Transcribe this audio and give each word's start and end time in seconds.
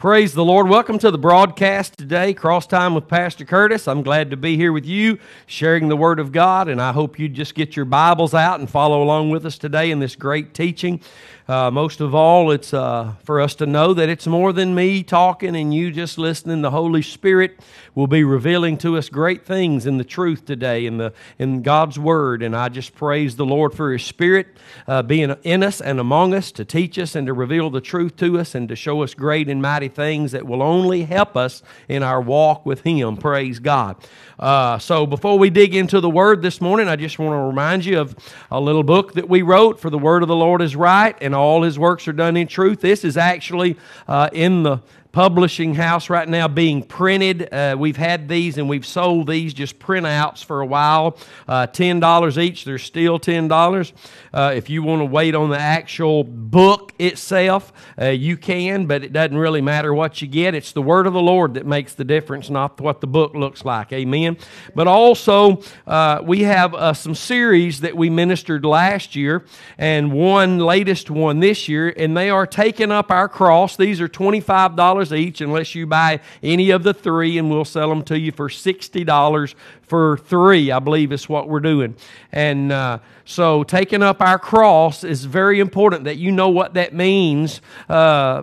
Praise 0.00 0.32
the 0.32 0.42
Lord. 0.42 0.66
Welcome 0.66 0.98
to 1.00 1.10
the 1.10 1.18
broadcast 1.18 1.98
today, 1.98 2.32
Cross 2.32 2.68
Time 2.68 2.94
with 2.94 3.06
Pastor 3.06 3.44
Curtis. 3.44 3.86
I'm 3.86 4.02
glad 4.02 4.30
to 4.30 4.36
be 4.38 4.56
here 4.56 4.72
with 4.72 4.86
you, 4.86 5.18
sharing 5.44 5.90
the 5.90 5.96
Word 5.96 6.18
of 6.18 6.32
God, 6.32 6.70
and 6.70 6.80
I 6.80 6.92
hope 6.92 7.18
you 7.18 7.28
just 7.28 7.54
get 7.54 7.76
your 7.76 7.84
Bibles 7.84 8.32
out 8.32 8.60
and 8.60 8.70
follow 8.70 9.02
along 9.02 9.28
with 9.28 9.44
us 9.44 9.58
today 9.58 9.90
in 9.90 9.98
this 9.98 10.16
great 10.16 10.54
teaching. 10.54 11.02
Uh, 11.50 11.68
most 11.68 12.00
of 12.00 12.14
all, 12.14 12.52
it's 12.52 12.72
uh, 12.72 13.12
for 13.24 13.40
us 13.40 13.56
to 13.56 13.66
know 13.66 13.92
that 13.92 14.08
it's 14.08 14.28
more 14.28 14.52
than 14.52 14.72
me 14.72 15.02
talking 15.02 15.56
and 15.56 15.74
you 15.74 15.90
just 15.90 16.16
listening. 16.16 16.62
The 16.62 16.70
Holy 16.70 17.02
Spirit 17.02 17.58
will 17.92 18.06
be 18.06 18.22
revealing 18.22 18.78
to 18.78 18.96
us 18.96 19.08
great 19.08 19.44
things 19.44 19.84
in 19.84 19.98
the 19.98 20.04
truth 20.04 20.44
today, 20.44 20.86
in 20.86 20.98
the 20.98 21.12
in 21.40 21.62
God's 21.62 21.98
Word. 21.98 22.44
And 22.44 22.54
I 22.54 22.68
just 22.68 22.94
praise 22.94 23.34
the 23.34 23.44
Lord 23.44 23.74
for 23.74 23.92
His 23.92 24.04
Spirit 24.04 24.46
uh, 24.86 25.02
being 25.02 25.34
in 25.42 25.64
us 25.64 25.80
and 25.80 25.98
among 25.98 26.34
us 26.34 26.52
to 26.52 26.64
teach 26.64 26.96
us 27.00 27.16
and 27.16 27.26
to 27.26 27.32
reveal 27.32 27.68
the 27.68 27.80
truth 27.80 28.14
to 28.18 28.38
us 28.38 28.54
and 28.54 28.68
to 28.68 28.76
show 28.76 29.02
us 29.02 29.12
great 29.14 29.48
and 29.48 29.60
mighty 29.60 29.88
things 29.88 30.30
that 30.30 30.46
will 30.46 30.62
only 30.62 31.02
help 31.02 31.36
us 31.36 31.64
in 31.88 32.04
our 32.04 32.20
walk 32.20 32.64
with 32.64 32.82
Him. 32.82 33.16
Praise 33.16 33.58
God. 33.58 33.96
Uh, 34.40 34.78
so 34.78 35.06
before 35.06 35.38
we 35.38 35.50
dig 35.50 35.74
into 35.74 36.00
the 36.00 36.08
Word 36.08 36.40
this 36.40 36.62
morning, 36.62 36.88
I 36.88 36.96
just 36.96 37.18
want 37.18 37.34
to 37.34 37.46
remind 37.46 37.84
you 37.84 38.00
of 38.00 38.16
a 38.50 38.58
little 38.58 38.82
book 38.82 39.12
that 39.12 39.28
we 39.28 39.42
wrote 39.42 39.78
for 39.78 39.90
the 39.90 39.98
Word 39.98 40.22
of 40.22 40.28
the 40.28 40.34
Lord 40.34 40.62
is 40.62 40.74
right, 40.74 41.14
and 41.20 41.34
all 41.34 41.62
His 41.62 41.78
works 41.78 42.08
are 42.08 42.14
done 42.14 42.38
in 42.38 42.48
truth. 42.48 42.80
This 42.80 43.04
is 43.04 43.18
actually 43.18 43.76
uh, 44.08 44.30
in 44.32 44.62
the 44.62 44.80
publishing 45.12 45.74
house 45.74 46.08
right 46.08 46.28
now 46.28 46.46
being 46.46 46.82
printed. 46.82 47.52
Uh, 47.52 47.74
we've 47.78 47.96
had 47.96 48.28
these 48.28 48.58
and 48.58 48.68
we've 48.68 48.86
sold 48.86 49.28
these 49.28 49.52
just 49.52 49.78
printouts 49.78 50.44
for 50.44 50.60
a 50.60 50.66
while. 50.66 51.18
Uh, 51.48 51.66
$10 51.66 52.38
each. 52.38 52.64
They're 52.64 52.78
still 52.78 53.18
$10. 53.18 53.92
Uh, 54.32 54.52
if 54.54 54.70
you 54.70 54.82
want 54.82 55.00
to 55.00 55.06
wait 55.06 55.34
on 55.34 55.50
the 55.50 55.58
actual 55.58 56.22
book 56.22 56.92
itself, 56.98 57.72
uh, 58.00 58.06
you 58.06 58.36
can, 58.36 58.86
but 58.86 59.02
it 59.02 59.12
doesn't 59.12 59.36
really 59.36 59.60
matter 59.60 59.92
what 59.92 60.22
you 60.22 60.28
get. 60.28 60.54
It's 60.54 60.72
the 60.72 60.82
Word 60.82 61.06
of 61.06 61.12
the 61.12 61.20
Lord 61.20 61.54
that 61.54 61.66
makes 61.66 61.94
the 61.94 62.04
difference, 62.04 62.48
not 62.48 62.80
what 62.80 63.00
the 63.00 63.06
book 63.06 63.34
looks 63.34 63.64
like. 63.64 63.92
Amen. 63.92 64.36
But 64.74 64.86
also, 64.86 65.62
uh, 65.86 66.20
we 66.22 66.42
have 66.44 66.74
uh, 66.74 66.92
some 66.92 67.14
series 67.14 67.80
that 67.80 67.96
we 67.96 68.10
ministered 68.10 68.64
last 68.64 69.16
year 69.16 69.44
and 69.76 70.12
one 70.12 70.58
latest 70.58 71.10
one 71.10 71.40
this 71.40 71.68
year, 71.68 71.92
and 71.96 72.16
they 72.16 72.30
are 72.30 72.46
taking 72.46 72.92
up 72.92 73.10
our 73.10 73.28
cross. 73.28 73.76
These 73.76 74.00
are 74.00 74.08
$25 74.08 74.99
dollars 75.08 75.12
each 75.20 75.40
unless 75.40 75.74
you 75.74 75.86
buy 75.86 76.20
any 76.42 76.70
of 76.70 76.82
the 76.82 76.94
three, 76.94 77.38
and 77.38 77.50
we'll 77.50 77.64
sell 77.64 77.88
them 77.88 78.02
to 78.04 78.18
you 78.18 78.32
for 78.32 78.48
sixty 78.48 79.04
dollars 79.04 79.54
for 79.82 80.18
three. 80.18 80.70
I 80.70 80.78
believe 80.78 81.12
is 81.12 81.28
what 81.28 81.48
we're 81.48 81.60
doing. 81.60 81.96
And 82.32 82.72
uh, 82.72 82.98
so, 83.24 83.64
taking 83.64 84.02
up 84.02 84.20
our 84.20 84.38
cross 84.38 85.04
is 85.04 85.24
very 85.24 85.60
important 85.60 86.04
that 86.04 86.16
you 86.16 86.32
know 86.32 86.48
what 86.48 86.74
that 86.74 86.94
means. 86.94 87.60
Uh, 87.88 88.42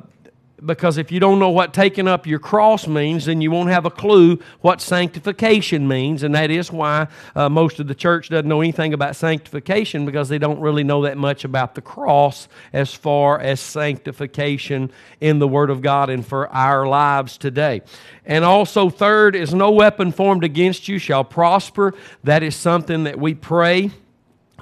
because 0.66 0.98
if 0.98 1.12
you 1.12 1.20
don't 1.20 1.38
know 1.38 1.52
what 1.52 1.74
taking 1.74 2.08
up 2.08 2.26
your 2.26 2.40
cross 2.40 2.88
means, 2.88 3.26
then 3.26 3.42
you 3.42 3.52
won't 3.52 3.70
have 3.70 3.86
a 3.86 3.92
clue 3.92 4.40
what 4.62 4.82
sanctification 4.82 5.88
means. 5.88 6.24
And 6.24 6.34
that 6.34 6.50
is 6.50 6.72
why 6.72 7.08
uh, 7.36 7.48
most 7.48 7.80
of 7.80 7.88
the 7.88 7.94
church 7.94 8.30
doesn't 8.30 8.48
know 8.48 8.62
anything 8.62 8.94
about 8.94 9.16
sanctification 9.16 10.06
because 10.06 10.30
they 10.30 10.40
don't 10.40 10.60
really 10.60 10.84
know 10.84 11.04
that 11.04 11.18
much 11.18 11.44
about 11.44 11.76
the 11.76 11.82
cross 11.82 12.48
as 12.74 12.92
far 12.94 13.40
as 13.40 13.60
sanctification 13.60 14.92
in 15.22 15.38
the 15.38 15.48
Word 15.48 15.70
of 15.70 15.82
God 15.82 16.10
and 16.10 16.26
for 16.26 16.50
our 16.50 16.88
lives 16.88 17.38
today. 17.38 17.84
And 18.26 18.44
also, 18.44 18.90
third, 18.90 19.36
is 19.36 19.54
no 19.54 19.72
weapon 19.72 20.12
formed 20.12 20.44
against 20.44 20.88
you 20.88 20.98
shall 20.98 21.24
prosper. 21.24 21.94
That 22.24 22.42
is 22.42 22.56
something 22.56 23.04
that 23.04 23.20
we 23.20 23.36
pray 23.36 23.92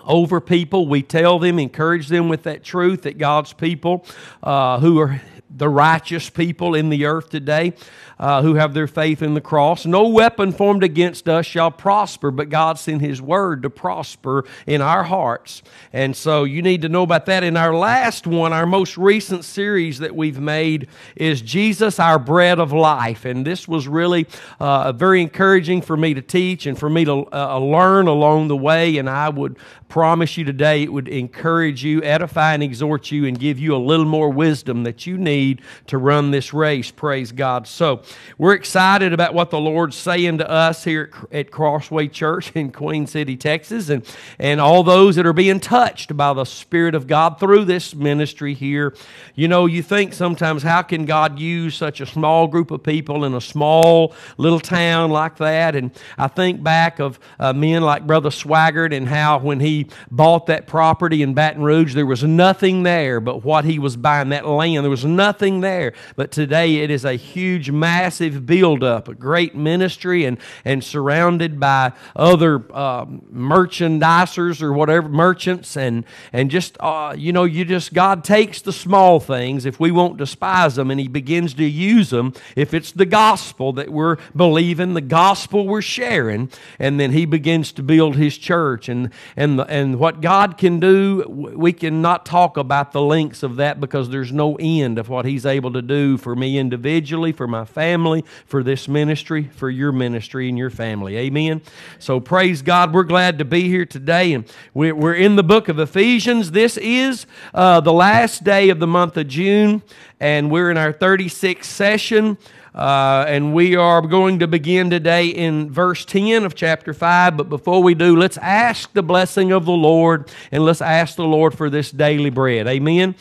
over 0.04 0.42
people. 0.42 0.88
We 0.88 1.02
tell 1.02 1.40
them, 1.40 1.58
encourage 1.58 2.10
them 2.10 2.28
with 2.30 2.44
that 2.44 2.64
truth 2.64 3.04
that 3.04 3.18
God's 3.18 3.54
people 3.54 4.06
uh, 4.44 4.80
who 4.80 5.00
are 5.00 5.22
the 5.58 5.70
righteous 5.70 6.30
people 6.30 6.76
in 6.76 6.90
the 6.90 7.06
earth 7.06 7.30
today 7.30 7.74
uh, 8.20 8.42
who 8.42 8.56
have 8.56 8.74
their 8.74 8.88
faith 8.88 9.22
in 9.22 9.34
the 9.34 9.42
cross. 9.42 9.86
No 9.86 10.08
weapon 10.08 10.52
formed 10.52 10.84
against 10.84 11.28
us 11.28 11.46
shall 11.46 11.72
prosper, 11.72 12.32
but 12.32 12.50
God 12.50 12.80
sent 12.80 13.02
His 13.02 13.22
word 13.22 13.64
to 13.64 13.70
prosper 13.70 14.46
in 14.66 14.82
our 14.82 15.04
hearts. 15.04 15.62
And 15.92 16.16
so 16.16 16.44
you 16.44 16.62
need 16.62 16.82
to 16.84 16.90
know 16.90 17.04
about 17.04 17.26
that. 17.26 17.44
In 17.44 17.58
our 17.58 17.76
last 17.76 18.28
one, 18.28 18.54
our 18.54 18.66
most 18.66 18.98
recent 18.98 19.44
series 19.44 20.00
that 20.00 20.16
we've 20.16 20.40
made 20.40 20.88
is 21.16 21.42
Jesus, 21.42 22.00
our 22.00 22.20
bread 22.20 22.60
of 22.60 22.72
life. 22.72 23.26
And 23.26 23.46
this 23.46 23.68
was 23.68 23.88
really 23.88 24.28
uh, 24.60 24.92
very 24.92 25.22
encouraging 25.22 25.82
for 25.82 25.98
me 25.98 26.14
to 26.14 26.22
teach 26.22 26.66
and 26.66 26.78
for 26.78 26.90
me 26.90 27.06
to 27.06 27.28
uh, 27.34 27.60
learn 27.60 28.08
along 28.08 28.48
the 28.48 28.58
way. 28.58 28.98
And 28.98 29.10
I 29.10 29.30
would 29.30 29.58
promise 29.96 30.36
you 30.36 30.44
today 30.44 30.84
it 30.84 30.92
would 30.92 31.08
encourage 31.08 31.82
you, 31.82 32.04
edify, 32.04 32.54
and 32.54 32.62
exhort 32.62 33.12
you, 33.12 33.26
and 33.26 33.40
give 33.40 33.58
you 33.58 33.74
a 33.74 33.78
little 33.78 34.06
more 34.06 34.30
wisdom 34.30 34.84
that 34.84 35.08
you 35.08 35.18
need 35.18 35.62
to 35.88 35.98
run 35.98 36.32
this 36.32 36.54
race. 36.54 36.92
Praise 36.92 37.32
God. 37.32 37.66
So, 37.66 38.02
we're 38.38 38.56
excited 38.56 39.14
about 39.14 39.34
what 39.34 39.52
the 39.52 39.58
Lord's 39.58 39.96
saying 39.96 40.40
to 40.40 40.50
us 40.52 40.84
here 40.84 41.12
at 41.32 41.50
Crossway 41.50 42.10
Church 42.10 42.52
in 42.58 42.74
Queen 42.74 43.08
City, 43.08 43.38
Texas, 43.38 43.88
and, 43.88 44.06
and 44.38 44.60
all 44.60 44.84
those 44.84 45.16
that 45.16 45.26
are 45.26 45.32
being 45.32 45.62
touched 45.62 46.18
by 46.18 46.34
the 46.34 46.44
Spirit 46.44 46.94
of 46.94 47.08
God 47.08 47.40
through 47.40 47.64
this 47.64 47.96
ministry 47.96 48.54
here. 48.54 48.94
You 49.34 49.48
know, 49.48 49.66
you 49.66 49.82
think 49.82 50.12
sometimes, 50.12 50.62
how 50.62 50.82
can 50.82 51.06
God 51.06 51.40
use 51.40 51.74
such 51.74 52.02
a 52.02 52.06
small 52.06 52.48
group 52.48 52.70
of 52.70 52.84
people 52.84 53.24
in 53.24 53.34
a 53.34 53.40
small 53.40 54.14
little 54.36 54.60
town 54.60 55.12
like 55.12 55.38
that? 55.38 55.74
And 55.74 55.92
I 56.18 56.28
think 56.28 56.62
back 56.62 57.00
of 57.00 57.18
uh, 57.40 57.54
men 57.54 57.82
like 57.82 58.06
Brother 58.06 58.30
Swaggart 58.30 58.94
and 58.94 59.08
how 59.08 59.40
when 59.40 59.62
he 59.62 59.85
bought 60.10 60.46
that 60.48 60.68
property 60.68 61.22
in 61.22 61.34
Baton 61.34 61.64
Rouge, 61.64 61.94
there 61.94 62.06
was 62.06 62.24
nothing 62.24 62.84
there 62.84 63.20
but 63.20 63.44
what 63.44 63.66
he 63.66 63.80
was 63.80 63.98
buying, 63.98 64.30
that 64.30 64.46
land. 64.46 64.84
There 64.84 64.90
was 64.90 65.06
nothing 65.06 65.62
there. 65.62 65.94
But 66.16 66.32
today 66.32 66.78
it 66.78 66.92
is 66.92 67.06
a 67.06 67.14
huge, 67.14 67.72
massive 67.72 68.46
buildup, 68.46 69.08
a 69.08 69.14
great 69.14 69.56
ministry, 69.56 70.26
and, 70.26 70.38
and 70.64 70.84
surrounded 70.84 71.60
by 71.60 71.94
other 72.16 72.64
uh, 72.74 73.06
merchandisers 73.06 74.62
or 74.62 74.74
whatever, 74.74 75.10
merchants, 75.10 75.76
and, 75.76 76.06
and 76.32 76.50
just, 76.52 76.78
uh, 76.80 77.14
you 77.18 77.34
know, 77.34 77.44
you 77.44 77.66
just, 77.66 77.94
God 77.94 78.24
takes 78.24 78.62
the 78.62 78.74
small 78.74 79.20
things 79.20 79.66
if 79.66 79.80
we 79.80 79.92
won't 79.92 80.18
despise 80.18 80.76
them, 80.76 80.92
and 80.92 81.00
He 81.00 81.08
begins 81.08 81.54
to 81.56 81.66
use 81.66 82.10
them 82.10 82.34
if 82.56 82.74
it's 82.74 82.92
the 82.92 83.06
gospel 83.06 83.74
that 83.74 83.90
we're 83.90 84.18
believing, 84.36 84.94
the 84.94 85.02
gospel 85.02 85.68
we're 85.68 85.82
sharing, 85.82 86.50
and 86.80 87.00
then 87.00 87.12
He 87.12 87.26
begins 87.26 87.72
to 87.74 87.84
build 87.84 88.16
His 88.16 88.38
church. 88.38 88.90
And, 88.90 89.12
and, 89.36 89.60
the, 89.60 89.65
and 89.68 90.00
what 90.00 90.22
God 90.22 90.58
can 90.58 90.80
do, 90.80 91.26
we 91.28 91.74
cannot 91.74 92.26
talk 92.26 92.58
about 92.58 92.92
the 92.92 93.02
lengths 93.02 93.44
of 93.44 93.58
that 93.58 93.80
because 93.80 94.10
there's 94.10 94.32
no 94.32 94.56
end 94.56 94.98
of 94.98 95.10
what 95.10 95.26
He's 95.26 95.46
able 95.46 95.74
to 95.74 95.82
do 95.82 96.18
for 96.18 96.36
me 96.36 96.58
individually, 96.58 97.32
for 97.32 97.48
my 97.48 97.66
family 97.66 98.24
for 98.46 98.64
this 98.64 98.88
ministry, 98.88 99.50
for 99.56 99.70
your 99.70 99.92
ministry 99.92 100.50
and 100.50 100.58
your 100.58 100.70
family. 100.70 101.18
Amen. 101.18 101.62
So 102.00 102.20
praise 102.20 102.62
God. 102.62 102.94
We're 102.94 103.04
glad 103.04 103.40
to 103.40 103.46
be 103.46 103.68
here 103.68 103.86
today. 103.86 104.34
And 104.34 104.46
we're 104.74 105.14
in 105.14 105.36
the 105.36 105.44
book 105.44 105.70
of 105.70 105.80
Ephesians. 105.80 106.52
This 106.52 106.78
is 106.78 107.26
uh, 107.54 107.82
the 107.82 107.94
last 107.94 108.44
day 108.44 108.70
of 108.70 108.80
the 108.80 108.88
month 108.88 109.18
of 109.18 109.28
June, 109.28 109.82
and 110.20 110.50
we're 110.50 110.72
in 110.72 110.78
our 110.78 110.94
36th 110.94 111.66
session. 111.66 112.38
Uh, 112.74 113.24
and 113.28 113.54
we 113.54 113.78
are 113.78 114.02
going 114.02 114.40
to 114.40 114.48
begin 114.48 114.90
today 114.90 115.28
in 115.28 115.72
verse 115.72 116.04
10 116.04 116.44
of 116.44 116.56
chapter 116.56 116.94
5. 116.94 117.38
But 117.38 117.48
before 117.48 117.82
we 117.82 117.96
do, 117.96 118.18
let's 118.18 118.38
ask 118.40 118.92
the 118.92 119.02
blessing 119.02 119.54
of 119.54 119.66
the 119.66 119.72
Lord 119.72 120.30
and 120.52 120.66
let's 120.66 120.82
ask 120.82 121.16
the 121.16 121.24
Lord 121.24 121.58
for 121.58 121.70
this 121.70 121.90
daily 121.90 122.30
bread. 122.30 122.68
Amen. 122.68 123.16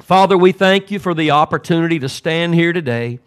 Father, 0.00 0.36
we 0.36 0.50
thank 0.50 0.90
you 0.90 0.98
for 0.98 1.14
the 1.14 1.30
opportunity 1.30 2.00
to 2.00 2.08
stand 2.08 2.56
here 2.56 2.72
today. 2.72 3.20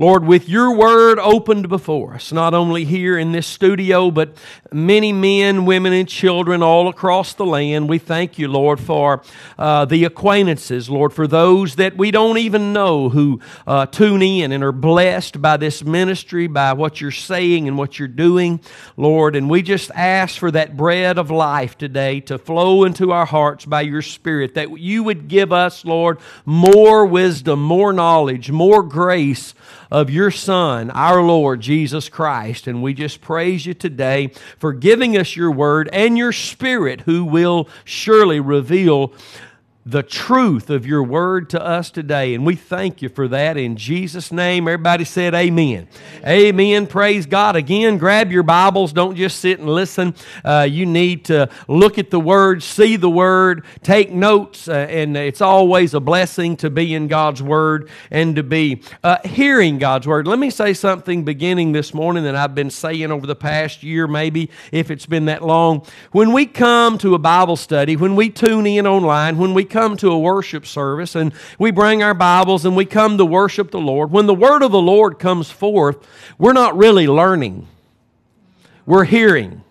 Lord, 0.00 0.24
with 0.24 0.48
your 0.48 0.76
word 0.76 1.18
opened 1.18 1.68
before 1.68 2.14
us, 2.14 2.30
not 2.30 2.54
only 2.54 2.84
here 2.84 3.18
in 3.18 3.32
this 3.32 3.48
studio, 3.48 4.12
but 4.12 4.36
many 4.72 5.12
men, 5.12 5.64
women, 5.64 5.92
and 5.92 6.08
children 6.08 6.62
all 6.62 6.86
across 6.86 7.34
the 7.34 7.44
land, 7.44 7.88
we 7.88 7.98
thank 7.98 8.38
you, 8.38 8.46
Lord, 8.46 8.78
for 8.78 9.24
uh, 9.58 9.86
the 9.86 10.04
acquaintances, 10.04 10.88
Lord, 10.88 11.12
for 11.12 11.26
those 11.26 11.74
that 11.74 11.96
we 11.96 12.12
don't 12.12 12.38
even 12.38 12.72
know 12.72 13.08
who 13.08 13.40
uh, 13.66 13.86
tune 13.86 14.22
in 14.22 14.52
and 14.52 14.62
are 14.62 14.70
blessed 14.70 15.42
by 15.42 15.56
this 15.56 15.82
ministry, 15.82 16.46
by 16.46 16.74
what 16.74 17.00
you're 17.00 17.10
saying 17.10 17.66
and 17.66 17.76
what 17.76 17.98
you're 17.98 18.06
doing, 18.06 18.60
Lord. 18.96 19.34
And 19.34 19.50
we 19.50 19.62
just 19.62 19.90
ask 19.96 20.38
for 20.38 20.52
that 20.52 20.76
bread 20.76 21.18
of 21.18 21.32
life 21.32 21.76
today 21.76 22.20
to 22.20 22.38
flow 22.38 22.84
into 22.84 23.10
our 23.10 23.26
hearts 23.26 23.64
by 23.64 23.80
your 23.80 24.02
Spirit, 24.02 24.54
that 24.54 24.78
you 24.78 25.02
would 25.02 25.26
give 25.26 25.52
us, 25.52 25.84
Lord, 25.84 26.18
more 26.46 27.04
wisdom, 27.04 27.60
more 27.60 27.92
knowledge, 27.92 28.52
more 28.52 28.84
grace 28.84 29.54
of 29.90 30.10
your 30.10 30.30
Son, 30.30 30.90
our 30.90 31.22
Lord 31.22 31.60
Jesus 31.60 32.08
Christ. 32.08 32.66
And 32.66 32.82
we 32.82 32.94
just 32.94 33.20
praise 33.20 33.66
you 33.66 33.74
today 33.74 34.32
for 34.58 34.72
giving 34.72 35.16
us 35.16 35.36
your 35.36 35.50
word 35.50 35.88
and 35.92 36.18
your 36.18 36.32
Spirit, 36.32 37.02
who 37.02 37.24
will 37.24 37.68
surely 37.84 38.40
reveal 38.40 39.12
the 39.90 40.02
truth 40.02 40.68
of 40.68 40.86
your 40.86 41.02
word 41.02 41.48
to 41.48 41.64
us 41.64 41.90
today. 41.90 42.34
And 42.34 42.44
we 42.44 42.56
thank 42.56 43.00
you 43.00 43.08
for 43.08 43.26
that 43.28 43.56
in 43.56 43.74
Jesus' 43.74 44.30
name. 44.30 44.68
Everybody 44.68 45.04
said 45.04 45.34
amen. 45.34 45.88
Amen. 46.26 46.86
Praise 46.86 47.24
God. 47.24 47.56
Again, 47.56 47.96
grab 47.96 48.30
your 48.30 48.42
Bibles. 48.42 48.92
Don't 48.92 49.16
just 49.16 49.40
sit 49.40 49.60
and 49.60 49.68
listen. 49.68 50.14
Uh, 50.44 50.66
you 50.68 50.84
need 50.84 51.24
to 51.26 51.48
look 51.68 51.96
at 51.96 52.10
the 52.10 52.20
word, 52.20 52.62
see 52.62 52.96
the 52.96 53.08
word, 53.08 53.64
take 53.82 54.10
notes. 54.10 54.68
Uh, 54.68 54.72
and 54.74 55.16
it's 55.16 55.40
always 55.40 55.94
a 55.94 56.00
blessing 56.00 56.58
to 56.58 56.68
be 56.68 56.94
in 56.94 57.08
God's 57.08 57.42
word 57.42 57.88
and 58.10 58.36
to 58.36 58.42
be 58.42 58.82
uh, 59.02 59.16
hearing 59.24 59.78
God's 59.78 60.06
word. 60.06 60.26
Let 60.26 60.38
me 60.38 60.50
say 60.50 60.74
something 60.74 61.24
beginning 61.24 61.72
this 61.72 61.94
morning 61.94 62.24
that 62.24 62.36
I've 62.36 62.54
been 62.54 62.70
saying 62.70 63.10
over 63.10 63.26
the 63.26 63.34
past 63.34 63.82
year, 63.82 64.06
maybe 64.06 64.50
if 64.70 64.90
it's 64.90 65.06
been 65.06 65.24
that 65.26 65.42
long. 65.42 65.86
When 66.12 66.34
we 66.34 66.44
come 66.44 66.98
to 66.98 67.14
a 67.14 67.18
Bible 67.18 67.56
study, 67.56 67.96
when 67.96 68.16
we 68.16 68.28
tune 68.28 68.66
in 68.66 68.86
online, 68.86 69.38
when 69.38 69.54
we 69.54 69.64
come 69.64 69.77
come 69.78 69.96
to 69.96 70.10
a 70.10 70.18
worship 70.18 70.66
service 70.66 71.14
and 71.14 71.32
we 71.56 71.70
bring 71.70 72.02
our 72.02 72.12
Bibles 72.12 72.64
and 72.64 72.74
we 72.74 72.84
come 72.84 73.16
to 73.16 73.24
worship 73.24 73.70
the 73.70 73.78
Lord, 73.78 74.10
when 74.10 74.26
the 74.26 74.34
word 74.34 74.62
of 74.62 74.72
the 74.72 74.80
Lord 74.80 75.20
comes 75.20 75.52
forth, 75.52 76.04
we're 76.36 76.52
not 76.52 76.76
really 76.76 77.06
learning, 77.06 77.68
we're 78.86 79.04
hearing. 79.04 79.62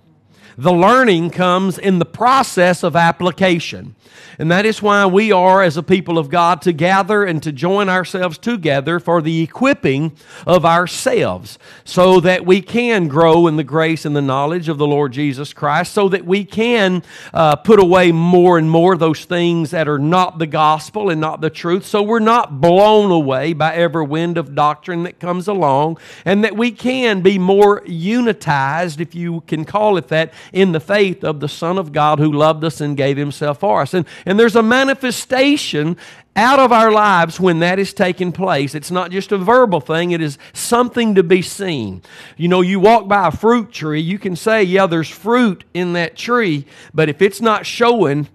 The 0.58 0.74
learning 0.74 1.30
comes 1.30 1.78
in 1.78 2.00
the 2.00 2.06
process 2.06 2.82
of 2.82 2.96
application. 2.96 3.96
And 4.40 4.52
that 4.52 4.66
is 4.66 4.82
why 4.82 5.06
we 5.06 5.32
are, 5.32 5.64
as 5.64 5.78
a 5.78 5.84
people 5.84 6.18
of 6.18 6.30
God, 6.30 6.62
to 6.64 6.72
gather 6.72 7.24
and 7.24 7.42
to 7.44 7.52
join 7.52 7.90
ourselves 7.90 8.38
together 8.38 9.00
for 9.00 9.22
the 9.22 9.42
equipping 9.42 10.16
of 10.46 10.66
ourselves 10.66 11.58
so 11.84 12.20
that 12.20 12.46
we 12.46 12.62
can 12.62 13.08
grow 13.08 13.48
in 13.48 13.56
the 13.56 13.64
grace 13.64 14.06
and 14.06 14.16
the 14.16 14.22
knowledge 14.22 14.70
of 14.70 14.78
the 14.78 14.88
Lord 14.88 15.12
Jesus 15.12 15.54
Christ, 15.54 15.94
so 15.94 16.10
that 16.10 16.26
we 16.26 16.46
can 16.46 17.04
uh, 17.34 17.56
put 17.56 17.80
away 17.80 18.12
more 18.12 18.58
and 18.58 18.70
more 18.70 18.96
those 18.96 19.26
things 19.26 19.72
that 19.72 19.88
are 19.88 20.00
not 20.00 20.40
the 20.40 20.48
gospel 20.48 21.10
and 21.10 21.22
not 21.22 21.42
the 21.42 21.50
truth, 21.50 21.86
so 21.86 22.02
we're 22.02 22.20
not 22.20 22.62
blown 22.62 23.12
away 23.12 23.54
by 23.54 23.74
every 23.76 24.06
wind 24.06 24.38
of 24.38 24.56
doctrine 24.56 25.04
that 25.04 25.20
comes 25.20 25.48
along, 25.48 25.98
and 26.26 26.44
that 26.44 26.56
we 26.56 26.72
can 26.72 27.22
be 27.22 27.40
more 27.40 27.82
unitized, 27.82 29.00
if 29.00 29.16
you 29.16 29.42
can 29.42 29.66
call 29.66 29.98
it 29.98 30.08
that, 30.10 30.34
in 30.54 30.72
the 30.72 30.80
faith 30.80 31.24
of 31.24 31.40
the 31.40 31.50
Son 31.50 31.78
of 31.78 31.92
God 31.92 32.20
who 32.20 32.32
loved 32.32 32.64
us 32.64 32.82
and 32.82 32.98
gave 32.98 33.18
himself 33.18 33.60
for 33.60 33.82
us. 33.82 33.94
And 33.94 34.06
and 34.26 34.40
there's 34.40 34.56
a 34.56 34.64
manifestation 34.64 35.98
out 36.38 36.60
of 36.60 36.72
our 36.72 36.92
lives 36.92 37.40
when 37.40 37.60
that 37.60 37.80
is 37.80 37.94
taking 37.94 38.32
place. 38.32 38.76
It's 38.76 38.92
not 38.92 39.10
just 39.10 39.32
a 39.32 39.38
verbal 39.38 39.82
thing, 39.82 40.12
it 40.12 40.22
is 40.22 40.38
something 40.54 41.16
to 41.16 41.24
be 41.24 41.42
seen. 41.42 42.04
You 42.38 42.48
know, 42.48 42.62
you 42.62 42.80
walk 42.80 43.08
by 43.08 43.28
a 43.28 43.32
fruit 43.32 43.72
tree, 43.72 44.00
you 44.00 44.20
can 44.20 44.36
say, 44.36 44.64
yeah, 44.64 44.86
there's 44.86 45.10
fruit 45.10 45.64
in 45.74 45.94
that 45.94 46.16
tree, 46.16 46.66
but 46.94 47.10
if 47.10 47.22
it's 47.22 47.42
not 47.42 47.66
showing, 47.66 48.28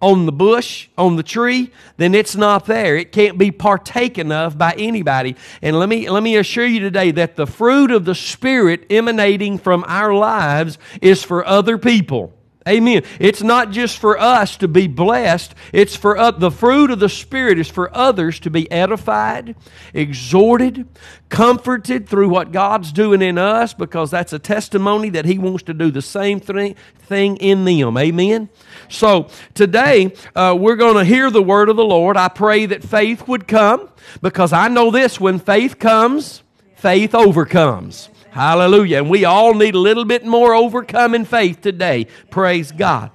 on 0.00 0.26
the 0.26 0.32
bush, 0.32 0.88
on 0.98 1.16
the 1.16 1.22
tree, 1.22 1.70
then 1.96 2.14
it's 2.14 2.36
not 2.36 2.66
there. 2.66 2.96
It 2.96 3.12
can't 3.12 3.38
be 3.38 3.50
partaken 3.50 4.30
of 4.30 4.58
by 4.58 4.74
anybody. 4.76 5.36
And 5.62 5.78
let 5.78 5.88
me, 5.88 6.10
let 6.10 6.22
me 6.22 6.36
assure 6.36 6.66
you 6.66 6.80
today 6.80 7.10
that 7.12 7.36
the 7.36 7.46
fruit 7.46 7.90
of 7.90 8.04
the 8.04 8.14
Spirit 8.14 8.86
emanating 8.90 9.58
from 9.58 9.84
our 9.86 10.14
lives 10.14 10.78
is 11.00 11.22
for 11.22 11.46
other 11.46 11.78
people. 11.78 12.32
Amen. 12.68 13.04
It's 13.20 13.44
not 13.44 13.70
just 13.70 13.96
for 13.96 14.18
us 14.18 14.56
to 14.56 14.66
be 14.66 14.88
blessed, 14.88 15.54
it's 15.72 15.94
for 15.94 16.18
uh, 16.18 16.32
the 16.32 16.50
fruit 16.50 16.90
of 16.90 16.98
the 16.98 17.08
Spirit 17.08 17.60
is 17.60 17.70
for 17.70 17.94
others 17.96 18.40
to 18.40 18.50
be 18.50 18.68
edified, 18.72 19.54
exhorted, 19.94 20.88
comforted 21.28 22.08
through 22.08 22.28
what 22.28 22.50
God's 22.50 22.90
doing 22.90 23.22
in 23.22 23.38
us 23.38 23.72
because 23.72 24.10
that's 24.10 24.32
a 24.32 24.40
testimony 24.40 25.10
that 25.10 25.26
He 25.26 25.38
wants 25.38 25.62
to 25.64 25.74
do 25.74 25.92
the 25.92 26.02
same 26.02 26.40
thing, 26.40 26.74
thing 26.98 27.36
in 27.36 27.64
them. 27.64 27.96
Amen. 27.96 28.48
So 28.88 29.28
today 29.54 30.14
uh, 30.34 30.56
we're 30.58 30.76
going 30.76 30.96
to 30.96 31.04
hear 31.04 31.30
the 31.30 31.42
word 31.42 31.68
of 31.68 31.76
the 31.76 31.84
Lord. 31.84 32.16
I 32.16 32.28
pray 32.28 32.66
that 32.66 32.82
faith 32.82 33.26
would 33.28 33.48
come 33.48 33.88
because 34.22 34.52
I 34.52 34.68
know 34.68 34.90
this 34.90 35.20
when 35.20 35.38
faith 35.38 35.78
comes, 35.78 36.42
faith 36.76 37.14
overcomes. 37.14 38.08
Hallelujah. 38.30 38.98
And 38.98 39.10
we 39.10 39.24
all 39.24 39.54
need 39.54 39.74
a 39.74 39.78
little 39.78 40.04
bit 40.04 40.26
more 40.26 40.54
overcoming 40.54 41.24
faith 41.24 41.62
today. 41.62 42.06
Praise 42.30 42.70
God. 42.70 43.10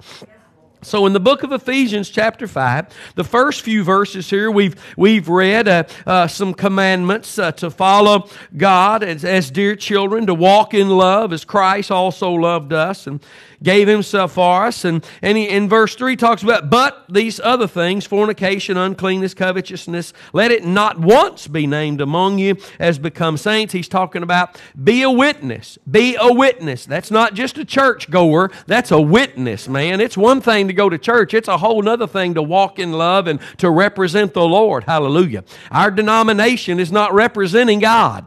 So, 0.84 1.06
in 1.06 1.12
the 1.12 1.20
book 1.20 1.44
of 1.44 1.52
Ephesians, 1.52 2.10
chapter 2.10 2.48
5, 2.48 3.14
the 3.14 3.22
first 3.22 3.60
few 3.60 3.84
verses 3.84 4.28
here, 4.28 4.50
we've, 4.50 4.74
we've 4.96 5.28
read 5.28 5.68
uh, 5.68 5.84
uh, 6.04 6.26
some 6.26 6.52
commandments 6.52 7.38
uh, 7.38 7.52
to 7.52 7.70
follow 7.70 8.28
God 8.56 9.04
as, 9.04 9.24
as 9.24 9.52
dear 9.52 9.76
children, 9.76 10.26
to 10.26 10.34
walk 10.34 10.74
in 10.74 10.88
love 10.88 11.32
as 11.32 11.44
Christ 11.44 11.92
also 11.92 12.32
loved 12.32 12.72
us. 12.72 13.06
And 13.06 13.24
gave 13.62 13.88
himself 13.88 14.32
for 14.32 14.66
us. 14.66 14.84
And, 14.84 15.04
and 15.20 15.38
he, 15.38 15.48
in 15.48 15.68
verse 15.68 15.94
3 15.94 16.16
talks 16.16 16.42
about, 16.42 16.70
but 16.70 17.04
these 17.08 17.40
other 17.40 17.66
things, 17.66 18.06
fornication, 18.06 18.76
uncleanness, 18.76 19.34
covetousness, 19.34 20.12
let 20.32 20.50
it 20.50 20.64
not 20.64 20.98
once 20.98 21.46
be 21.46 21.66
named 21.66 22.00
among 22.00 22.38
you 22.38 22.56
as 22.78 22.98
become 22.98 23.36
saints. 23.36 23.72
He's 23.72 23.88
talking 23.88 24.22
about 24.22 24.60
be 24.82 25.02
a 25.02 25.10
witness. 25.10 25.78
Be 25.90 26.16
a 26.20 26.32
witness. 26.32 26.86
That's 26.86 27.10
not 27.10 27.34
just 27.34 27.58
a 27.58 27.64
church 27.64 28.10
goer, 28.10 28.50
that's 28.66 28.90
a 28.90 29.00
witness, 29.00 29.68
man. 29.68 30.00
It's 30.00 30.16
one 30.16 30.40
thing 30.40 30.68
to 30.68 30.74
go 30.74 30.88
to 30.88 30.98
church, 30.98 31.34
it's 31.34 31.48
a 31.48 31.58
whole 31.58 31.88
other 31.88 32.06
thing 32.06 32.34
to 32.34 32.42
walk 32.42 32.78
in 32.78 32.92
love 32.92 33.26
and 33.26 33.40
to 33.58 33.70
represent 33.70 34.34
the 34.34 34.44
Lord. 34.44 34.84
Hallelujah. 34.84 35.44
Our 35.70 35.90
denomination 35.90 36.80
is 36.80 36.92
not 36.92 37.12
representing 37.12 37.80
God. 37.80 38.26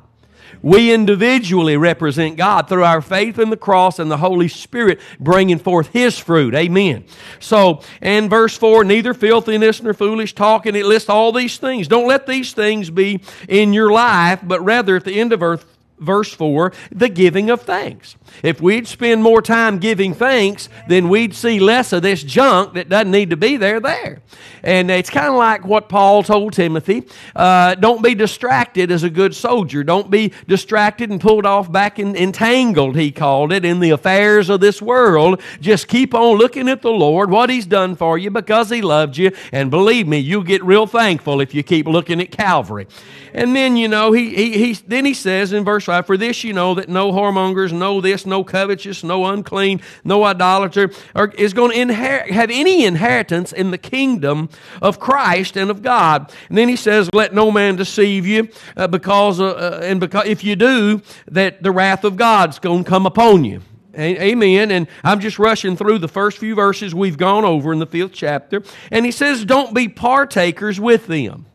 We 0.66 0.92
individually 0.92 1.78
represent 1.78 2.38
God 2.38 2.68
through 2.68 2.86
our 2.86 3.00
faith 3.00 3.38
in 3.38 3.52
the 3.52 3.56
cross 3.56 4.00
and 4.00 4.10
the 4.10 4.18
Holy 4.18 4.48
Spirit 4.48 5.00
bringing 5.20 5.60
forth 5.60 5.90
His 5.90 6.18
fruit. 6.18 6.56
Amen. 6.56 7.06
So, 7.40 7.84
in 8.02 8.30
verse 8.30 8.58
4, 8.58 8.84
neither 8.84 9.14
filthiness 9.14 9.84
nor 9.84 9.94
foolish 9.94 10.34
talking, 10.34 10.76
it 10.76 10.88
lists 10.88 11.08
all 11.08 11.32
these 11.32 11.60
things. 11.60 11.88
Don't 11.88 12.08
let 12.08 12.26
these 12.26 12.54
things 12.54 12.90
be 12.90 13.22
in 13.48 13.74
your 13.74 13.92
life, 13.92 14.40
but 14.42 14.60
rather 14.62 14.96
at 14.96 15.04
the 15.04 15.20
end 15.20 15.34
of 15.34 15.44
earth, 15.44 15.75
verse 16.00 16.34
4, 16.34 16.74
the 16.92 17.10
giving 17.10 17.50
of 17.50 17.62
thanks. 17.62 18.16
If 18.44 18.62
we'd 18.62 18.88
spend 18.88 19.24
more 19.24 19.42
time 19.42 19.80
giving 19.80 20.14
thanks, 20.14 20.70
then 20.88 21.10
we'd 21.10 21.34
see 21.34 21.60
less 21.60 21.94
of 21.94 22.02
this 22.02 22.24
junk 22.24 22.74
that 22.74 22.90
doesn't 22.90 23.12
need 23.12 23.30
to 23.30 23.38
be 23.38 23.58
there 23.58 23.80
there. 23.80 24.22
And 24.64 24.90
it's 24.90 25.10
kind 25.10 25.28
of 25.28 25.36
like 25.36 25.66
what 25.66 25.90
Paul 25.90 26.24
told 26.24 26.54
Timothy 26.54 27.04
uh, 27.36 27.76
don't 27.76 28.04
be 28.04 28.16
distracted 28.16 28.92
as 28.92 29.04
a 29.04 29.10
good 29.10 29.36
soldier. 29.36 29.84
Don't 29.84 30.10
be 30.10 30.34
distracted 30.48 31.10
and 31.12 31.22
pulled 31.22 31.46
off 31.46 31.72
back 31.72 32.00
and 32.00 32.16
entangled, 32.16 32.96
he 32.96 33.12
called 33.12 33.54
it, 33.54 33.64
in 33.64 33.80
the 33.80 33.92
affairs 33.92 34.50
of 34.50 34.60
this 34.60 34.82
world. 34.82 35.42
Just 35.62 35.88
keep 35.88 36.14
on 36.14 36.38
looking 36.38 36.68
at 36.68 36.82
the 36.82 36.92
Lord, 36.92 37.30
what 37.30 37.50
He's 37.50 37.66
done 37.66 37.96
for 37.96 38.18
you 38.18 38.32
because 38.32 38.70
He 38.70 38.82
loved 38.82 39.18
you. 39.18 39.32
And 39.52 39.72
believe 39.72 40.08
me, 40.08 40.18
you'll 40.18 40.44
get 40.44 40.64
real 40.64 40.88
thankful 40.88 41.42
if 41.42 41.54
you 41.54 41.64
keep 41.64 41.88
looking 41.88 42.20
at 42.20 42.32
Calvary. 42.32 42.88
And 43.34 43.56
then, 43.56 43.76
you 43.76 43.88
know, 43.88 44.14
he, 44.14 44.34
he, 44.34 44.66
he 44.66 44.74
then 44.88 45.06
he 45.06 45.14
says 45.14 45.52
in 45.52 45.64
verse 45.66 45.85
5, 45.86 46.06
For 46.06 46.18
this 46.18 46.44
you 46.44 46.54
know 46.54 46.76
that 46.76 46.90
no 46.90 47.12
whoremongers, 47.12 47.72
no 47.72 48.02
this, 48.02 48.26
no 48.26 48.44
covetous, 48.44 49.04
no 49.04 49.26
unclean, 49.26 49.82
no 50.04 50.24
idolater 50.24 50.92
are, 51.16 51.30
is 51.38 51.54
going 51.54 51.72
to 51.72 51.80
inherit, 51.80 52.32
have 52.32 52.50
any 52.52 52.86
inheritance 52.86 53.52
in 53.52 53.72
the 53.72 53.78
kingdom 53.78 54.50
of 54.82 55.00
Christ 55.00 55.58
and 55.58 55.70
of 55.70 55.82
God. 55.82 56.32
And 56.50 56.58
then 56.58 56.68
he 56.68 56.76
says, 56.76 57.10
Let 57.14 57.34
no 57.34 57.52
man 57.52 57.76
deceive 57.76 58.26
you, 58.26 58.50
uh, 58.76 58.88
because, 58.88 59.40
uh, 59.40 59.46
uh, 59.46 59.80
and 59.84 60.00
because 60.00 60.28
if 60.28 60.44
you 60.44 60.56
do, 60.56 61.02
that 61.28 61.64
the 61.64 61.72
wrath 61.72 62.04
of 62.04 62.18
God's 62.18 62.60
going 62.60 62.84
to 62.84 62.90
come 62.90 63.06
upon 63.06 63.46
you. 63.46 63.62
Amen. 63.98 64.72
And 64.72 64.88
I'm 65.04 65.20
just 65.22 65.40
rushing 65.40 65.78
through 65.78 66.00
the 66.00 66.08
first 66.08 66.38
few 66.38 66.54
verses 66.54 66.94
we've 66.94 67.18
gone 67.18 67.46
over 67.46 67.72
in 67.72 67.80
the 67.80 67.86
fifth 67.86 68.12
chapter. 68.14 68.62
And 68.92 69.06
he 69.06 69.12
says, 69.12 69.46
Don't 69.46 69.74
be 69.74 69.88
partakers 69.88 70.80
with 70.80 71.08
them. 71.08 71.46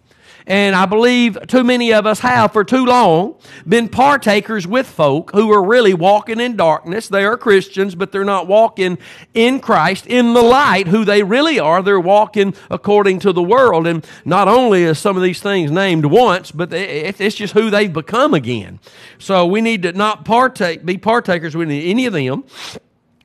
And 0.50 0.74
I 0.74 0.84
believe 0.84 1.38
too 1.46 1.62
many 1.62 1.92
of 1.92 2.06
us 2.06 2.18
have 2.18 2.52
for 2.52 2.64
too 2.64 2.84
long 2.84 3.36
been 3.68 3.88
partakers 3.88 4.66
with 4.66 4.88
folk 4.88 5.30
who 5.30 5.48
are 5.52 5.62
really 5.62 5.94
walking 5.94 6.40
in 6.40 6.56
darkness. 6.56 7.06
They 7.06 7.24
are 7.24 7.36
Christians, 7.36 7.94
but 7.94 8.10
they're 8.10 8.24
not 8.24 8.48
walking 8.48 8.98
in 9.32 9.60
Christ, 9.60 10.08
in 10.08 10.34
the 10.34 10.42
light, 10.42 10.88
who 10.88 11.04
they 11.04 11.22
really 11.22 11.60
are. 11.60 11.84
They're 11.84 12.00
walking 12.00 12.56
according 12.68 13.20
to 13.20 13.32
the 13.32 13.44
world. 13.44 13.86
And 13.86 14.04
not 14.24 14.48
only 14.48 14.82
is 14.82 14.98
some 14.98 15.16
of 15.16 15.22
these 15.22 15.40
things 15.40 15.70
named 15.70 16.06
once, 16.06 16.50
but 16.50 16.72
it's 16.72 17.36
just 17.36 17.54
who 17.54 17.70
they've 17.70 17.92
become 17.92 18.34
again. 18.34 18.80
So 19.20 19.46
we 19.46 19.60
need 19.60 19.84
to 19.84 19.92
not 19.92 20.24
partake, 20.24 20.84
be 20.84 20.98
partakers 20.98 21.56
with 21.56 21.70
any 21.70 22.06
of 22.06 22.12
them. 22.12 22.42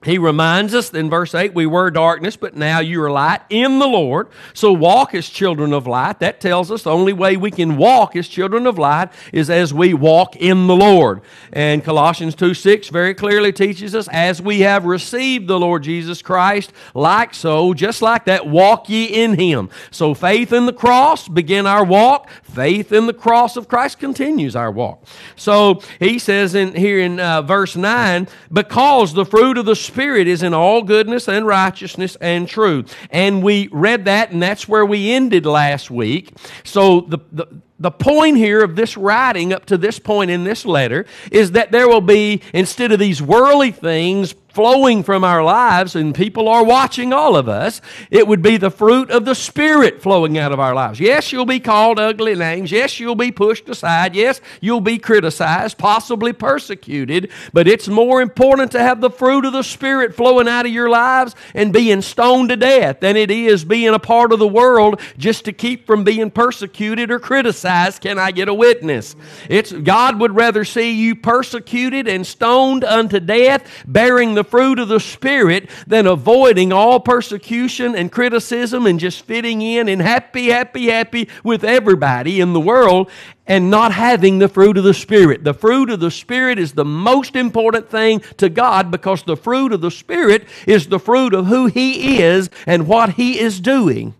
He 0.05 0.19
reminds 0.19 0.75
us 0.75 0.93
in 0.93 1.09
verse 1.09 1.33
8, 1.33 1.55
we 1.55 1.65
were 1.65 1.89
darkness, 1.89 2.37
but 2.37 2.55
now 2.55 2.79
you 2.79 3.01
are 3.01 3.09
light 3.09 3.41
in 3.49 3.79
the 3.79 3.87
Lord. 3.87 4.27
So 4.53 4.71
walk 4.71 5.15
as 5.15 5.27
children 5.27 5.73
of 5.73 5.87
light. 5.87 6.19
That 6.19 6.39
tells 6.39 6.69
us 6.69 6.83
the 6.83 6.91
only 6.91 7.11
way 7.11 7.37
we 7.37 7.49
can 7.49 7.75
walk 7.75 8.15
as 8.15 8.27
children 8.27 8.67
of 8.67 8.77
light 8.77 9.09
is 9.33 9.49
as 9.49 9.73
we 9.73 9.95
walk 9.95 10.35
in 10.35 10.67
the 10.67 10.75
Lord. 10.75 11.21
And 11.51 11.83
Colossians 11.83 12.35
2 12.35 12.53
6 12.53 12.89
very 12.89 13.15
clearly 13.15 13.51
teaches 13.51 13.95
us, 13.95 14.07
as 14.09 14.39
we 14.39 14.59
have 14.59 14.85
received 14.85 15.47
the 15.47 15.59
Lord 15.59 15.81
Jesus 15.81 16.21
Christ, 16.21 16.71
like 16.93 17.33
so, 17.33 17.73
just 17.73 18.03
like 18.03 18.25
that, 18.25 18.45
walk 18.45 18.87
ye 18.87 19.05
in 19.05 19.39
him. 19.39 19.71
So 19.89 20.13
faith 20.13 20.53
in 20.53 20.67
the 20.67 20.73
cross 20.73 21.27
begin 21.27 21.65
our 21.65 21.83
walk. 21.83 22.29
Faith 22.43 22.91
in 22.91 23.07
the 23.07 23.13
cross 23.13 23.57
of 23.57 23.67
Christ 23.67 23.97
continues 23.97 24.55
our 24.55 24.71
walk. 24.71 25.03
So 25.35 25.81
he 25.97 26.19
says 26.19 26.53
in 26.53 26.75
here 26.75 26.99
in 26.99 27.19
uh, 27.19 27.41
verse 27.41 27.75
9, 27.75 28.27
because 28.53 29.11
the 29.11 29.25
fruit 29.25 29.57
of 29.57 29.65
the 29.65 29.75
Spirit 29.75 29.94
Spirit 29.95 30.27
is 30.27 30.43
in 30.43 30.53
all 30.53 30.81
goodness 30.81 31.29
and 31.29 31.47
righteousness 31.47 32.17
and 32.19 32.49
truth. 32.49 32.93
And 33.11 33.41
we 33.41 33.69
read 33.71 34.03
that, 34.05 34.31
and 34.31 34.43
that's 34.43 34.67
where 34.67 34.85
we 34.85 35.13
ended 35.13 35.45
last 35.45 35.89
week. 35.89 36.33
So 36.65 36.99
the, 36.99 37.19
the, 37.31 37.47
the 37.79 37.91
point 37.91 38.35
here 38.35 38.61
of 38.61 38.75
this 38.75 38.97
writing 38.97 39.53
up 39.53 39.65
to 39.67 39.77
this 39.77 39.97
point 39.97 40.31
in 40.31 40.43
this 40.43 40.65
letter 40.65 41.05
is 41.31 41.51
that 41.53 41.71
there 41.71 41.87
will 41.87 42.01
be, 42.01 42.41
instead 42.53 42.91
of 42.91 42.99
these 42.99 43.21
worldly 43.21 43.71
things 43.71 44.35
flowing 44.55 45.03
from 45.03 45.25
our 45.25 45.43
lives, 45.43 45.95
and 45.95 46.15
people 46.15 46.47
are 46.47 46.63
watching 46.63 47.11
all 47.11 47.35
of 47.35 47.49
us, 47.49 47.81
it 48.09 48.25
would 48.25 48.41
be 48.41 48.55
the 48.55 48.71
fruit 48.71 49.11
of 49.11 49.25
the 49.25 49.35
Spirit 49.35 50.01
flowing 50.01 50.37
out 50.37 50.53
of 50.53 50.61
our 50.61 50.73
lives. 50.73 50.97
Yes, 50.97 51.33
you'll 51.33 51.45
be 51.45 51.59
called 51.59 51.99
ugly 51.99 52.35
names. 52.35 52.71
Yes, 52.71 52.97
you'll 52.97 53.15
be 53.15 53.33
pushed 53.33 53.67
aside. 53.67 54.15
Yes, 54.15 54.39
you'll 54.61 54.79
be 54.79 54.97
criticized, 54.97 55.77
possibly 55.77 56.31
persecuted. 56.31 57.29
But 57.51 57.67
it's 57.67 57.89
more 57.89 58.21
important 58.21 58.71
to 58.71 58.79
have 58.79 59.01
the 59.01 59.09
fruit 59.09 59.43
of 59.43 59.51
the 59.51 59.61
Spirit 59.61 60.15
flowing 60.15 60.47
out 60.47 60.65
of 60.65 60.71
your 60.71 60.89
lives 60.89 61.35
and 61.53 61.73
being 61.73 62.01
stoned 62.01 62.47
to 62.49 62.55
death 62.55 63.01
than 63.01 63.17
it 63.17 63.29
is 63.29 63.65
being 63.65 63.93
a 63.93 63.99
part 63.99 64.31
of 64.31 64.39
the 64.39 64.47
world 64.47 65.01
just 65.17 65.43
to 65.45 65.51
keep 65.51 65.85
from 65.85 66.05
being 66.05 66.31
persecuted 66.31 67.11
or 67.11 67.19
criticized. 67.19 68.01
Can 68.01 68.17
I 68.17 68.31
get 68.31 68.47
a 68.47 68.53
witness? 68.53 69.17
It's 69.49 69.73
God 69.73 70.17
would 70.21 70.33
rather 70.33 70.63
see 70.63 70.93
you 70.93 71.13
persecuted 71.13 72.07
and 72.07 72.25
stoned 72.25 72.85
unto 72.85 73.19
death, 73.19 73.67
bearing 73.85 74.33
the 74.33 74.44
fruit 74.45 74.79
of 74.79 74.87
the 74.87 74.99
Spirit 74.99 75.69
than 75.85 76.07
avoiding 76.07 76.71
all 76.71 76.99
persecution 76.99 77.95
and 77.95 78.11
criticism 78.11 78.85
and 78.85 78.99
just 78.99 79.23
fitting 79.23 79.61
in 79.61 79.89
and 79.89 80.01
happy, 80.01 80.47
happy, 80.47 80.87
happy 80.87 81.27
with 81.43 81.63
everybody 81.63 82.39
in 82.39 82.53
the 82.53 82.59
world 82.59 83.09
and 83.47 83.69
not 83.69 83.91
having 83.91 84.39
the 84.39 84.47
fruit 84.47 84.77
of 84.77 84.83
the 84.83 84.93
Spirit. 84.93 85.43
The 85.43 85.53
fruit 85.53 85.89
of 85.89 85.99
the 85.99 86.11
Spirit 86.11 86.57
is 86.57 86.73
the 86.73 86.85
most 86.85 87.35
important 87.35 87.89
thing 87.89 88.21
to 88.37 88.49
God 88.49 88.89
because 88.91 89.23
the 89.23 89.37
fruit 89.37 89.73
of 89.73 89.81
the 89.81 89.91
Spirit 89.91 90.47
is 90.65 90.87
the 90.87 90.99
fruit 90.99 91.33
of 91.33 91.47
who 91.47 91.67
He 91.67 92.21
is 92.21 92.49
and 92.65 92.87
what 92.87 93.11
He 93.11 93.39
is 93.39 93.59
doing. 93.59 94.15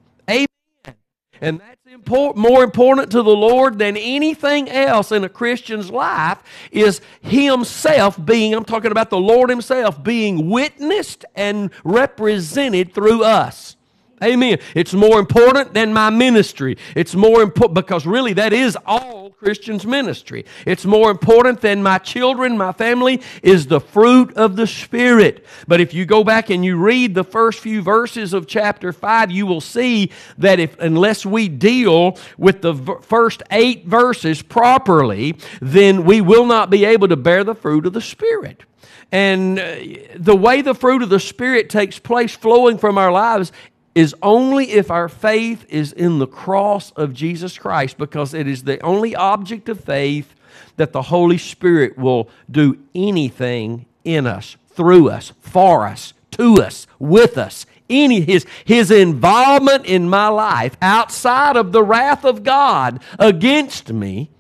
And 1.42 1.60
that's 1.60 2.36
more 2.36 2.64
important 2.64 3.12
to 3.12 3.22
the 3.22 3.36
Lord 3.36 3.80
than 3.80 3.98
anything 3.98 4.70
else 4.70 5.12
in 5.12 5.24
a 5.24 5.30
Christian's 5.30 5.90
life 5.90 6.40
is 6.72 7.02
Himself 7.22 8.24
being, 8.24 8.54
I'm 8.54 8.66
talking 8.66 8.92
about 8.92 9.10
the 9.10 9.20
Lord 9.20 9.50
Himself, 9.50 10.04
being 10.04 10.50
witnessed 10.50 11.26
and 11.36 11.72
represented 11.84 12.94
through 12.94 13.24
us. 13.24 13.75
Amen. 14.24 14.60
It's 14.74 14.94
more 14.94 15.20
important 15.20 15.74
than 15.74 15.94
my 15.94 16.10
ministry. 16.10 16.78
It's 16.96 17.16
more 17.16 17.42
important 17.42 17.76
because 17.76 18.06
really 18.06 18.34
that 18.34 18.54
is 18.54 18.78
all 18.86 19.32
Christians' 19.32 19.86
ministry. 19.86 20.46
It's 20.66 20.86
more 20.86 21.12
important 21.12 21.60
than 21.60 21.84
my 21.84 21.98
children, 21.98 22.58
my 22.58 22.72
family, 22.72 23.22
is 23.44 23.68
the 23.68 23.82
fruit 23.82 24.34
of 24.38 24.56
the 24.56 24.68
Spirit. 24.68 25.46
But 25.68 25.82
if 25.82 25.94
you 25.94 26.06
go 26.06 26.24
back 26.24 26.50
and 26.50 26.64
you 26.64 26.78
read 26.78 27.14
the 27.14 27.26
first 27.26 27.60
few 27.60 27.82
verses 27.82 28.34
of 28.34 28.48
chapter 28.48 28.94
5, 28.94 29.32
you 29.32 29.46
will 29.46 29.62
see 29.62 30.12
that 30.38 30.60
if 30.60 30.80
unless 30.80 31.26
we 31.26 31.50
deal 31.50 32.18
with 32.38 32.62
the 32.62 32.74
first 33.02 33.44
eight 33.52 33.86
verses 33.86 34.42
properly, 34.42 35.36
then 35.62 36.06
we 36.06 36.22
will 36.22 36.46
not 36.46 36.70
be 36.70 36.86
able 36.86 37.10
to 37.10 37.18
bear 37.18 37.44
the 37.44 37.56
fruit 37.56 37.86
of 37.86 37.92
the 37.92 38.02
Spirit. 38.02 38.64
And 39.12 39.60
uh, 39.60 39.76
the 40.16 40.36
way 40.36 40.62
the 40.62 40.74
fruit 40.74 41.04
of 41.04 41.10
the 41.10 41.20
Spirit 41.20 41.70
takes 41.70 42.00
place 42.00 42.36
flowing 42.36 42.78
from 42.78 42.98
our 42.98 43.12
lives 43.12 43.52
is 43.96 44.14
only 44.22 44.72
if 44.72 44.92
our 44.92 45.08
faith 45.08 45.66
is 45.70 45.94
in 45.94 46.20
the 46.20 46.28
cross 46.28 46.92
of 46.92 47.14
Jesus 47.14 47.58
Christ, 47.58 47.98
because 47.98 48.34
it 48.34 48.46
is 48.46 48.64
the 48.64 48.80
only 48.82 49.16
object 49.16 49.70
of 49.70 49.80
faith 49.80 50.36
that 50.76 50.92
the 50.92 51.04
Holy 51.04 51.38
Spirit 51.38 51.98
will 51.98 52.30
do 52.52 52.78
anything 52.94 53.86
in 54.04 54.28
us, 54.28 54.58
through 54.70 55.10
us, 55.10 55.32
for 55.40 55.88
us, 55.88 56.14
to 56.32 56.62
us, 56.62 56.86
with 57.00 57.38
us. 57.38 57.66
Any 57.90 58.22
his 58.22 58.46
his 58.66 58.90
involvement 58.90 59.86
in 59.86 60.10
my 60.10 60.28
life 60.28 60.76
outside 60.82 61.56
of 61.56 61.72
the 61.72 61.84
wrath 61.84 62.26
of 62.26 62.44
God 62.44 63.00
against 63.20 63.94
me 63.94 64.32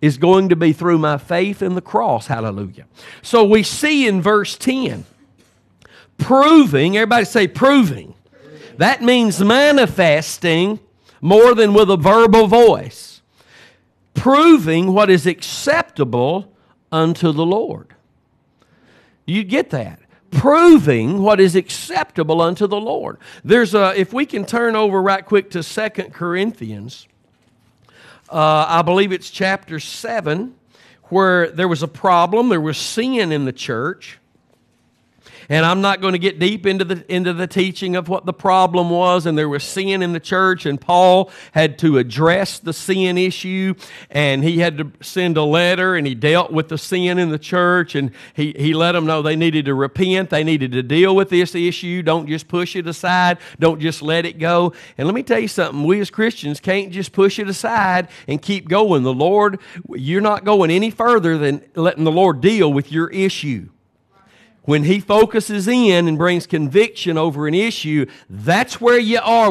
is 0.00 0.16
going 0.16 0.48
to 0.48 0.56
be 0.56 0.72
through 0.72 0.96
my 0.96 1.18
faith 1.18 1.60
in 1.60 1.74
the 1.74 1.82
cross. 1.82 2.28
Hallelujah. 2.28 2.86
So 3.20 3.44
we 3.44 3.62
see 3.62 4.08
in 4.08 4.22
verse 4.22 4.56
10 4.56 5.04
proving, 6.16 6.96
everybody 6.96 7.26
say 7.26 7.46
proving 7.46 8.14
that 8.80 9.02
means 9.02 9.44
manifesting 9.44 10.80
more 11.20 11.54
than 11.54 11.74
with 11.74 11.90
a 11.90 11.98
verbal 11.98 12.46
voice, 12.46 13.20
proving 14.14 14.94
what 14.94 15.10
is 15.10 15.26
acceptable 15.26 16.50
unto 16.90 17.30
the 17.30 17.44
Lord. 17.44 17.94
You 19.26 19.44
get 19.44 19.68
that? 19.68 20.00
Proving 20.30 21.20
what 21.20 21.40
is 21.40 21.56
acceptable 21.56 22.40
unto 22.40 22.66
the 22.66 22.80
Lord. 22.80 23.18
There's 23.44 23.74
a, 23.74 23.92
if 24.00 24.14
we 24.14 24.24
can 24.24 24.46
turn 24.46 24.74
over 24.74 25.02
right 25.02 25.26
quick 25.26 25.50
to 25.50 25.62
Second 25.62 26.14
Corinthians, 26.14 27.06
uh, 28.30 28.64
I 28.66 28.80
believe 28.80 29.12
it's 29.12 29.28
chapter 29.28 29.78
7, 29.78 30.54
where 31.10 31.50
there 31.50 31.68
was 31.68 31.82
a 31.82 31.88
problem, 31.88 32.48
there 32.48 32.62
was 32.62 32.78
sin 32.78 33.30
in 33.30 33.44
the 33.44 33.52
church. 33.52 34.19
And 35.50 35.66
I'm 35.66 35.80
not 35.80 36.00
going 36.00 36.12
to 36.12 36.18
get 36.18 36.38
deep 36.38 36.64
into 36.64 36.84
the, 36.84 37.12
into 37.12 37.32
the 37.32 37.48
teaching 37.48 37.96
of 37.96 38.08
what 38.08 38.24
the 38.24 38.32
problem 38.32 38.88
was, 38.88 39.26
and 39.26 39.36
there 39.36 39.48
was 39.48 39.64
sin 39.64 40.00
in 40.00 40.12
the 40.12 40.20
church, 40.20 40.64
and 40.64 40.80
Paul 40.80 41.28
had 41.50 41.76
to 41.80 41.98
address 41.98 42.60
the 42.60 42.72
sin 42.72 43.18
issue, 43.18 43.74
and 44.10 44.44
he 44.44 44.60
had 44.60 44.78
to 44.78 44.92
send 45.02 45.36
a 45.36 45.42
letter, 45.42 45.96
and 45.96 46.06
he 46.06 46.14
dealt 46.14 46.52
with 46.52 46.68
the 46.68 46.78
sin 46.78 47.18
in 47.18 47.30
the 47.30 47.38
church, 47.38 47.96
and 47.96 48.12
he, 48.32 48.54
he 48.56 48.72
let 48.72 48.92
them 48.92 49.06
know 49.06 49.22
they 49.22 49.34
needed 49.34 49.64
to 49.64 49.74
repent, 49.74 50.30
they 50.30 50.44
needed 50.44 50.70
to 50.70 50.84
deal 50.84 51.16
with 51.16 51.30
this 51.30 51.56
issue. 51.56 52.00
Don't 52.00 52.28
just 52.28 52.46
push 52.46 52.76
it 52.76 52.86
aside, 52.86 53.38
don't 53.58 53.80
just 53.80 54.02
let 54.02 54.24
it 54.24 54.38
go. 54.38 54.72
And 54.98 55.08
let 55.08 55.16
me 55.16 55.24
tell 55.24 55.40
you 55.40 55.48
something 55.48 55.82
we 55.82 55.98
as 55.98 56.10
Christians 56.10 56.60
can't 56.60 56.92
just 56.92 57.10
push 57.10 57.40
it 57.40 57.48
aside 57.48 58.06
and 58.28 58.40
keep 58.40 58.68
going. 58.68 59.02
The 59.02 59.12
Lord, 59.12 59.58
you're 59.88 60.20
not 60.20 60.44
going 60.44 60.70
any 60.70 60.92
further 60.92 61.36
than 61.38 61.64
letting 61.74 62.04
the 62.04 62.12
Lord 62.12 62.40
deal 62.40 62.72
with 62.72 62.92
your 62.92 63.08
issue. 63.08 63.68
When 64.62 64.84
he 64.84 65.00
focuses 65.00 65.66
in 65.66 66.06
and 66.06 66.18
brings 66.18 66.46
conviction 66.46 67.16
over 67.16 67.46
an 67.48 67.54
issue, 67.54 68.06
that's 68.28 68.80
where 68.80 68.98
you 68.98 69.18
are 69.22 69.50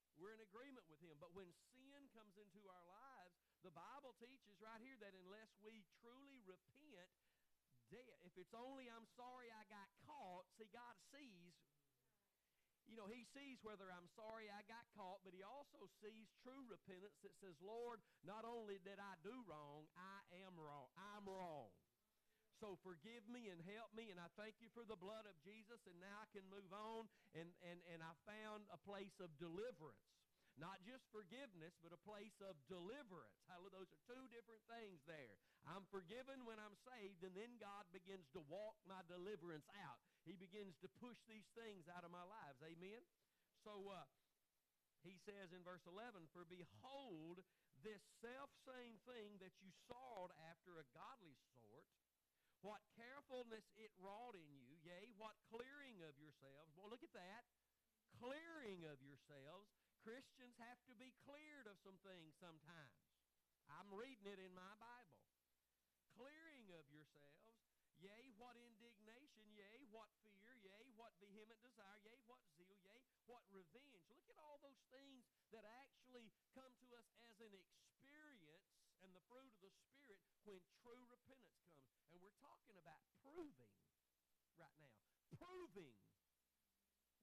We're 0.19 0.35
in 0.35 0.43
agreement 0.43 0.87
with 0.91 0.99
him. 1.03 1.15
But 1.19 1.35
when 1.35 1.47
sin 1.75 2.01
comes 2.11 2.35
into 2.35 2.61
our 2.67 2.85
lives, 2.87 3.35
the 3.61 3.73
Bible 3.73 4.17
teaches 4.17 4.57
right 4.59 4.81
here 4.81 4.97
that 4.99 5.13
unless 5.27 5.51
we 5.61 5.85
truly 6.01 6.41
repent, 6.43 7.11
dead, 7.93 8.07
if 8.25 8.33
it's 8.35 8.55
only 8.55 8.89
I'm 8.89 9.07
sorry 9.15 9.53
I 9.53 9.63
got 9.69 9.87
caught, 10.07 10.49
see, 10.57 10.67
God 10.71 10.97
sees 11.13 11.55
you 12.91 12.99
know, 12.99 13.07
he 13.07 13.23
sees 13.31 13.63
whether 13.63 13.87
I'm 13.87 14.11
sorry 14.19 14.51
I 14.51 14.67
got 14.67 14.83
caught, 14.99 15.23
but 15.23 15.31
he 15.31 15.39
also 15.47 15.87
sees 16.03 16.27
true 16.43 16.67
repentance 16.67 17.15
that 17.23 17.31
says, 17.39 17.55
Lord, 17.63 18.03
not 18.27 18.43
only 18.43 18.83
did 18.83 18.99
I 18.99 19.15
do 19.23 19.31
wrong, 19.47 19.87
I 19.95 20.19
am 20.43 20.59
wrong. 20.59 20.91
I'm 20.99 21.23
wrong. 21.23 21.71
So 22.61 22.77
forgive 22.85 23.25
me 23.25 23.49
and 23.49 23.57
help 23.65 23.89
me, 23.97 24.13
and 24.13 24.21
I 24.21 24.29
thank 24.37 24.61
you 24.61 24.69
for 24.69 24.85
the 24.85 24.95
blood 24.95 25.25
of 25.25 25.33
Jesus, 25.41 25.81
and 25.89 25.97
now 25.97 26.13
I 26.21 26.29
can 26.29 26.45
move 26.45 26.69
on, 26.69 27.09
and, 27.33 27.49
and, 27.65 27.81
and 27.89 28.05
I 28.05 28.13
found 28.29 28.69
a 28.69 28.77
place 28.77 29.17
of 29.17 29.33
deliverance. 29.41 30.05
Not 30.61 30.77
just 30.85 31.09
forgiveness, 31.09 31.73
but 31.81 31.89
a 31.89 32.05
place 32.05 32.37
of 32.45 32.53
deliverance. 32.69 33.33
Those 33.49 33.89
are 33.89 34.05
two 34.05 34.29
different 34.29 34.61
things 34.69 35.01
there. 35.09 35.41
I'm 35.65 35.89
forgiven 35.89 36.45
when 36.45 36.61
I'm 36.61 36.77
saved, 36.85 37.25
and 37.25 37.33
then 37.33 37.57
God 37.57 37.89
begins 37.89 38.29
to 38.37 38.45
walk 38.45 38.77
my 38.85 39.01
deliverance 39.09 39.65
out. 39.81 39.97
He 40.21 40.37
begins 40.37 40.77
to 40.85 40.91
push 41.01 41.17
these 41.25 41.49
things 41.57 41.89
out 41.89 42.05
of 42.05 42.13
my 42.13 42.21
lives. 42.21 42.61
Amen? 42.61 43.01
So 43.65 43.73
uh, 43.89 44.05
he 45.01 45.17
says 45.25 45.49
in 45.49 45.65
verse 45.65 45.87
11, 45.89 46.29
For 46.29 46.45
behold, 46.45 47.41
this 47.81 48.03
self 48.21 48.53
same 48.67 49.01
thing 49.09 49.41
that 49.41 49.57
you 49.65 49.73
sought 49.89 50.29
after 50.53 50.77
a 50.77 50.85
godly 50.93 51.33
sort, 51.57 51.89
what 52.61 52.81
carefulness 52.93 53.65
it 53.77 53.89
wrought 53.97 54.37
in 54.37 54.49
you, 54.53 54.77
yea, 54.85 55.09
what 55.17 55.33
clearing 55.49 56.01
of 56.05 56.13
yourselves. 56.21 56.73
Well, 56.77 56.89
look 56.89 57.01
at 57.05 57.13
that. 57.17 57.43
Clearing 58.21 58.85
of 58.85 59.01
yourselves 59.01 59.73
Christians 60.01 60.57
have 60.57 60.81
to 60.89 60.97
be 60.97 61.13
cleared 61.21 61.69
of 61.69 61.77
some 61.85 61.97
things 62.01 62.33
sometimes. 62.41 62.97
I'm 63.69 63.89
reading 63.93 64.25
it 64.25 64.41
in 64.41 64.49
my 64.57 64.73
Bible. 64.81 65.21
Clearing 66.17 66.65
of 66.73 66.85
yourselves, 66.89 67.61
yea, 68.01 68.33
what 68.41 68.57
indignation, 68.57 69.45
yea, 69.53 69.85
what 69.93 70.09
fear, 70.25 70.57
yea, 70.65 70.89
what 70.97 71.13
vehement 71.21 71.61
desire, 71.61 72.01
yea, 72.01 72.17
what 72.25 72.41
zeal, 72.57 72.73
yea, 72.81 72.97
what 73.29 73.45
revenge. 73.53 74.01
Look 74.09 74.25
at 74.25 74.41
all 74.41 74.57
those 74.65 74.81
things 74.89 75.21
that 75.53 75.63
actually 75.85 76.33
come 76.57 76.73
to 76.81 76.87
us 76.97 77.07
as 77.29 77.37
an 77.45 77.53
experience 77.53 78.65
and 79.05 79.13
the 79.13 79.23
fruit 79.29 79.53
of 79.53 79.61
the 79.61 79.71
Spirit 79.71 80.17
when 80.43 80.57
true 80.81 81.05
repentance 81.07 81.61
comes. 81.61 81.70
We're 82.31 82.47
talking 82.47 82.79
about 82.79 83.03
proving 83.19 83.75
right 84.55 84.79
now. 84.79 84.95
Proving. 85.35 85.91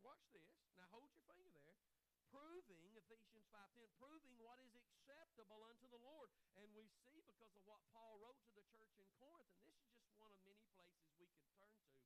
Watch 0.04 0.20
this. 0.36 0.44
Now 0.76 0.84
hold 0.92 1.08
your 1.16 1.24
finger 1.24 1.48
there 1.48 1.80
proving 2.28 2.92
Ephesians 2.92 3.48
5:10 3.48 3.88
proving 3.96 4.36
what 4.36 4.60
is 4.60 4.76
acceptable 4.76 5.64
unto 5.64 5.88
the 5.88 5.96
Lord 5.96 6.28
and 6.60 6.68
we 6.76 6.84
see 7.00 7.24
because 7.24 7.56
of 7.56 7.64
what 7.64 7.80
Paul 7.88 8.20
wrote 8.20 8.36
to 8.44 8.52
the 8.52 8.64
church 8.68 8.92
in 9.00 9.08
Corinth 9.16 9.48
and 9.56 9.64
this 9.64 9.80
is 9.80 9.88
just 9.96 10.12
one 10.20 10.28
of 10.32 10.40
many 10.44 10.60
places 10.76 11.08
we 11.16 11.24
could 11.32 11.48
turn 11.56 11.72
to 11.72 11.96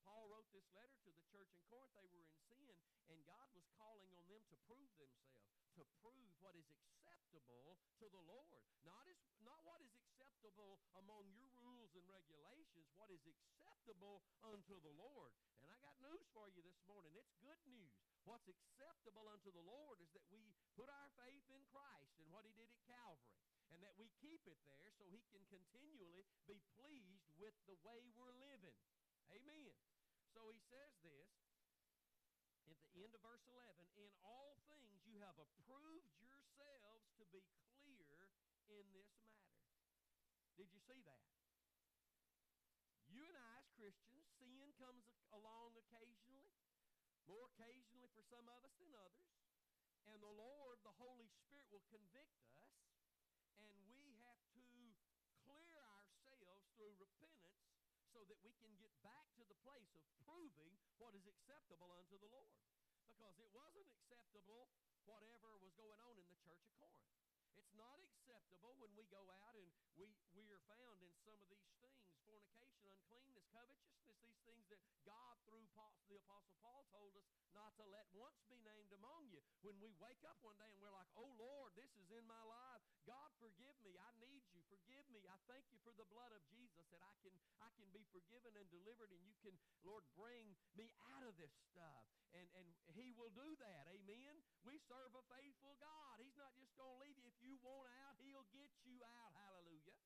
Paul 0.00 0.32
wrote 0.32 0.48
this 0.48 0.64
letter 0.72 0.96
to 1.04 1.12
the 1.12 1.24
church 1.28 1.52
in 1.52 1.60
Corinth 1.68 1.92
they 1.92 2.08
were 2.08 2.24
in 2.24 2.32
sin 2.48 2.72
and 3.12 3.20
God 3.28 3.52
was 3.52 3.68
calling 3.76 4.08
on 4.16 4.24
them 4.32 4.40
to 4.48 4.56
prove 4.64 4.88
themselves 4.96 5.52
to 5.76 5.84
prove 6.00 6.32
what 6.40 6.56
is 6.56 6.72
acceptable 6.72 7.76
to 8.00 8.08
the 8.08 8.22
Lord 8.24 8.64
not 8.88 9.04
is 9.12 9.20
not 9.44 9.60
what 9.60 9.84
is 9.84 9.92
acceptable 9.92 10.80
among 10.96 11.28
your 11.36 11.55
and 11.96 12.06
regulations 12.06 12.86
what 12.94 13.08
is 13.08 13.24
acceptable 13.24 14.22
unto 14.44 14.76
the 14.84 14.94
Lord 15.00 15.32
and 15.64 15.72
I 15.72 15.76
got 15.80 15.96
news 16.04 16.28
for 16.36 16.46
you 16.52 16.60
this 16.60 16.80
morning 16.84 17.16
it's 17.16 17.32
good 17.40 17.60
news 17.64 17.96
What's 18.26 18.50
acceptable 18.50 19.30
unto 19.30 19.54
the 19.54 19.62
Lord 19.62 20.02
is 20.02 20.10
that 20.18 20.26
we 20.34 20.42
put 20.74 20.90
our 20.90 21.10
faith 21.14 21.46
in 21.46 21.62
Christ 21.70 22.18
and 22.18 22.26
what 22.34 22.42
he 22.42 22.50
did 22.58 22.66
at 22.66 22.82
Calvary 22.90 23.38
and 23.70 23.78
that 23.86 23.94
we 23.94 24.10
keep 24.18 24.42
it 24.50 24.58
there 24.66 24.90
so 24.98 25.06
he 25.06 25.22
can 25.30 25.46
continually 25.46 26.26
be 26.50 26.58
pleased 26.74 27.22
with 27.38 27.54
the 27.70 27.78
way 27.86 28.02
we're 28.18 28.34
living. 28.42 28.74
Amen. 29.30 29.70
So 30.34 30.42
he 30.50 30.58
says 30.66 30.90
this 31.06 31.30
at 32.66 32.74
the 32.98 33.06
end 33.06 33.14
of 33.14 33.22
verse 33.22 33.46
11 33.46 33.94
In 33.94 34.10
all 34.26 34.58
things 34.66 35.06
you 35.06 35.22
have 35.22 35.38
approved 35.38 36.10
yourselves 36.18 37.06
to 37.22 37.24
be 37.30 37.46
clear 37.78 38.34
in 38.66 38.90
this 38.90 39.06
matter. 39.22 39.54
Did 40.58 40.66
you 40.74 40.82
see 40.82 40.98
that? 41.06 41.35
You 43.16 43.24
and 43.24 43.40
I, 43.40 43.64
as 43.64 43.72
Christians, 43.72 44.28
sin 44.36 44.76
comes 44.76 45.08
along 45.32 45.72
occasionally 45.80 46.52
more 47.26 47.50
occasionally 47.56 48.06
for 48.14 48.22
some 48.28 48.46
of 48.46 48.62
us 48.62 48.74
than 48.78 48.92
others. 48.94 49.32
And 50.06 50.22
the 50.22 50.30
Lord, 50.30 50.78
the 50.86 50.94
Holy 50.94 51.26
Spirit, 51.26 51.66
will 51.74 51.82
convict 51.90 52.38
us, 52.54 52.76
and 53.58 53.74
we 53.90 54.14
have 54.22 54.38
to 54.54 54.66
clear 55.42 55.82
ourselves 55.82 56.62
through 56.78 56.94
repentance 57.02 57.66
so 58.14 58.22
that 58.30 58.38
we 58.46 58.54
can 58.62 58.70
get 58.78 58.94
back 59.02 59.26
to 59.34 59.42
the 59.50 59.58
place 59.66 59.90
of 59.98 60.04
proving 60.22 60.70
what 61.02 61.18
is 61.18 61.26
acceptable 61.26 61.90
unto 61.90 62.14
the 62.22 62.30
Lord. 62.30 62.54
Because 63.10 63.34
it 63.42 63.50
wasn't 63.50 63.88
acceptable 63.90 64.70
whatever 65.08 65.58
was 65.58 65.72
going 65.74 65.98
on 66.06 66.14
in 66.20 66.26
the 66.30 66.38
church 66.44 66.62
of 66.62 66.72
Corinth. 66.78 67.25
It's 67.56 67.72
not 67.72 67.96
acceptable 68.04 68.76
when 68.76 68.92
we 68.92 69.08
go 69.08 69.24
out 69.32 69.56
and 69.56 69.68
we, 69.96 70.12
we 70.36 70.44
are 70.52 70.60
found 70.68 71.00
in 71.00 71.12
some 71.24 71.40
of 71.40 71.48
these 71.48 71.72
things 71.80 71.96
fornication, 72.28 72.68
uncleanness, 72.84 73.48
covetousness, 73.48 74.16
these 74.20 74.40
things 74.44 74.68
that 74.68 74.80
God, 75.08 75.40
through 75.48 75.64
the 75.64 76.20
Apostle 76.20 76.35
told 77.16 77.40
us 77.40 77.48
not 77.56 77.72
to 77.80 77.84
let 77.88 78.04
once 78.12 78.36
be 78.52 78.60
named 78.60 78.92
among 78.92 79.32
you. 79.32 79.40
When 79.64 79.76
we 79.80 79.96
wake 79.96 80.20
up 80.28 80.36
one 80.44 80.56
day 80.60 80.68
and 80.68 80.80
we're 80.84 80.92
like, 80.92 81.08
oh 81.16 81.32
Lord, 81.40 81.72
this 81.72 81.88
is 81.96 82.12
in 82.12 82.24
my 82.28 82.40
life. 82.44 82.84
God, 83.08 83.32
forgive 83.40 83.72
me. 83.80 83.96
I 83.96 84.12
need 84.20 84.44
you. 84.52 84.60
Forgive 84.68 85.08
me. 85.08 85.24
I 85.24 85.38
thank 85.48 85.64
you 85.72 85.80
for 85.80 85.96
the 85.96 86.04
blood 86.12 86.34
of 86.36 86.42
Jesus 86.52 86.84
that 86.92 87.00
I 87.00 87.14
can, 87.24 87.32
I 87.62 87.72
can 87.80 87.88
be 87.94 88.04
forgiven 88.12 88.52
and 88.58 88.68
delivered, 88.68 89.08
and 89.14 89.22
you 89.24 89.36
can, 89.40 89.56
Lord, 89.86 90.04
bring 90.18 90.52
me 90.76 90.92
out 91.14 91.24
of 91.24 91.38
this 91.40 91.54
stuff. 91.72 92.04
And, 92.36 92.44
and 92.58 92.66
He 92.92 93.16
will 93.16 93.32
do 93.32 93.48
that. 93.64 93.88
Amen. 93.88 94.34
We 94.66 94.76
serve 94.90 95.14
a 95.16 95.24
faithful 95.32 95.78
God. 95.80 96.20
He's 96.20 96.36
not 96.36 96.52
just 96.60 96.74
going 96.76 96.92
to 96.92 97.00
leave 97.00 97.16
you. 97.16 97.30
If 97.30 97.38
you 97.40 97.56
want 97.64 97.88
out, 98.04 98.18
He'll 98.20 98.48
get 98.52 98.68
you 98.84 99.00
out. 99.00 99.32
Hallelujah. 99.46 99.96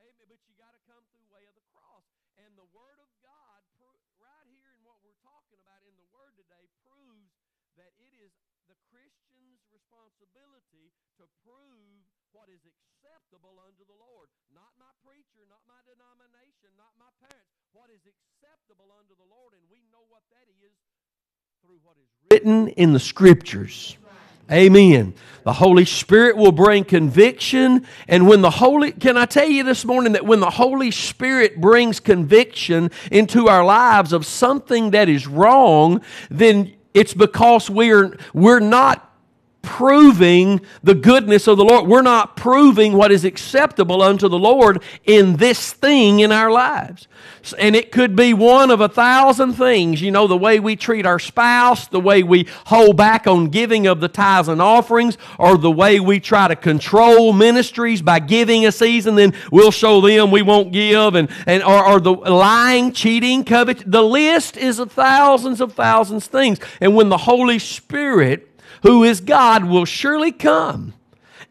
Amen. 0.00 0.26
But 0.30 0.40
you 0.46 0.54
got 0.56 0.72
to 0.72 0.82
come 0.86 1.02
through 1.10 1.26
way 1.28 1.44
of 1.44 1.58
the 1.58 1.66
cross. 1.74 2.06
And 2.38 2.54
the 2.54 2.70
Word 2.70 3.02
of 3.02 3.10
God, 3.18 3.58
right 4.22 4.46
here 4.46 4.70
in 4.78 4.80
what 4.86 5.02
we're 5.18 5.26
talking 5.34 5.58
about 5.58 5.82
in 5.82 5.98
the 5.98 6.06
Word 6.14 6.30
today, 6.38 6.70
proves 6.86 7.34
that 7.74 7.90
it 7.98 8.14
is 8.22 8.30
the 8.70 8.78
Christian's 8.86 9.58
responsibility 9.74 10.94
to 11.18 11.26
prove 11.42 12.06
what 12.30 12.46
is 12.46 12.62
acceptable 12.62 13.58
unto 13.58 13.82
the 13.82 13.98
Lord. 13.98 14.30
Not 14.54 14.70
my 14.78 14.94
preacher, 15.02 15.42
not 15.50 15.66
my 15.66 15.82
denomination, 15.90 16.70
not 16.78 16.94
my 17.02 17.10
parents. 17.18 17.50
What 17.74 17.90
is 17.90 18.06
acceptable 18.06 18.94
unto 18.94 19.18
the 19.18 19.26
Lord. 19.26 19.58
And 19.58 19.66
we 19.66 19.82
know 19.90 20.06
what 20.06 20.22
that 20.30 20.46
is 20.62 20.78
through 21.66 21.82
what 21.82 21.98
is 21.98 22.06
written 22.30 22.70
in 22.78 22.94
the 22.94 23.02
Scriptures. 23.02 23.98
Amen. 24.50 25.14
The 25.44 25.52
Holy 25.52 25.84
Spirit 25.84 26.36
will 26.36 26.52
bring 26.52 26.84
conviction. 26.84 27.86
And 28.06 28.26
when 28.26 28.40
the 28.40 28.50
Holy, 28.50 28.92
can 28.92 29.16
I 29.16 29.26
tell 29.26 29.48
you 29.48 29.62
this 29.62 29.84
morning 29.84 30.12
that 30.12 30.24
when 30.24 30.40
the 30.40 30.50
Holy 30.50 30.90
Spirit 30.90 31.60
brings 31.60 32.00
conviction 32.00 32.90
into 33.10 33.48
our 33.48 33.64
lives 33.64 34.12
of 34.12 34.24
something 34.24 34.90
that 34.92 35.08
is 35.08 35.26
wrong, 35.26 36.02
then 36.30 36.74
it's 36.94 37.14
because 37.14 37.68
we're, 37.68 38.16
we're 38.32 38.60
not 38.60 39.07
proving 39.62 40.60
the 40.82 40.94
goodness 40.94 41.46
of 41.46 41.56
the 41.56 41.64
Lord. 41.64 41.88
We're 41.88 42.02
not 42.02 42.36
proving 42.36 42.94
what 42.94 43.12
is 43.12 43.24
acceptable 43.24 44.02
unto 44.02 44.28
the 44.28 44.38
Lord 44.38 44.82
in 45.04 45.36
this 45.36 45.72
thing 45.72 46.20
in 46.20 46.32
our 46.32 46.50
lives. 46.50 47.08
And 47.58 47.74
it 47.74 47.92
could 47.92 48.14
be 48.14 48.34
one 48.34 48.70
of 48.70 48.80
a 48.80 48.88
thousand 48.88 49.54
things. 49.54 50.02
You 50.02 50.10
know, 50.10 50.26
the 50.26 50.36
way 50.36 50.60
we 50.60 50.76
treat 50.76 51.06
our 51.06 51.18
spouse, 51.18 51.88
the 51.88 52.00
way 52.00 52.22
we 52.22 52.46
hold 52.66 52.96
back 52.96 53.26
on 53.26 53.48
giving 53.48 53.86
of 53.86 54.00
the 54.00 54.08
tithes 54.08 54.48
and 54.48 54.60
offerings, 54.60 55.16
or 55.38 55.56
the 55.56 55.70
way 55.70 55.98
we 55.98 56.20
try 56.20 56.48
to 56.48 56.56
control 56.56 57.32
ministries 57.32 58.02
by 58.02 58.18
giving 58.18 58.66
a 58.66 58.72
season, 58.72 59.14
then 59.14 59.34
we'll 59.50 59.70
show 59.70 60.00
them 60.00 60.30
we 60.30 60.42
won't 60.42 60.72
give, 60.72 61.14
and, 61.14 61.28
and 61.46 61.62
or, 61.62 61.84
or 61.84 62.00
the 62.00 62.12
lying, 62.12 62.92
cheating, 62.92 63.44
covet. 63.44 63.82
The 63.86 64.02
list 64.02 64.56
is 64.56 64.78
of 64.78 64.92
thousands 64.92 65.60
of 65.60 65.72
thousands 65.72 66.26
of 66.26 66.32
things. 66.32 66.58
And 66.80 66.94
when 66.94 67.08
the 67.08 67.18
Holy 67.18 67.58
Spirit 67.58 68.48
who 68.82 69.04
is 69.04 69.20
God, 69.20 69.64
will 69.64 69.84
surely 69.84 70.32
come 70.32 70.94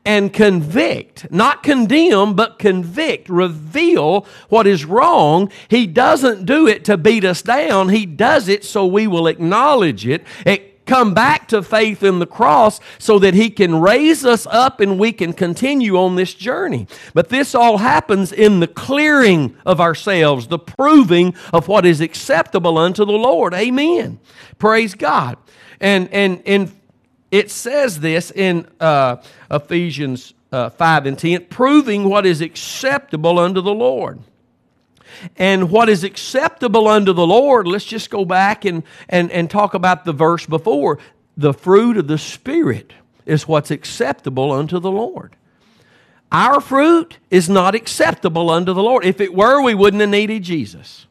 and 0.05 0.31
convict, 0.31 1.29
not 1.31 1.63
condemn, 1.63 2.33
but 2.33 2.57
convict, 2.57 3.27
reveal 3.29 4.25
what 4.47 4.65
is 4.65 4.85
wrong. 4.85 5.51
He 5.67 5.85
doesn't 5.85 6.45
do 6.45 6.65
it 6.65 6.85
to 6.85 6.97
beat 6.97 7.25
us 7.25 7.41
down, 7.41 7.89
He 7.89 8.05
does 8.05 8.47
it 8.47 8.63
so 8.63 8.85
we 8.85 9.05
will 9.07 9.27
acknowledge 9.27 10.07
it. 10.07 10.25
it 10.45 10.77
come 10.87 11.13
back 11.13 11.49
to 11.49 11.61
faith 11.61 12.01
in 12.01 12.19
the 12.19 12.25
cross 12.25 12.79
so 12.97 13.19
that 13.19 13.33
he 13.33 13.49
can 13.49 13.79
raise 13.79 14.25
us 14.25 14.47
up 14.47 14.79
and 14.79 14.97
we 14.97 15.11
can 15.11 15.33
continue 15.33 15.97
on 15.97 16.15
this 16.15 16.33
journey. 16.33 16.87
But 17.13 17.29
this 17.29 17.53
all 17.53 17.79
happens 17.79 18.31
in 18.31 18.61
the 18.61 18.67
clearing 18.67 19.55
of 19.65 19.79
ourselves, 19.79 20.47
the 20.47 20.57
proving 20.57 21.35
of 21.53 21.67
what 21.67 21.85
is 21.85 22.01
acceptable 22.01 22.77
unto 22.77 23.05
the 23.05 23.11
Lord. 23.11 23.53
Amen. 23.53 24.19
Praise 24.57 24.95
God. 24.95 25.37
And 25.79 26.11
and 26.11 26.41
in 26.45 26.71
it 27.31 27.51
says 27.51 27.99
this 27.99 28.31
in 28.31 28.67
uh, 28.79 29.17
Ephesians 29.51 30.33
uh, 30.51 30.69
5 30.69 31.05
and 31.05 31.19
10, 31.19 31.45
proving 31.45 32.05
what 32.05 32.25
is 32.25 32.41
acceptable 32.41 33.39
unto 33.39 33.61
the 33.61 33.73
Lord. 33.73 34.19
And 35.35 35.71
what 35.71 35.89
is 35.89 36.03
acceptable 36.03 36.87
unto 36.87 37.11
the 37.13 37.25
Lord, 37.25 37.67
let's 37.67 37.85
just 37.85 38.09
go 38.09 38.23
back 38.23 38.65
and, 38.65 38.83
and, 39.09 39.31
and 39.31 39.49
talk 39.49 39.73
about 39.73 40.05
the 40.05 40.13
verse 40.13 40.45
before. 40.45 40.99
The 41.35 41.53
fruit 41.53 41.97
of 41.97 42.07
the 42.07 42.17
Spirit 42.17 42.93
is 43.25 43.47
what's 43.47 43.71
acceptable 43.71 44.51
unto 44.51 44.79
the 44.79 44.91
Lord. 44.91 45.35
our 46.31 46.59
fruit 46.59 47.17
is 47.31 47.49
not 47.49 47.73
acceptable 47.73 48.49
unto 48.49 48.73
the 48.73 48.83
Lord. 48.83 49.05
If 49.05 49.21
it 49.21 49.33
were, 49.33 49.61
we 49.61 49.73
wouldn't 49.73 50.01
have 50.01 50.09
needed 50.09 50.43
Jesus. 50.43 51.06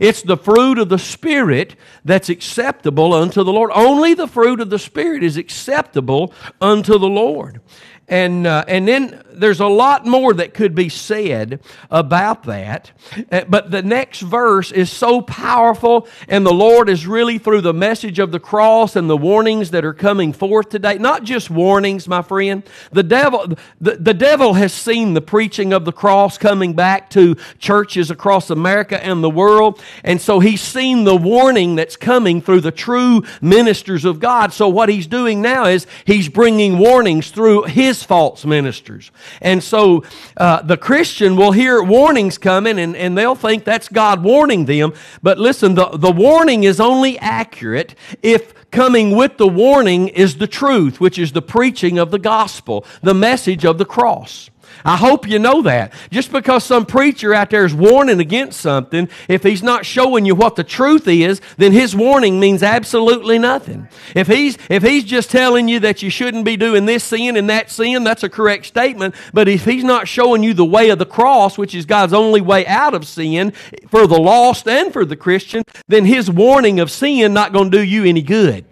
It's 0.00 0.22
the 0.22 0.36
fruit 0.36 0.78
of 0.78 0.88
the 0.88 0.98
Spirit 0.98 1.76
that's 2.04 2.28
acceptable 2.28 3.12
unto 3.12 3.42
the 3.44 3.52
Lord. 3.52 3.70
Only 3.74 4.14
the 4.14 4.28
fruit 4.28 4.60
of 4.60 4.70
the 4.70 4.78
Spirit 4.78 5.22
is 5.22 5.36
acceptable 5.36 6.32
unto 6.60 6.98
the 6.98 7.08
Lord. 7.08 7.60
And, 8.08 8.46
uh, 8.46 8.64
and 8.66 8.88
then 8.88 9.22
there's 9.40 9.60
a 9.60 9.66
lot 9.66 10.06
more 10.06 10.34
that 10.34 10.54
could 10.54 10.74
be 10.74 10.88
said 10.88 11.60
about 11.90 12.44
that. 12.44 12.92
Uh, 13.30 13.44
but 13.48 13.70
the 13.70 13.82
next 13.82 14.20
verse 14.20 14.72
is 14.72 14.90
so 14.90 15.20
powerful, 15.20 16.08
and 16.28 16.44
the 16.44 16.52
Lord 16.52 16.88
is 16.88 17.06
really 17.06 17.38
through 17.38 17.60
the 17.60 17.74
message 17.74 18.18
of 18.18 18.32
the 18.32 18.40
cross 18.40 18.96
and 18.96 19.08
the 19.08 19.16
warnings 19.16 19.70
that 19.70 19.84
are 19.84 19.94
coming 19.94 20.32
forth 20.32 20.68
today. 20.68 20.98
Not 20.98 21.24
just 21.24 21.50
warnings, 21.50 22.08
my 22.08 22.22
friend. 22.22 22.62
The 22.92 23.02
devil, 23.02 23.54
the, 23.80 23.96
the 23.96 24.14
devil 24.14 24.54
has 24.54 24.72
seen 24.72 25.14
the 25.14 25.20
preaching 25.20 25.72
of 25.72 25.84
the 25.84 25.92
cross 25.92 26.38
coming 26.38 26.74
back 26.74 27.10
to 27.10 27.36
churches 27.58 28.10
across 28.10 28.50
America 28.50 29.02
and 29.04 29.22
the 29.22 29.30
world. 29.30 29.80
And 30.04 30.20
so 30.20 30.40
he's 30.40 30.60
seen 30.60 31.04
the 31.04 31.16
warning 31.16 31.76
that's 31.76 31.96
coming 31.96 32.40
through 32.40 32.60
the 32.60 32.72
true 32.72 33.22
ministers 33.40 34.04
of 34.04 34.20
God. 34.20 34.52
So 34.52 34.68
what 34.68 34.88
he's 34.88 35.06
doing 35.06 35.42
now 35.42 35.66
is 35.66 35.86
he's 36.04 36.28
bringing 36.28 36.78
warnings 36.78 37.30
through 37.30 37.64
his 37.64 38.02
false 38.02 38.44
ministers. 38.44 39.10
And 39.40 39.62
so 39.62 40.04
uh, 40.36 40.62
the 40.62 40.76
Christian 40.76 41.36
will 41.36 41.52
hear 41.52 41.82
warnings 41.82 42.38
coming 42.38 42.78
and, 42.78 42.96
and 42.96 43.16
they'll 43.16 43.34
think 43.34 43.64
that's 43.64 43.88
God 43.88 44.22
warning 44.22 44.66
them. 44.66 44.92
But 45.22 45.38
listen, 45.38 45.74
the, 45.74 45.88
the 45.88 46.12
warning 46.12 46.64
is 46.64 46.80
only 46.80 47.18
accurate 47.18 47.94
if 48.22 48.70
coming 48.70 49.16
with 49.16 49.38
the 49.38 49.48
warning 49.48 50.08
is 50.08 50.36
the 50.36 50.46
truth, 50.46 51.00
which 51.00 51.18
is 51.18 51.32
the 51.32 51.42
preaching 51.42 51.98
of 51.98 52.10
the 52.10 52.18
gospel, 52.18 52.84
the 53.02 53.14
message 53.14 53.64
of 53.64 53.78
the 53.78 53.84
cross. 53.84 54.50
I 54.84 54.96
hope 54.96 55.28
you 55.28 55.38
know 55.38 55.62
that. 55.62 55.92
Just 56.10 56.32
because 56.32 56.64
some 56.64 56.86
preacher 56.86 57.34
out 57.34 57.50
there 57.50 57.64
is 57.64 57.74
warning 57.74 58.20
against 58.20 58.60
something, 58.60 59.08
if 59.28 59.42
he's 59.42 59.62
not 59.62 59.84
showing 59.84 60.24
you 60.24 60.34
what 60.34 60.56
the 60.56 60.64
truth 60.64 61.08
is, 61.08 61.40
then 61.56 61.72
his 61.72 61.94
warning 61.94 62.38
means 62.40 62.62
absolutely 62.62 63.38
nothing. 63.38 63.88
If 64.14 64.26
he's, 64.26 64.58
if 64.68 64.82
he's 64.82 65.04
just 65.04 65.30
telling 65.30 65.68
you 65.68 65.80
that 65.80 66.02
you 66.02 66.10
shouldn't 66.10 66.44
be 66.44 66.56
doing 66.56 66.86
this 66.86 67.04
sin 67.04 67.36
and 67.36 67.50
that 67.50 67.70
sin, 67.70 68.04
that's 68.04 68.22
a 68.22 68.28
correct 68.28 68.66
statement. 68.66 69.14
But 69.32 69.48
if 69.48 69.64
he's 69.64 69.84
not 69.84 70.08
showing 70.08 70.42
you 70.42 70.54
the 70.54 70.64
way 70.64 70.90
of 70.90 70.98
the 70.98 71.06
cross, 71.06 71.58
which 71.58 71.74
is 71.74 71.86
God's 71.86 72.12
only 72.12 72.40
way 72.40 72.66
out 72.66 72.94
of 72.94 73.06
sin 73.06 73.52
for 73.88 74.06
the 74.06 74.18
lost 74.18 74.68
and 74.68 74.92
for 74.92 75.04
the 75.04 75.16
Christian, 75.16 75.64
then 75.86 76.04
his 76.04 76.30
warning 76.30 76.80
of 76.80 76.90
sin 76.90 77.32
not 77.32 77.52
going 77.52 77.70
to 77.70 77.78
do 77.78 77.82
you 77.82 78.04
any 78.04 78.22
good. 78.22 78.64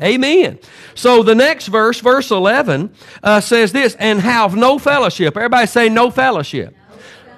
Amen. 0.00 0.58
So 0.94 1.22
the 1.22 1.34
next 1.34 1.66
verse, 1.68 2.00
verse 2.00 2.30
11, 2.30 2.94
uh, 3.22 3.40
says 3.40 3.72
this, 3.72 3.96
and 3.98 4.20
have 4.20 4.54
no 4.54 4.78
fellowship. 4.78 5.36
Everybody 5.36 5.66
say 5.66 5.88
no 5.88 6.10
fellowship. 6.10 6.74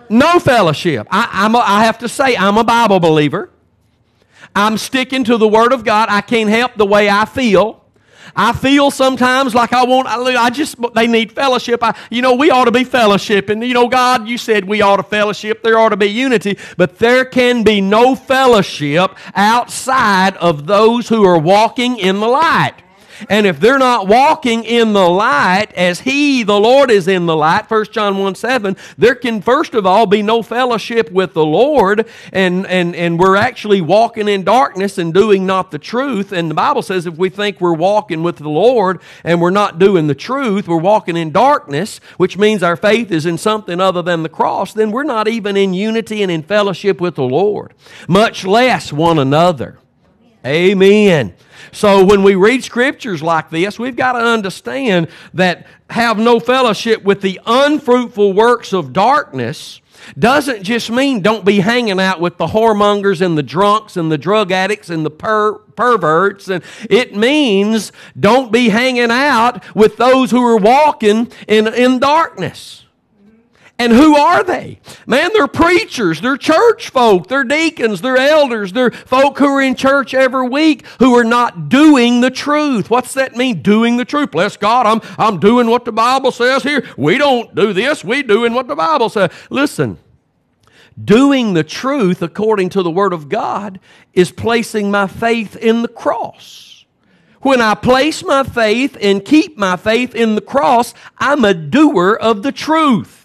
No 0.09 0.39
fellowship. 0.39 1.07
A, 1.11 1.29
I 1.33 1.85
have 1.85 1.99
to 1.99 2.09
say, 2.09 2.37
I'm 2.37 2.59
a 2.59 2.65
Bible 2.65 3.01
believer. 3.01 3.51
I'm 4.55 4.77
sticking 4.77 5.25
to 5.25 5.37
the 5.37 5.49
Word 5.49 5.73
of 5.73 5.85
God. 5.85 6.09
I 6.11 6.21
can't 6.21 6.51
help 6.51 6.75
the 6.75 6.87
way 6.87 7.09
I 7.09 7.25
feel. 7.25 7.80
I 8.35 8.53
feel 8.53 8.91
sometimes 8.91 9.55
like 9.55 9.73
I 9.73 9.85
want, 9.85 10.09
I 10.09 10.51
just, 10.51 10.77
they 10.95 11.07
need 11.07 11.33
fellowship. 11.33 11.83
I, 11.83 11.97
you 12.11 12.23
know, 12.23 12.35
we 12.35 12.51
ought 12.51 12.67
to 12.67 12.73
be 12.73 12.85
fellowship. 12.85 13.49
And, 13.49 13.63
You 13.65 13.75
know, 13.75 13.89
God, 13.89 14.29
you 14.29 14.39
said 14.39 14.65
we 14.65 14.83
ought 14.83 14.97
to 14.97 15.03
fellowship. 15.03 15.63
There 15.63 15.79
ought 15.79 15.91
to 15.91 15.97
be 15.97 16.07
unity. 16.07 16.59
But 16.77 16.99
there 16.99 17.25
can 17.25 17.63
be 17.63 17.81
no 17.81 18.15
fellowship 18.15 19.15
outside 19.35 20.37
of 20.37 20.67
those 20.67 21.09
who 21.09 21.25
are 21.25 21.39
walking 21.39 21.99
in 21.99 22.21
the 22.21 22.29
light. 22.29 22.75
And 23.29 23.47
if 23.47 23.61
they're 23.61 23.79
not 23.79 24.07
walking 24.07 24.65
in 24.65 24.93
the 24.93 25.09
light 25.09 25.73
as 25.75 26.01
He, 26.01 26.43
the 26.43 26.59
Lord, 26.59 26.91
is 26.91 27.09
in 27.09 27.27
the 27.27 27.37
light, 27.37 27.71
1 27.71 27.87
John 27.87 28.19
1 28.19 28.35
7, 28.35 28.77
there 28.97 29.15
can 29.15 29.43
first 29.43 29.75
of 29.75 29.87
all 29.87 30.07
be 30.07 30.23
no 30.23 30.43
fellowship 30.43 31.11
with 31.11 31.35
the 31.35 31.45
Lord, 31.45 32.07
and, 32.33 32.67
and, 32.67 32.95
and 32.95 33.19
we're 33.19 33.37
actually 33.37 33.81
walking 33.81 34.29
in 34.29 34.45
darkness 34.45 34.99
and 34.99 35.13
doing 35.13 35.47
not 35.47 35.71
the 35.71 35.79
truth. 35.79 36.33
And 36.33 36.51
the 36.51 36.55
Bible 36.55 36.83
says 36.83 37.07
if 37.07 37.17
we 37.17 37.29
think 37.29 37.61
we're 37.61 37.75
walking 37.75 38.23
with 38.23 38.37
the 38.37 38.49
Lord 38.49 39.01
and 39.25 39.41
we're 39.41 39.51
not 39.51 39.79
doing 39.79 40.07
the 40.07 40.15
truth, 40.15 40.69
we're 40.69 40.77
walking 40.77 41.17
in 41.17 41.33
darkness, 41.33 41.99
which 42.17 42.39
means 42.39 42.63
our 42.63 42.77
faith 42.77 43.11
is 43.11 43.27
in 43.27 43.39
something 43.39 43.81
other 43.81 44.03
than 44.03 44.23
the 44.23 44.29
cross, 44.29 44.73
then 44.73 44.91
we're 44.91 45.03
not 45.03 45.29
even 45.29 45.57
in 45.57 45.75
unity 45.75 46.23
and 46.23 46.31
in 46.31 46.43
fellowship 46.43 47.01
with 47.01 47.15
the 47.15 47.23
Lord, 47.23 47.75
much 48.09 48.45
less 48.45 48.93
one 48.93 49.19
another. 49.19 49.79
Amen. 50.45 51.35
So 51.73 52.05
when 52.05 52.23
we 52.23 52.35
read 52.35 52.65
scriptures 52.65 53.23
like 53.23 53.51
this, 53.51 53.79
we've 53.79 53.97
got 53.97 54.13
to 54.13 54.19
understand 54.19 55.09
that 55.35 55.67
have 55.91 56.19
no 56.19 56.41
fellowship 56.41 57.03
with 57.03 57.21
the 57.21 57.41
unfruitful 57.47 58.33
works 58.33 58.73
of 58.73 58.93
darkness 58.93 59.81
doesn't 60.19 60.63
just 60.63 60.91
mean 60.91 61.21
don't 61.21 61.45
be 61.45 61.61
hanging 61.61 62.01
out 62.01 62.21
with 62.21 62.39
the 62.39 62.47
whoremongers 62.47 63.21
and 63.21 63.37
the 63.37 63.43
drunks 63.43 63.97
and 63.97 64.11
the 64.11 64.19
drug 64.19 64.51
addicts 64.51 64.91
and 64.91 65.05
the 65.05 65.11
per- 65.11 65.59
perverts. 65.59 66.49
And 66.49 66.65
it 66.89 67.15
means 67.15 67.93
don't 68.19 68.51
be 68.51 68.71
hanging 68.71 69.11
out 69.11 69.75
with 69.75 69.97
those 69.97 70.31
who 70.31 70.43
are 70.43 70.57
walking 70.57 71.31
in, 71.47 71.69
in 71.69 71.99
darkness. 71.99 72.85
And 73.81 73.95
who 73.95 74.15
are 74.15 74.45
they? 74.45 74.79
Man, 75.07 75.31
they're 75.33 75.49
preachers, 75.49 76.21
they're 76.21 76.37
church 76.37 76.91
folk, 76.91 77.29
they're 77.29 77.45
deacons, 77.45 78.03
they're 78.03 78.19
elders, 78.19 78.75
they're 78.75 78.91
folk 78.91 79.39
who 79.39 79.47
are 79.47 79.63
in 79.63 79.75
church 79.75 80.13
every 80.13 80.47
week 80.47 80.87
who 80.99 81.17
are 81.17 81.25
not 81.25 81.71
doing 81.71 82.21
the 82.21 82.31
truth. 82.31 82.91
What's 82.91 83.15
that 83.15 83.37
mean, 83.37 83.63
doing 83.63 83.97
the 83.97 84.05
truth? 84.05 84.33
Bless 84.33 84.59
God, 84.59 84.85
I'm, 84.85 85.01
I'm 85.17 85.41
doing 85.41 85.71
what 85.71 85.87
the 85.87 85.93
Bible 85.93 86.31
says 86.31 86.63
here. 86.63 86.87
We 86.99 87.17
don't 87.17 87.55
do 87.55 87.73
this, 87.73 88.05
we 88.05 88.23
doing 88.23 88.53
what 88.53 88.69
the 88.69 88.77
Bible 88.77 89.09
says. 89.09 89.31
Listen, 89.49 89.97
doing 91.03 91.55
the 91.55 91.65
truth 91.65 92.21
according 92.21 92.69
to 92.71 92.83
the 92.83 92.91
Word 92.91 93.15
of 93.15 93.31
God 93.31 93.81
is 94.13 94.31
placing 94.31 94.91
my 94.91 95.07
faith 95.07 95.57
in 95.57 95.81
the 95.81 95.89
cross. 95.89 96.85
When 97.41 97.63
I 97.63 97.75
place 97.77 98.23
my 98.23 98.43
faith 98.43 98.99
and 99.01 99.25
keep 99.25 99.57
my 99.57 99.79
faith 99.79 100.15
in 100.15 100.35
the 100.35 100.43
cross, 100.43 100.93
I'm 101.17 101.47
a 101.47 101.55
doer 101.55 102.13
of 102.21 102.43
the 102.43 102.53
truth. 102.53 103.20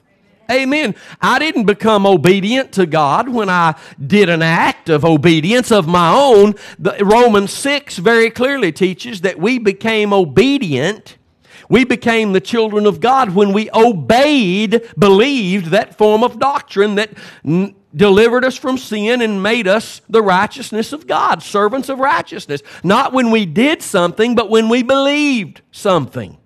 Amen. 0.49 0.95
I 1.21 1.39
didn't 1.39 1.65
become 1.65 2.05
obedient 2.05 2.71
to 2.73 2.85
God 2.85 3.29
when 3.29 3.49
I 3.49 3.75
did 4.05 4.29
an 4.29 4.41
act 4.41 4.89
of 4.89 5.03
obedience 5.03 5.71
of 5.71 5.87
my 5.87 6.13
own. 6.13 6.55
The, 6.77 6.97
Romans 7.03 7.51
6 7.51 7.97
very 7.97 8.29
clearly 8.29 8.71
teaches 8.71 9.21
that 9.21 9.39
we 9.39 9.57
became 9.57 10.13
obedient. 10.13 11.17
We 11.69 11.83
became 11.83 12.33
the 12.33 12.41
children 12.41 12.85
of 12.85 12.99
God 12.99 13.33
when 13.33 13.53
we 13.53 13.69
obeyed, 13.71 14.87
believed 14.97 15.67
that 15.67 15.97
form 15.97 16.23
of 16.23 16.39
doctrine 16.39 16.95
that 16.95 17.11
n- 17.43 17.75
delivered 17.95 18.45
us 18.45 18.55
from 18.55 18.77
sin 18.77 19.21
and 19.21 19.41
made 19.41 19.67
us 19.67 20.01
the 20.09 20.21
righteousness 20.21 20.93
of 20.93 21.07
God, 21.07 21.41
servants 21.41 21.89
of 21.89 21.99
righteousness. 21.99 22.61
Not 22.83 23.13
when 23.13 23.31
we 23.31 23.45
did 23.45 23.81
something, 23.81 24.35
but 24.35 24.49
when 24.49 24.69
we 24.69 24.83
believed 24.83 25.61
something. 25.71 26.37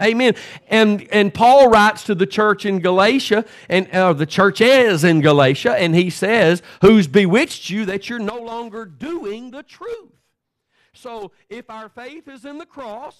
Amen. 0.00 0.34
And 0.68 1.08
and 1.10 1.32
Paul 1.32 1.70
writes 1.70 2.04
to 2.04 2.14
the 2.14 2.26
church 2.26 2.66
in 2.66 2.80
Galatia, 2.80 3.44
and 3.68 3.90
uh, 3.90 4.12
the 4.12 4.26
church 4.26 4.60
is 4.60 5.04
in 5.04 5.20
Galatia, 5.20 5.74
and 5.78 5.94
he 5.94 6.10
says, 6.10 6.62
"Who's 6.82 7.06
bewitched 7.06 7.70
you 7.70 7.86
that 7.86 8.08
you're 8.08 8.18
no 8.18 8.38
longer 8.38 8.84
doing 8.84 9.50
the 9.50 9.62
truth?" 9.62 10.12
So 10.92 11.32
if 11.48 11.70
our 11.70 11.88
faith 11.88 12.28
is 12.28 12.44
in 12.44 12.58
the 12.58 12.66
cross, 12.66 13.16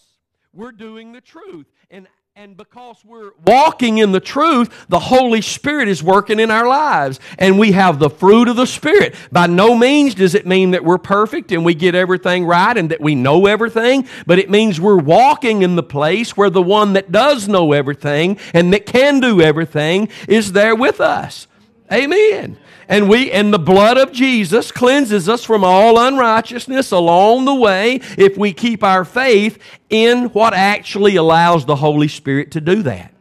we're 0.53 0.73
doing 0.73 1.12
the 1.12 1.21
truth, 1.21 1.67
and 1.91 2.09
and 2.38 2.55
because 2.55 3.03
we're 3.03 3.31
walking 3.46 3.96
in 3.96 4.12
the 4.12 4.20
truth, 4.20 4.85
the 4.90 4.99
Holy 4.99 5.40
Spirit 5.40 5.88
is 5.88 6.03
working 6.03 6.38
in 6.38 6.51
our 6.51 6.68
lives. 6.68 7.18
And 7.38 7.59
we 7.59 7.72
have 7.72 7.99
the 7.99 8.11
fruit 8.11 8.49
of 8.49 8.57
the 8.57 8.66
Spirit. 8.66 9.14
By 9.33 9.46
no 9.46 9.75
means 9.75 10.14
does 10.14 10.35
it 10.35 10.46
mean 10.46 10.72
that 10.72 10.85
we're 10.85 10.99
perfect 10.99 11.51
and 11.51 11.64
we 11.64 11.72
get 11.72 11.94
everything 11.94 12.44
right 12.44 12.77
and 12.77 12.90
that 12.90 13.01
we 13.01 13.14
know 13.14 13.46
everything, 13.46 14.07
but 14.27 14.38
it 14.38 14.51
means 14.51 14.79
we're 14.79 14.99
walking 14.99 15.62
in 15.62 15.77
the 15.77 15.83
place 15.83 16.37
where 16.37 16.51
the 16.51 16.61
one 16.61 16.92
that 16.92 17.11
does 17.11 17.49
know 17.49 17.72
everything 17.72 18.38
and 18.53 18.70
that 18.75 18.85
can 18.85 19.18
do 19.18 19.40
everything 19.40 20.11
is 20.29 20.53
there 20.53 20.77
with 20.77 21.01
us. 21.01 21.46
Amen. 21.92 22.59
And 22.88 23.09
we 23.09 23.31
and 23.33 23.53
the 23.53 23.59
blood 23.59 23.99
of 23.99 24.12
Jesus 24.12 24.70
cleanses 24.70 25.29
us 25.29 25.44
from 25.44 25.64
all 25.64 25.99
unrighteousness 25.99 26.92
along 26.92 27.44
the 27.44 27.55
way 27.55 28.01
if 28.16 28.37
we 28.37 28.53
keep 28.53 28.85
our 28.85 29.05
faith 29.05 29.59
in 29.90 30.27
what 30.27 30.55
actually 30.55 31.16
allows 31.16 31.66
the 31.66 31.77
Holy 31.77 32.09
Spirit 32.09 32.51
to 32.53 32.61
do 32.61 32.83
that. 32.83 33.12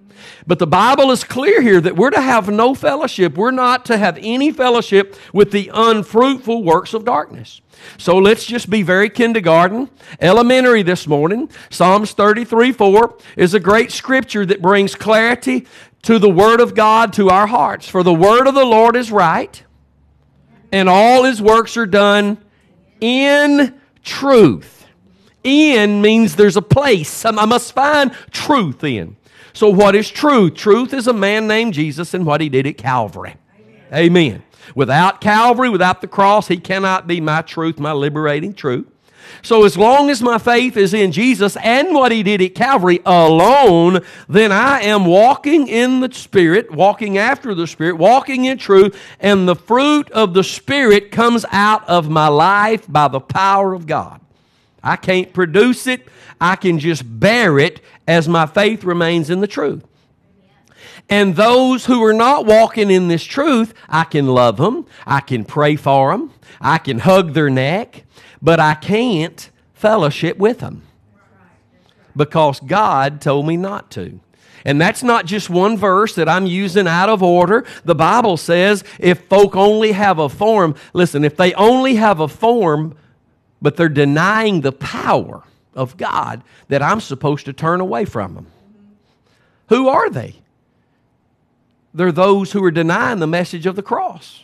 But 0.47 0.59
the 0.59 0.67
Bible 0.67 1.09
is 1.09 1.23
clear 1.23 1.61
here 1.61 1.81
that 1.81 1.95
we're 1.95 2.11
to 2.11 2.21
have 2.21 2.49
no 2.49 2.75
fellowship. 2.75 3.35
We're 3.35 3.51
not 3.51 3.85
to 3.85 3.97
have 3.97 4.19
any 4.21 4.51
fellowship 4.51 5.15
with 5.33 5.51
the 5.51 5.71
unfruitful 5.73 6.63
works 6.63 6.93
of 6.93 7.03
darkness. 7.03 7.61
So 7.97 8.17
let's 8.17 8.45
just 8.45 8.69
be 8.69 8.83
very 8.83 9.09
kindergarten, 9.09 9.89
elementary 10.19 10.83
this 10.83 11.07
morning. 11.07 11.49
Psalms 11.69 12.11
33 12.13 12.71
4 12.71 13.17
is 13.37 13.53
a 13.53 13.59
great 13.59 13.91
scripture 13.91 14.45
that 14.45 14.61
brings 14.61 14.95
clarity 14.95 15.67
to 16.05 16.19
the 16.19 16.29
Word 16.29 16.61
of 16.61 16.73
God 16.73 17.13
to 17.13 17.29
our 17.29 17.47
hearts. 17.47 17.87
For 17.87 18.01
the 18.01 18.13
Word 18.13 18.47
of 18.47 18.55
the 18.55 18.65
Lord 18.65 18.95
is 18.95 19.11
right, 19.11 19.63
and 20.71 20.87
all 20.87 21.23
His 21.23 21.41
works 21.41 21.77
are 21.77 21.85
done 21.85 22.37
in 23.01 23.79
truth. 24.03 24.85
In 25.43 26.01
means 26.01 26.35
there's 26.35 26.57
a 26.57 26.61
place. 26.61 27.23
I 27.25 27.45
must 27.45 27.73
find 27.73 28.11
truth 28.31 28.83
in. 28.83 29.15
So, 29.53 29.69
what 29.69 29.95
is 29.95 30.09
truth? 30.09 30.55
Truth 30.55 30.93
is 30.93 31.07
a 31.07 31.13
man 31.13 31.47
named 31.47 31.73
Jesus 31.73 32.13
and 32.13 32.25
what 32.25 32.41
he 32.41 32.49
did 32.49 32.67
at 32.67 32.77
Calvary. 32.77 33.35
Amen. 33.93 33.93
Amen. 33.93 34.43
Without 34.73 35.21
Calvary, 35.21 35.69
without 35.69 36.01
the 36.01 36.07
cross, 36.07 36.47
he 36.47 36.57
cannot 36.57 37.07
be 37.07 37.21
my 37.21 37.41
truth, 37.41 37.79
my 37.79 37.93
liberating 37.93 38.53
truth. 38.53 38.87
So, 39.41 39.63
as 39.65 39.77
long 39.77 40.09
as 40.09 40.21
my 40.21 40.37
faith 40.37 40.77
is 40.77 40.93
in 40.93 41.11
Jesus 41.11 41.57
and 41.57 41.93
what 41.93 42.11
He 42.11 42.23
did 42.23 42.41
at 42.41 42.55
Calvary 42.55 42.99
alone, 43.05 44.01
then 44.27 44.51
I 44.51 44.81
am 44.81 45.05
walking 45.05 45.67
in 45.67 45.99
the 45.99 46.11
Spirit, 46.13 46.71
walking 46.71 47.17
after 47.17 47.53
the 47.53 47.67
Spirit, 47.67 47.97
walking 47.97 48.45
in 48.45 48.57
truth, 48.57 48.99
and 49.19 49.47
the 49.47 49.55
fruit 49.55 50.09
of 50.11 50.33
the 50.33 50.43
Spirit 50.43 51.11
comes 51.11 51.45
out 51.51 51.87
of 51.87 52.09
my 52.09 52.27
life 52.27 52.85
by 52.87 53.07
the 53.07 53.19
power 53.19 53.73
of 53.73 53.87
God. 53.87 54.21
I 54.83 54.95
can't 54.95 55.33
produce 55.33 55.87
it, 55.87 56.07
I 56.39 56.55
can 56.55 56.79
just 56.79 57.03
bear 57.19 57.57
it 57.59 57.81
as 58.07 58.27
my 58.27 58.45
faith 58.45 58.83
remains 58.83 59.29
in 59.29 59.41
the 59.41 59.47
truth. 59.47 59.83
And 61.09 61.35
those 61.35 61.85
who 61.85 62.03
are 62.03 62.13
not 62.13 62.45
walking 62.45 62.89
in 62.89 63.07
this 63.07 63.23
truth, 63.23 63.73
I 63.87 64.05
can 64.05 64.27
love 64.27 64.57
them, 64.57 64.85
I 65.05 65.19
can 65.21 65.45
pray 65.45 65.75
for 65.75 66.11
them, 66.11 66.31
I 66.59 66.77
can 66.79 66.99
hug 66.99 67.33
their 67.33 67.49
neck, 67.49 68.05
but 68.45 68.59
I 68.59 68.75
can't 68.75 69.49
fellowship 69.73 70.37
with 70.37 70.59
them 70.59 70.83
because 72.15 72.59
God 72.59 73.19
told 73.19 73.47
me 73.47 73.57
not 73.57 73.89
to. 73.91 74.19
And 74.63 74.79
that's 74.79 75.01
not 75.01 75.25
just 75.25 75.49
one 75.49 75.77
verse 75.77 76.13
that 76.13 76.29
I'm 76.29 76.45
using 76.45 76.87
out 76.87 77.09
of 77.09 77.23
order. 77.23 77.65
The 77.85 77.95
Bible 77.95 78.37
says 78.37 78.83
if 78.99 79.25
folk 79.25 79.55
only 79.55 79.93
have 79.93 80.19
a 80.19 80.29
form, 80.29 80.75
listen, 80.93 81.25
if 81.25 81.35
they 81.35 81.55
only 81.55 81.95
have 81.95 82.19
a 82.19 82.27
form, 82.27 82.95
but 83.63 83.77
they're 83.77 83.89
denying 83.89 84.61
the 84.61 84.71
power 84.71 85.41
of 85.73 85.97
God, 85.97 86.43
that 86.67 86.83
I'm 86.83 87.01
supposed 87.01 87.45
to 87.45 87.53
turn 87.53 87.81
away 87.81 88.05
from 88.05 88.35
them. 88.35 88.47
Who 89.69 89.87
are 89.87 90.11
they? 90.11 90.35
They're 91.95 92.11
those 92.11 92.51
who 92.51 92.63
are 92.63 92.71
denying 92.71 93.17
the 93.19 93.27
message 93.27 93.65
of 93.65 93.75
the 93.75 93.81
cross. 93.81 94.43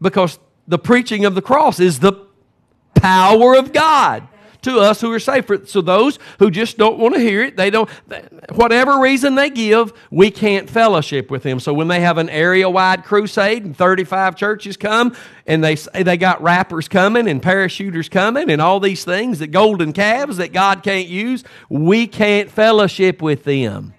Because 0.00 0.38
the 0.68 0.78
preaching 0.78 1.24
of 1.24 1.34
the 1.34 1.42
cross 1.42 1.80
is 1.80 1.98
the 1.98 2.25
power 3.00 3.56
of 3.56 3.72
God 3.72 4.28
to 4.62 4.80
us 4.80 5.00
who 5.00 5.12
are 5.12 5.20
saved. 5.20 5.68
So 5.68 5.80
those 5.80 6.18
who 6.40 6.50
just 6.50 6.76
don't 6.76 6.98
want 6.98 7.14
to 7.14 7.20
hear 7.20 7.44
it, 7.44 7.56
they 7.56 7.70
don't, 7.70 7.88
whatever 8.52 8.98
reason 8.98 9.36
they 9.36 9.48
give, 9.48 9.92
we 10.10 10.30
can't 10.30 10.68
fellowship 10.68 11.30
with 11.30 11.44
them. 11.44 11.60
So 11.60 11.72
when 11.72 11.86
they 11.86 12.00
have 12.00 12.18
an 12.18 12.28
area-wide 12.28 13.04
crusade 13.04 13.64
and 13.64 13.76
35 13.76 14.34
churches 14.34 14.76
come 14.76 15.14
and 15.46 15.62
they 15.62 15.76
say 15.76 16.02
they 16.02 16.16
got 16.16 16.42
rappers 16.42 16.88
coming 16.88 17.28
and 17.28 17.40
parachuters 17.40 18.10
coming 18.10 18.50
and 18.50 18.60
all 18.60 18.80
these 18.80 19.04
things, 19.04 19.38
that 19.38 19.48
golden 19.48 19.92
calves 19.92 20.38
that 20.38 20.52
God 20.52 20.82
can't 20.82 21.06
use, 21.08 21.44
we 21.68 22.08
can't 22.08 22.50
fellowship 22.50 23.22
with 23.22 23.44
them. 23.44 23.94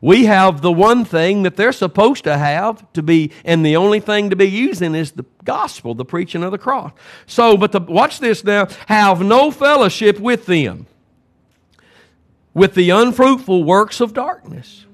We 0.00 0.26
have 0.26 0.60
the 0.60 0.70
one 0.70 1.04
thing 1.04 1.42
that 1.42 1.56
they're 1.56 1.72
supposed 1.72 2.24
to 2.24 2.38
have 2.38 2.90
to 2.92 3.02
be, 3.02 3.32
and 3.44 3.66
the 3.66 3.76
only 3.76 4.00
thing 4.00 4.30
to 4.30 4.36
be 4.36 4.48
using 4.48 4.94
is 4.94 5.12
the 5.12 5.24
gospel, 5.44 5.94
the 5.94 6.04
preaching 6.04 6.44
of 6.44 6.52
the 6.52 6.58
cross. 6.58 6.92
So, 7.26 7.56
but 7.56 7.72
the, 7.72 7.80
watch 7.80 8.20
this 8.20 8.44
now 8.44 8.68
have 8.86 9.20
no 9.20 9.50
fellowship 9.50 10.20
with 10.20 10.46
them, 10.46 10.86
with 12.54 12.74
the 12.74 12.90
unfruitful 12.90 13.64
works 13.64 14.00
of 14.00 14.14
darkness, 14.14 14.86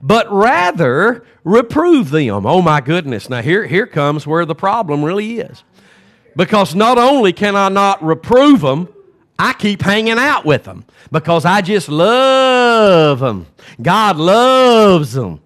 but 0.00 0.30
rather 0.30 1.24
reprove 1.42 2.10
them. 2.10 2.46
Oh 2.46 2.62
my 2.62 2.80
goodness. 2.80 3.28
Now, 3.28 3.42
here, 3.42 3.66
here 3.66 3.86
comes 3.86 4.26
where 4.26 4.44
the 4.44 4.54
problem 4.54 5.04
really 5.04 5.38
is. 5.40 5.64
Because 6.36 6.74
not 6.74 6.98
only 6.98 7.32
can 7.32 7.54
I 7.54 7.68
not 7.68 8.02
reprove 8.02 8.60
them, 8.60 8.88
I 9.38 9.52
keep 9.52 9.82
hanging 9.82 10.18
out 10.18 10.44
with 10.44 10.64
them 10.64 10.84
because 11.10 11.44
I 11.44 11.60
just 11.60 11.88
love 11.88 13.20
them. 13.20 13.46
God 13.82 14.16
loves 14.16 15.12
them. 15.12 15.40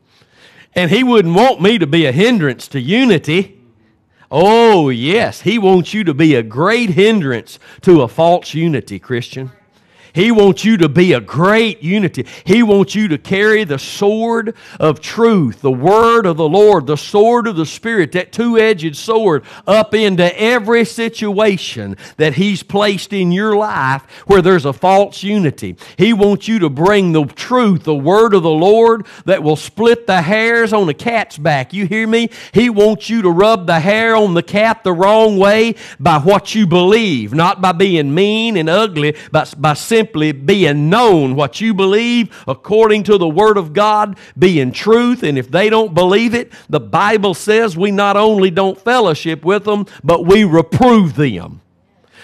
And 0.75 0.91
He 0.91 1.03
wouldn't 1.03 1.35
want 1.35 1.61
me 1.63 1.79
to 1.79 1.87
be 1.87 2.07
a 2.07 2.13
hindrance 2.13 2.69
to 2.69 2.81
unity. 2.81 3.61
Oh, 4.31 4.91
yes, 4.91 5.41
He 5.41 5.59
wants 5.59 5.95
you 5.95 6.05
to 6.05 6.15
be 6.15 6.35
a 6.35 6.43
great 6.43 6.91
hindrance 6.91 7.59
to 7.83 8.03
a 8.03 8.09
false 8.09 8.53
unity, 8.55 8.99
Christian. 8.99 9.51
He 10.19 10.33
wants 10.33 10.65
you 10.65 10.77
to 10.79 10.89
be 10.89 11.13
a 11.13 11.21
great 11.21 11.81
unity. 11.81 12.27
He 12.43 12.65
wants 12.65 12.97
you 12.97 13.07
to 13.07 13.19
carry 13.19 13.63
the 13.63 13.79
sword 13.79 14.57
of 14.81 15.01
truth, 15.01 15.61
the 15.61 15.71
word 15.71 16.27
of 16.27 16.37
the 16.37 16.49
Lord, 16.49 16.89
the 16.89 16.97
sword 16.97 17.47
of 17.47 17.55
the 17.55 17.65
Spirit, 17.65 18.11
that 18.13 18.33
two 18.33 18.59
edged 18.59 18.97
sword 18.97 19.45
up 19.65 19.95
into 19.95 20.37
every 20.37 20.85
situation 20.85 21.97
that 22.17 22.35
He's 22.35 22.65
placed 22.65 23.13
in 23.13 23.31
your 23.31 23.55
life 23.55 24.03
where 24.27 24.43
there's 24.43 24.65
a 24.65 24.73
false 24.73 25.23
unity. 25.23 25.77
He 25.97 26.13
wants 26.13 26.49
you 26.49 26.59
to 26.59 26.69
bring 26.69 27.13
the 27.13 27.27
truth, 27.27 27.85
the 27.85 27.95
word 27.95 28.35
of 28.35 28.43
the 28.43 28.51
Lord 28.51 29.07
that 29.25 29.45
will 29.45 29.55
split 29.55 30.09
the 30.09 30.23
hairs 30.23 30.73
on 30.73 30.89
a 30.89 30.95
cat's 30.95 31.39
back. 31.39 31.73
You 31.73 31.87
hear 31.87 32.09
me? 32.09 32.31
He 32.53 32.71
wants 32.71 33.09
you 33.09 33.23
to 33.23 33.31
rub 33.31 33.69
the 33.69 33.79
hair 33.79 34.17
on 34.17 34.35
the 34.35 34.43
cat 34.43 34.83
the 34.83 34.93
wrong 34.93 35.39
way 35.39 35.77
by 36.01 36.19
what 36.19 36.57
you 36.57 36.67
believe, 36.67 37.33
not 37.33 37.61
by 37.61 37.71
being 37.71 38.13
mean 38.13 38.57
and 38.57 38.69
ugly, 38.69 39.17
but 39.31 39.55
by 39.57 39.75
simply 39.75 40.08
being 40.13 40.91
known 40.91 41.35
what 41.35 41.61
you 41.61 41.75
believe 41.75 42.45
according 42.47 43.05
to 43.05 43.19
the 43.19 43.29
Word 43.29 43.57
of 43.57 43.73
God, 43.73 44.19
being 44.39 44.73
truth. 44.73 45.23
And 45.23 45.39
if 45.39 45.51
they 45.51 45.71
don't 45.71 45.95
believe 45.95 46.35
it, 46.35 46.53
the 46.69 46.81
Bible 46.81 47.35
says 47.35 47.77
we 47.77 47.91
not 47.91 48.17
only 48.17 48.51
don't 48.51 48.81
fellowship 48.81 49.45
with 49.45 49.65
them, 49.65 49.87
but 50.03 50.25
we 50.25 50.45
reprove 50.45 51.15
them. 51.15 51.61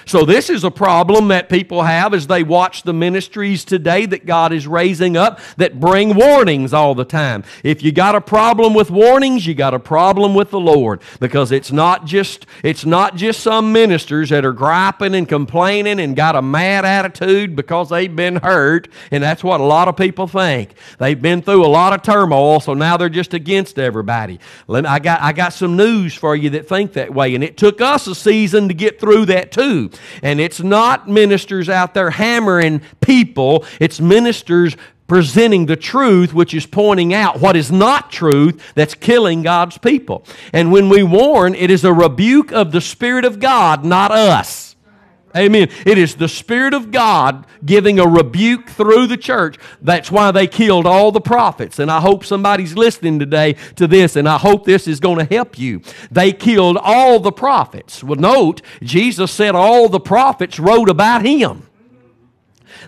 So, 0.07 0.25
this 0.25 0.51
is 0.51 0.65
a 0.65 0.71
problem 0.71 1.29
that 1.29 1.49
people 1.49 1.83
have 1.83 2.15
as 2.15 2.27
they 2.27 2.43
watch 2.43 2.83
the 2.83 2.93
ministries 2.93 3.65
today 3.65 4.07
that 4.07 4.27
God 4.27 4.53
is 4.53 4.67
raising 4.67 5.17
up 5.17 5.41
that 5.57 5.81
bring 5.81 6.15
warnings 6.15 6.73
all 6.73 6.95
the 6.95 7.05
time. 7.05 7.45
If 7.63 7.83
you 7.83 7.93
got 7.93 8.15
a 8.15 8.21
problem 8.21 8.75
with 8.75 8.91
warnings, 8.91 9.47
you 9.47 9.55
got 9.55 9.75
a 9.75 9.79
problem 9.79 10.35
with 10.35 10.51
the 10.51 10.61
Lord 10.61 11.01
because 11.21 11.53
it's 11.53 11.73
not 11.73 12.05
just 12.05 12.47
it's 12.63 12.85
not 12.85 13.17
just 13.17 13.41
some 13.41 13.73
ministers 13.73 14.31
that 14.31 14.45
are 14.45 14.53
griping 14.53 15.15
and 15.15 15.29
complaining 15.29 16.01
and 16.01 16.15
got 16.17 16.37
a 16.37 16.43
mad 16.43 16.85
attitude 16.85 17.57
because 17.57 17.89
they've 17.89 18.15
been 18.15 18.37
hurt, 18.37 18.89
and 19.11 19.23
that's 19.23 19.43
what 19.43 19.61
a 19.61 19.65
lot 19.65 19.89
of 19.89 19.97
people 19.97 20.27
think. 20.27 20.75
They've 20.99 21.21
been 21.21 21.43
through 21.43 21.65
a 21.65 21.69
lot 21.69 21.93
of 21.93 22.03
turmoil, 22.03 22.61
so 22.61 22.75
now 22.75 22.97
they're 22.97 23.09
just 23.09 23.35
against 23.35 23.79
everybody. 23.79 24.39
I 24.69 24.99
got 24.99 25.21
I 25.23 25.33
got 25.33 25.53
some 25.53 25.77
news 25.77 26.15
for 26.15 26.37
you 26.37 26.51
that 26.51 26.69
think 26.69 26.93
that 26.95 27.15
way, 27.15 27.35
and 27.35 27.43
it 27.43 27.57
took 27.57 27.81
us 27.81 28.07
a 28.07 28.15
season 28.15 28.69
to 28.69 28.75
get 28.75 29.01
through 29.01 29.27
that 29.27 29.53
too. 29.53 29.91
And 30.23 30.41
it's 30.41 30.61
not 30.61 31.09
ministers 31.09 31.69
out 31.69 31.95
there 31.95 32.11
hammering 32.11 32.83
people, 33.01 33.65
it's 33.81 34.01
ministers 34.01 34.77
presenting 35.07 35.67
the 35.67 35.77
truth, 35.77 36.33
which 36.33 36.55
is 36.55 36.65
pointing 36.67 37.13
out 37.13 37.39
what 37.41 37.57
is 37.57 37.71
not 37.71 38.11
truth 38.11 38.73
that's 38.75 38.95
killing 38.95 39.43
God's 39.43 39.77
people. 39.77 40.25
And 40.53 40.73
when 40.73 40.89
we 40.89 41.03
warn, 41.03 41.55
it 41.55 41.71
is 41.71 41.85
a 41.85 41.93
rebuke 41.93 42.53
of 42.53 42.73
the 42.73 42.81
Spirit 42.81 43.25
of 43.25 43.39
God, 43.39 43.85
not 43.85 44.11
us. 44.11 44.64
Amen. 45.37 45.69
It 45.85 45.99
is 45.99 46.15
the 46.15 46.29
Spirit 46.29 46.75
of 46.75 46.93
God 46.93 47.45
giving 47.65 47.99
a 47.99 48.07
rebuke 48.07 48.69
through 48.69 49.09
the 49.09 49.17
church. 49.17 49.57
That's 49.83 50.11
why 50.11 50.31
they 50.31 50.47
killed 50.47 50.87
all 50.87 51.11
the 51.11 51.21
prophets. 51.21 51.81
And 51.81 51.91
I 51.91 52.01
hope 52.01 52.25
somebody's 52.25 52.77
listening 52.77 53.19
today 53.19 53.55
to 53.75 53.89
this, 53.89 54.15
and 54.15 54.29
I 54.29 54.39
hope 54.39 54.65
this 54.65 54.87
is 54.87 55.01
going 55.01 55.19
to 55.19 55.35
help 55.35 55.59
you. 55.59 55.83
They 56.11 56.33
killed 56.33 56.77
all 56.77 57.19
the 57.19 57.33
prophets. 57.33 58.05
Well, 58.05 58.19
note, 58.19 58.63
Jesus 58.81 59.33
said 59.33 59.57
all 59.57 59.89
the 59.89 59.99
prophets 59.99 60.61
wrote 60.61 60.89
about 60.89 61.25
him. 61.25 61.67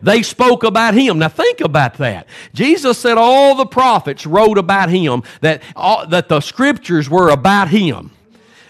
They 0.02 0.22
spoke 0.22 0.62
about 0.62 0.94
him. 0.94 1.18
Now 1.18 1.28
think 1.28 1.60
about 1.60 1.94
that. 1.94 2.28
Jesus 2.52 2.98
said 2.98 3.18
all 3.18 3.56
the 3.56 3.66
prophets 3.66 4.26
wrote 4.26 4.58
about 4.58 4.90
him, 4.90 5.22
that, 5.40 5.62
all, 5.74 6.06
that 6.06 6.28
the 6.28 6.40
scriptures 6.40 7.10
were 7.10 7.30
about 7.30 7.68
him. 7.68 8.12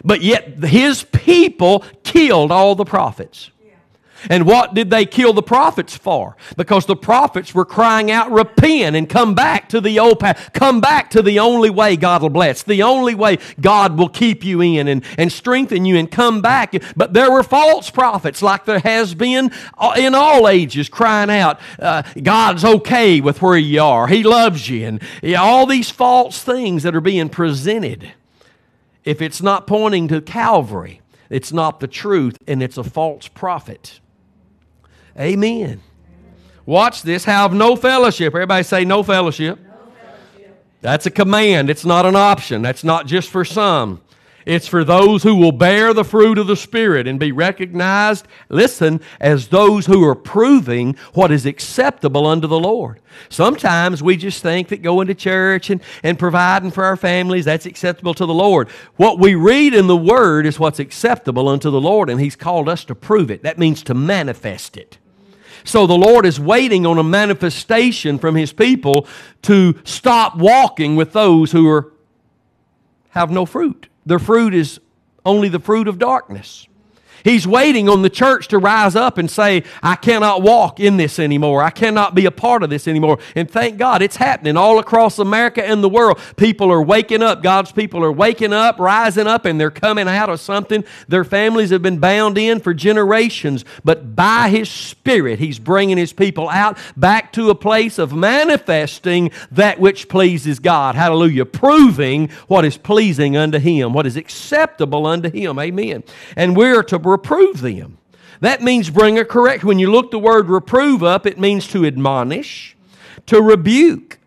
But 0.04 0.22
yet 0.22 0.64
his 0.64 1.02
people 1.02 1.84
killed 2.04 2.52
all 2.52 2.74
the 2.74 2.84
prophets. 2.84 3.50
And 4.30 4.46
what 4.46 4.74
did 4.74 4.90
they 4.90 5.06
kill 5.06 5.32
the 5.32 5.42
prophets 5.42 5.96
for? 5.96 6.36
Because 6.56 6.86
the 6.86 6.96
prophets 6.96 7.54
were 7.54 7.64
crying 7.64 8.10
out, 8.10 8.30
repent 8.30 8.96
and 8.96 9.08
come 9.08 9.34
back 9.34 9.68
to 9.70 9.80
the 9.80 9.98
old 9.98 10.20
path. 10.20 10.50
Come 10.52 10.80
back 10.80 11.10
to 11.10 11.22
the 11.22 11.38
only 11.38 11.70
way 11.70 11.96
God 11.96 12.22
will 12.22 12.30
bless, 12.30 12.62
the 12.62 12.82
only 12.82 13.14
way 13.14 13.38
God 13.60 13.98
will 13.98 14.08
keep 14.08 14.44
you 14.44 14.60
in 14.60 14.88
and, 14.88 15.04
and 15.18 15.30
strengthen 15.30 15.84
you 15.84 15.96
and 15.96 16.10
come 16.10 16.42
back. 16.42 16.74
But 16.96 17.12
there 17.12 17.30
were 17.30 17.42
false 17.42 17.90
prophets, 17.90 18.42
like 18.42 18.64
there 18.64 18.80
has 18.80 19.14
been 19.14 19.52
uh, 19.78 19.94
in 19.96 20.14
all 20.14 20.48
ages, 20.48 20.88
crying 20.88 21.30
out, 21.30 21.60
uh, 21.78 22.02
God's 22.22 22.64
okay 22.64 23.20
with 23.20 23.42
where 23.42 23.56
you 23.56 23.82
are. 23.82 24.06
He 24.08 24.22
loves 24.22 24.68
you. 24.68 24.86
And 24.86 25.36
all 25.36 25.66
these 25.66 25.90
false 25.90 26.42
things 26.42 26.82
that 26.82 26.94
are 26.94 27.00
being 27.00 27.28
presented. 27.28 28.12
If 29.04 29.22
it's 29.22 29.40
not 29.40 29.68
pointing 29.68 30.08
to 30.08 30.20
Calvary, 30.20 31.00
it's 31.30 31.52
not 31.52 31.80
the 31.80 31.86
truth 31.86 32.36
and 32.46 32.62
it's 32.62 32.76
a 32.76 32.84
false 32.84 33.28
prophet. 33.28 34.00
Amen. 35.18 35.80
Watch 36.66 37.02
this. 37.02 37.24
Have 37.24 37.54
no 37.54 37.76
fellowship. 37.76 38.34
Everybody 38.34 38.64
say 38.64 38.84
no 38.84 39.02
fellowship. 39.02 39.58
no 39.58 39.72
fellowship. 40.00 40.64
That's 40.80 41.06
a 41.06 41.10
command. 41.10 41.70
It's 41.70 41.84
not 41.84 42.04
an 42.04 42.16
option. 42.16 42.62
That's 42.62 42.84
not 42.84 43.06
just 43.06 43.30
for 43.30 43.44
some. 43.44 44.02
It's 44.46 44.68
for 44.68 44.84
those 44.84 45.24
who 45.24 45.34
will 45.34 45.50
bear 45.50 45.92
the 45.92 46.04
fruit 46.04 46.38
of 46.38 46.46
the 46.46 46.54
Spirit 46.54 47.08
and 47.08 47.18
be 47.18 47.32
recognized, 47.32 48.28
listen, 48.48 49.00
as 49.20 49.48
those 49.48 49.86
who 49.86 50.04
are 50.04 50.14
proving 50.14 50.94
what 51.14 51.32
is 51.32 51.46
acceptable 51.46 52.28
unto 52.28 52.46
the 52.46 52.58
Lord. 52.58 53.00
Sometimes 53.28 54.04
we 54.04 54.16
just 54.16 54.44
think 54.44 54.68
that 54.68 54.82
going 54.82 55.08
to 55.08 55.16
church 55.16 55.68
and, 55.68 55.82
and 56.04 56.16
providing 56.16 56.70
for 56.70 56.84
our 56.84 56.96
families, 56.96 57.44
that's 57.44 57.66
acceptable 57.66 58.14
to 58.14 58.24
the 58.24 58.32
Lord. 58.32 58.68
What 58.94 59.18
we 59.18 59.34
read 59.34 59.74
in 59.74 59.88
the 59.88 59.96
Word 59.96 60.46
is 60.46 60.60
what's 60.60 60.78
acceptable 60.78 61.48
unto 61.48 61.68
the 61.68 61.80
Lord, 61.80 62.08
and 62.08 62.20
He's 62.20 62.36
called 62.36 62.68
us 62.68 62.84
to 62.84 62.94
prove 62.94 63.32
it. 63.32 63.42
That 63.42 63.58
means 63.58 63.82
to 63.82 63.94
manifest 63.94 64.76
it. 64.76 64.98
So 65.66 65.86
the 65.86 65.94
Lord 65.94 66.24
is 66.24 66.38
waiting 66.38 66.86
on 66.86 66.96
a 66.96 67.02
manifestation 67.02 68.18
from 68.18 68.36
His 68.36 68.52
people 68.52 69.06
to 69.42 69.74
stop 69.84 70.36
walking 70.36 70.94
with 70.94 71.12
those 71.12 71.50
who 71.50 71.68
are, 71.68 71.92
have 73.10 73.30
no 73.32 73.44
fruit. 73.44 73.88
Their 74.06 74.20
fruit 74.20 74.54
is 74.54 74.80
only 75.24 75.48
the 75.48 75.58
fruit 75.58 75.88
of 75.88 75.98
darkness. 75.98 76.68
He's 77.26 77.44
waiting 77.44 77.88
on 77.88 78.02
the 78.02 78.08
church 78.08 78.46
to 78.48 78.58
rise 78.58 78.94
up 78.94 79.18
and 79.18 79.28
say, 79.28 79.64
I 79.82 79.96
cannot 79.96 80.42
walk 80.42 80.78
in 80.78 80.96
this 80.96 81.18
anymore. 81.18 81.60
I 81.60 81.70
cannot 81.70 82.14
be 82.14 82.24
a 82.24 82.30
part 82.30 82.62
of 82.62 82.70
this 82.70 82.86
anymore. 82.86 83.18
And 83.34 83.50
thank 83.50 83.78
God 83.78 84.00
it's 84.00 84.14
happening 84.14 84.56
all 84.56 84.78
across 84.78 85.18
America 85.18 85.66
and 85.66 85.82
the 85.82 85.88
world. 85.88 86.20
People 86.36 86.70
are 86.70 86.80
waking 86.80 87.22
up. 87.22 87.42
God's 87.42 87.72
people 87.72 88.04
are 88.04 88.12
waking 88.12 88.52
up, 88.52 88.78
rising 88.78 89.26
up, 89.26 89.44
and 89.44 89.60
they're 89.60 89.72
coming 89.72 90.06
out 90.06 90.30
of 90.30 90.38
something 90.38 90.84
their 91.08 91.24
families 91.24 91.70
have 91.70 91.82
been 91.82 91.98
bound 91.98 92.38
in 92.38 92.60
for 92.60 92.72
generations. 92.72 93.64
But 93.82 94.14
by 94.14 94.48
His 94.50 94.70
Spirit, 94.70 95.40
He's 95.40 95.58
bringing 95.58 95.98
His 95.98 96.12
people 96.12 96.48
out 96.48 96.78
back 96.96 97.32
to 97.32 97.50
a 97.50 97.56
place 97.56 97.98
of 97.98 98.12
manifesting 98.12 99.32
that 99.50 99.80
which 99.80 100.08
pleases 100.08 100.60
God. 100.60 100.94
Hallelujah. 100.94 101.44
Proving 101.44 102.28
what 102.46 102.64
is 102.64 102.78
pleasing 102.78 103.36
unto 103.36 103.58
Him, 103.58 103.92
what 103.92 104.06
is 104.06 104.16
acceptable 104.16 105.06
unto 105.06 105.28
Him. 105.28 105.58
Amen. 105.58 106.04
And 106.36 106.56
we're 106.56 106.84
to 106.84 107.00
reprove 107.16 107.60
them. 107.62 107.98
That 108.40 108.62
means 108.62 108.90
bring 108.90 109.18
a 109.18 109.24
correct. 109.24 109.64
When 109.64 109.78
you 109.78 109.90
look 109.90 110.10
the 110.10 110.18
word 110.18 110.48
reprove 110.48 111.02
up, 111.02 111.26
it 111.26 111.38
means 111.38 111.66
to 111.68 111.86
admonish, 111.86 112.76
to 113.26 113.40
rebuke, 113.40 114.18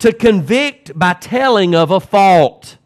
to 0.00 0.12
convict 0.12 0.96
by 0.98 1.14
telling 1.14 1.74
of 1.74 1.90
a 1.90 2.00
fault. 2.00 2.76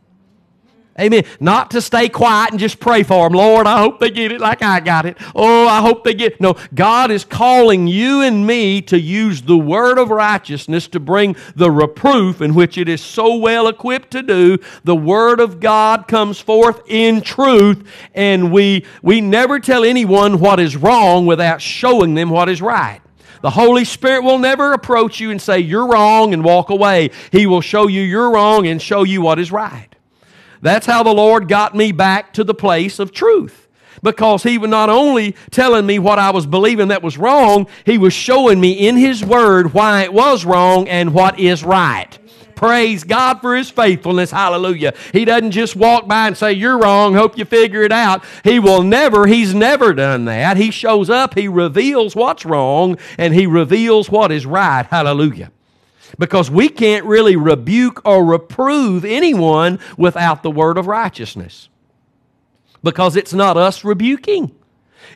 Amen. 0.98 1.24
Not 1.38 1.70
to 1.72 1.80
stay 1.80 2.08
quiet 2.08 2.50
and 2.50 2.58
just 2.58 2.80
pray 2.80 3.04
for 3.04 3.28
them. 3.28 3.36
Lord, 3.36 3.66
I 3.66 3.78
hope 3.78 4.00
they 4.00 4.10
get 4.10 4.32
it 4.32 4.40
like 4.40 4.62
I 4.62 4.80
got 4.80 5.06
it. 5.06 5.16
Oh, 5.34 5.68
I 5.68 5.80
hope 5.80 6.02
they 6.04 6.14
get. 6.14 6.34
It. 6.34 6.40
No, 6.40 6.56
God 6.74 7.10
is 7.10 7.24
calling 7.24 7.86
you 7.86 8.20
and 8.22 8.46
me 8.46 8.82
to 8.82 8.98
use 8.98 9.42
the 9.42 9.56
word 9.56 9.98
of 9.98 10.10
righteousness 10.10 10.88
to 10.88 11.00
bring 11.00 11.36
the 11.54 11.70
reproof 11.70 12.40
in 12.42 12.54
which 12.54 12.76
it 12.76 12.88
is 12.88 13.00
so 13.00 13.36
well 13.36 13.68
equipped 13.68 14.10
to 14.12 14.22
do. 14.22 14.58
The 14.82 14.96
word 14.96 15.40
of 15.40 15.60
God 15.60 16.08
comes 16.08 16.40
forth 16.40 16.82
in 16.86 17.20
truth, 17.20 17.88
and 18.14 18.52
we 18.52 18.84
we 19.00 19.20
never 19.20 19.60
tell 19.60 19.84
anyone 19.84 20.40
what 20.40 20.58
is 20.58 20.76
wrong 20.76 21.26
without 21.26 21.62
showing 21.62 22.14
them 22.14 22.30
what 22.30 22.48
is 22.48 22.60
right. 22.60 23.00
The 23.40 23.50
Holy 23.50 23.84
Spirit 23.84 24.24
will 24.24 24.38
never 24.38 24.72
approach 24.72 25.20
you 25.20 25.30
and 25.30 25.40
say, 25.40 25.60
You're 25.60 25.86
wrong, 25.86 26.34
and 26.34 26.42
walk 26.44 26.70
away. 26.70 27.10
He 27.30 27.46
will 27.46 27.60
show 27.60 27.86
you 27.86 28.02
you're 28.02 28.30
wrong 28.30 28.66
and 28.66 28.82
show 28.82 29.04
you 29.04 29.22
what 29.22 29.38
is 29.38 29.52
right. 29.52 29.87
That's 30.60 30.86
how 30.86 31.02
the 31.02 31.14
Lord 31.14 31.48
got 31.48 31.74
me 31.74 31.92
back 31.92 32.32
to 32.34 32.44
the 32.44 32.54
place 32.54 32.98
of 32.98 33.12
truth. 33.12 33.68
Because 34.02 34.42
He 34.42 34.58
was 34.58 34.70
not 34.70 34.90
only 34.90 35.34
telling 35.50 35.86
me 35.86 35.98
what 35.98 36.18
I 36.18 36.30
was 36.30 36.46
believing 36.46 36.88
that 36.88 37.02
was 37.02 37.18
wrong, 37.18 37.66
He 37.84 37.98
was 37.98 38.12
showing 38.12 38.60
me 38.60 38.72
in 38.72 38.96
His 38.96 39.24
Word 39.24 39.74
why 39.74 40.02
it 40.02 40.12
was 40.12 40.44
wrong 40.44 40.88
and 40.88 41.14
what 41.14 41.38
is 41.38 41.64
right. 41.64 42.16
Praise 42.54 43.04
God 43.04 43.40
for 43.40 43.54
His 43.54 43.70
faithfulness. 43.70 44.32
Hallelujah. 44.32 44.94
He 45.12 45.24
doesn't 45.24 45.52
just 45.52 45.76
walk 45.76 46.08
by 46.08 46.26
and 46.26 46.36
say, 46.36 46.52
You're 46.52 46.78
wrong. 46.78 47.14
Hope 47.14 47.38
you 47.38 47.44
figure 47.44 47.82
it 47.82 47.92
out. 47.92 48.24
He 48.42 48.58
will 48.58 48.82
never, 48.82 49.26
He's 49.26 49.54
never 49.54 49.92
done 49.94 50.24
that. 50.24 50.56
He 50.56 50.70
shows 50.70 51.08
up, 51.08 51.34
He 51.34 51.48
reveals 51.48 52.16
what's 52.16 52.44
wrong, 52.44 52.98
and 53.16 53.34
He 53.34 53.46
reveals 53.46 54.10
what 54.10 54.32
is 54.32 54.44
right. 54.46 54.86
Hallelujah 54.86 55.52
because 56.18 56.50
we 56.50 56.68
can't 56.68 57.04
really 57.04 57.36
rebuke 57.36 58.00
or 58.04 58.24
reprove 58.24 59.04
anyone 59.04 59.78
without 59.96 60.42
the 60.42 60.50
word 60.50 60.78
of 60.78 60.86
righteousness. 60.86 61.68
Because 62.82 63.16
it's 63.16 63.34
not 63.34 63.56
us 63.56 63.84
rebuking. 63.84 64.54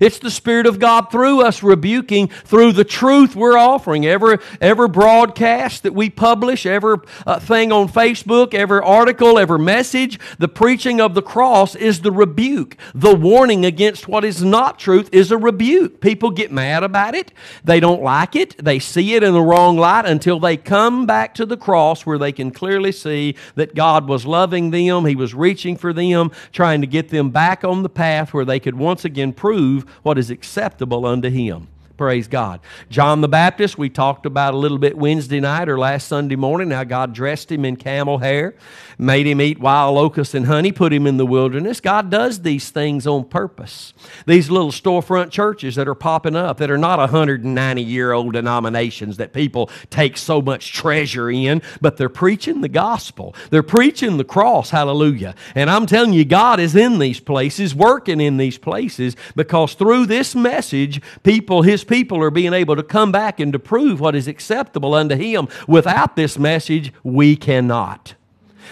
It's 0.01 0.19
the 0.19 0.31
Spirit 0.31 0.67
of 0.67 0.79
God 0.79 1.11
through 1.11 1.43
us 1.43 1.63
rebuking 1.63 2.29
through 2.29 2.73
the 2.73 2.85
truth 2.85 3.37
we're 3.37 3.59
offering. 3.59 4.07
Every, 4.07 4.39
every 4.61 4.89
broadcast 4.89 5.83
that 5.83 5.95
we 5.95 6.11
publish, 6.11 6.67
every 6.67 6.99
uh, 7.27 7.39
thing 7.39 7.73
on 7.73 7.89
Facebook, 7.89 8.55
every 8.55 8.81
article, 8.81 9.39
every 9.39 9.59
message, 9.59 10.19
the 10.39 10.49
preaching 10.49 11.01
of 11.01 11.15
the 11.15 11.23
cross 11.23 11.75
is 11.75 12.01
the 12.01 12.13
rebuke. 12.13 12.77
The 12.95 13.15
warning 13.15 13.65
against 13.65 14.09
what 14.09 14.25
is 14.25 14.43
not 14.43 14.79
truth 14.79 15.09
is 15.13 15.31
a 15.31 15.39
rebuke. 15.39 16.01
People 16.01 16.31
get 16.31 16.53
mad 16.53 16.83
about 16.83 17.15
it. 17.15 17.33
They 17.65 17.81
don't 17.81 18.03
like 18.03 18.37
it. 18.37 18.57
They 18.63 18.79
see 18.79 19.15
it 19.15 19.23
in 19.23 19.33
the 19.33 19.43
wrong 19.43 19.77
light 19.77 20.07
until 20.07 20.39
they 20.39 20.57
come 20.57 21.07
back 21.07 21.35
to 21.35 21.47
the 21.47 21.57
cross 21.57 22.05
where 22.07 22.19
they 22.19 22.33
can 22.33 22.51
clearly 22.51 22.93
see 22.93 23.37
that 23.55 23.75
God 23.75 24.09
was 24.09 24.27
loving 24.27 24.71
them. 24.71 25.07
He 25.07 25.17
was 25.17 25.35
reaching 25.35 25.77
for 25.77 25.93
them, 25.93 26.31
trying 26.53 26.81
to 26.81 26.87
get 26.87 27.09
them 27.09 27.31
back 27.31 27.65
on 27.65 27.83
the 27.83 27.89
path 27.89 28.33
where 28.35 28.45
they 28.45 28.61
could 28.61 28.77
once 28.77 29.05
again 29.05 29.33
prove 29.33 29.82
what 30.03 30.19
is 30.19 30.31
acceptable 30.31 31.07
unto 31.07 31.31
him. 31.31 31.69
Praise 31.97 32.27
God. 32.27 32.61
John 32.91 33.21
the 33.21 33.29
Baptist, 33.29 33.79
we 33.79 33.89
talked 33.89 34.27
about 34.27 34.55
a 34.55 34.57
little 34.57 34.79
bit 34.79 34.97
Wednesday 34.97 35.41
night 35.41 35.69
or 35.69 35.79
last 35.79 36.09
Sunday 36.09 36.37
morning, 36.37 36.71
how 36.71 36.85
God 36.85 37.13
dressed 37.13 37.53
him 37.53 37.65
in 37.65 37.77
camel 37.77 38.19
hair, 38.19 38.55
made 39.03 39.27
him 39.27 39.41
eat 39.41 39.59
wild 39.59 39.95
locusts 39.95 40.35
and 40.35 40.47
honey, 40.47 40.73
put 40.73 40.93
him 40.93 41.07
in 41.07 41.17
the 41.17 41.27
wilderness. 41.27 41.81
God 41.81 42.11
does 42.11 42.43
these 42.43 42.71
things 42.71 43.07
on 43.07 43.25
purpose. 43.25 43.93
These 44.27 44.51
little 44.51 44.71
storefront 44.71 45.31
churches 45.31 45.75
that 45.75 45.89
are 45.89 45.95
popping 45.95 46.37
up 46.37 46.59
that 46.59 46.71
are 46.71 46.79
not 46.79 46.99
190 46.99 47.83
year 47.83 48.13
old 48.13 48.33
denominations 48.35 49.17
that 49.17 49.33
people 49.33 49.71
take 49.91 50.17
so 50.17 50.41
much 50.41 50.73
treasure 50.73 51.31
in, 51.31 51.63
but 51.81 51.97
they're 51.97 52.09
preaching 52.09 52.61
the 52.61 52.69
gospel. 52.69 53.35
They're 53.51 53.63
preaching 53.63 54.17
the 54.17 54.25
cross. 54.25 54.71
Hallelujah. 54.71 55.35
And 55.55 55.69
I'm 55.69 55.87
telling 55.87 56.13
you, 56.13 56.25
God 56.25 56.61
is 56.61 56.77
in 56.77 56.99
these 56.99 57.21
places, 57.21 57.75
working 57.75 58.21
in 58.21 58.37
these 58.37 58.59
places, 58.59 59.17
because 59.35 59.75
through 59.75 60.07
this 60.07 60.35
message, 60.35 61.03
people, 61.23 61.63
His 61.63 61.85
people 61.85 62.23
are 62.23 62.31
being 62.31 62.53
able 62.53 62.77
to 62.77 62.83
come 62.83 63.13
back 63.13 63.41
and 63.41 63.53
to 63.53 63.59
prove 63.59 64.01
what 64.01 64.15
is 64.15 64.29
acceptable 64.29 64.95
unto 64.95 65.17
Him. 65.17 65.49
Without 65.67 66.17
this 66.17 66.39
message, 66.39 66.93
we 67.03 67.37
cannot. 67.37 68.15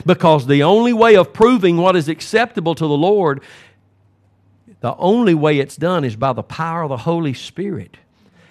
Because 0.07 0.47
the 0.47 0.63
only 0.63 0.93
way 0.93 1.17
of 1.17 1.33
proving 1.33 1.77
what 1.77 1.97
is 1.97 2.09
acceptable 2.09 2.75
to 2.75 2.87
the 2.87 2.89
Lord, 2.89 3.43
the 4.81 4.97
only 4.97 5.35
way 5.35 5.59
it's 5.59 5.77
done 5.77 6.05
is 6.05 6.17
by 6.17 6.33
the 6.33 6.43
power 6.43 6.83
of 6.83 6.89
the 6.89 6.99
Holy 6.99 7.35
Spirit. 7.35 7.97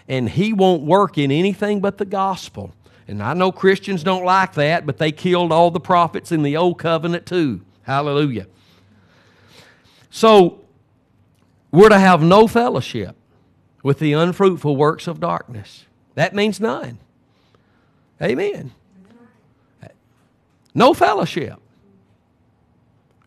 And 0.08 0.30
He 0.30 0.54
won't 0.54 0.84
work 0.84 1.18
in 1.18 1.32
anything 1.32 1.80
but 1.80 1.98
the 1.98 2.06
gospel. 2.06 2.74
And 3.08 3.24
I 3.24 3.34
know 3.34 3.52
Christians 3.52 4.04
don't 4.04 4.24
like 4.24 4.54
that, 4.54 4.86
but 4.86 4.98
they 4.98 5.12
killed 5.12 5.52
all 5.52 5.72
the 5.72 5.80
prophets 5.80 6.32
in 6.32 6.44
the 6.44 6.58
old 6.58 6.78
covenant 6.78 7.26
too. 7.26 7.62
Hallelujah. 7.84 8.48
So, 10.12 10.62
we're 11.72 11.90
to 11.90 12.00
have 12.00 12.22
no 12.22 12.48
fellowship 12.48 13.16
with 13.84 14.00
the 14.00 14.14
unfruitful 14.14 14.76
works 14.76 15.08
of 15.08 15.20
darkness. 15.20 15.86
That 16.16 16.34
means 16.34 16.60
none. 16.60 17.00
Amen. 18.22 18.72
No 20.74 20.94
fellowship. 20.94 21.60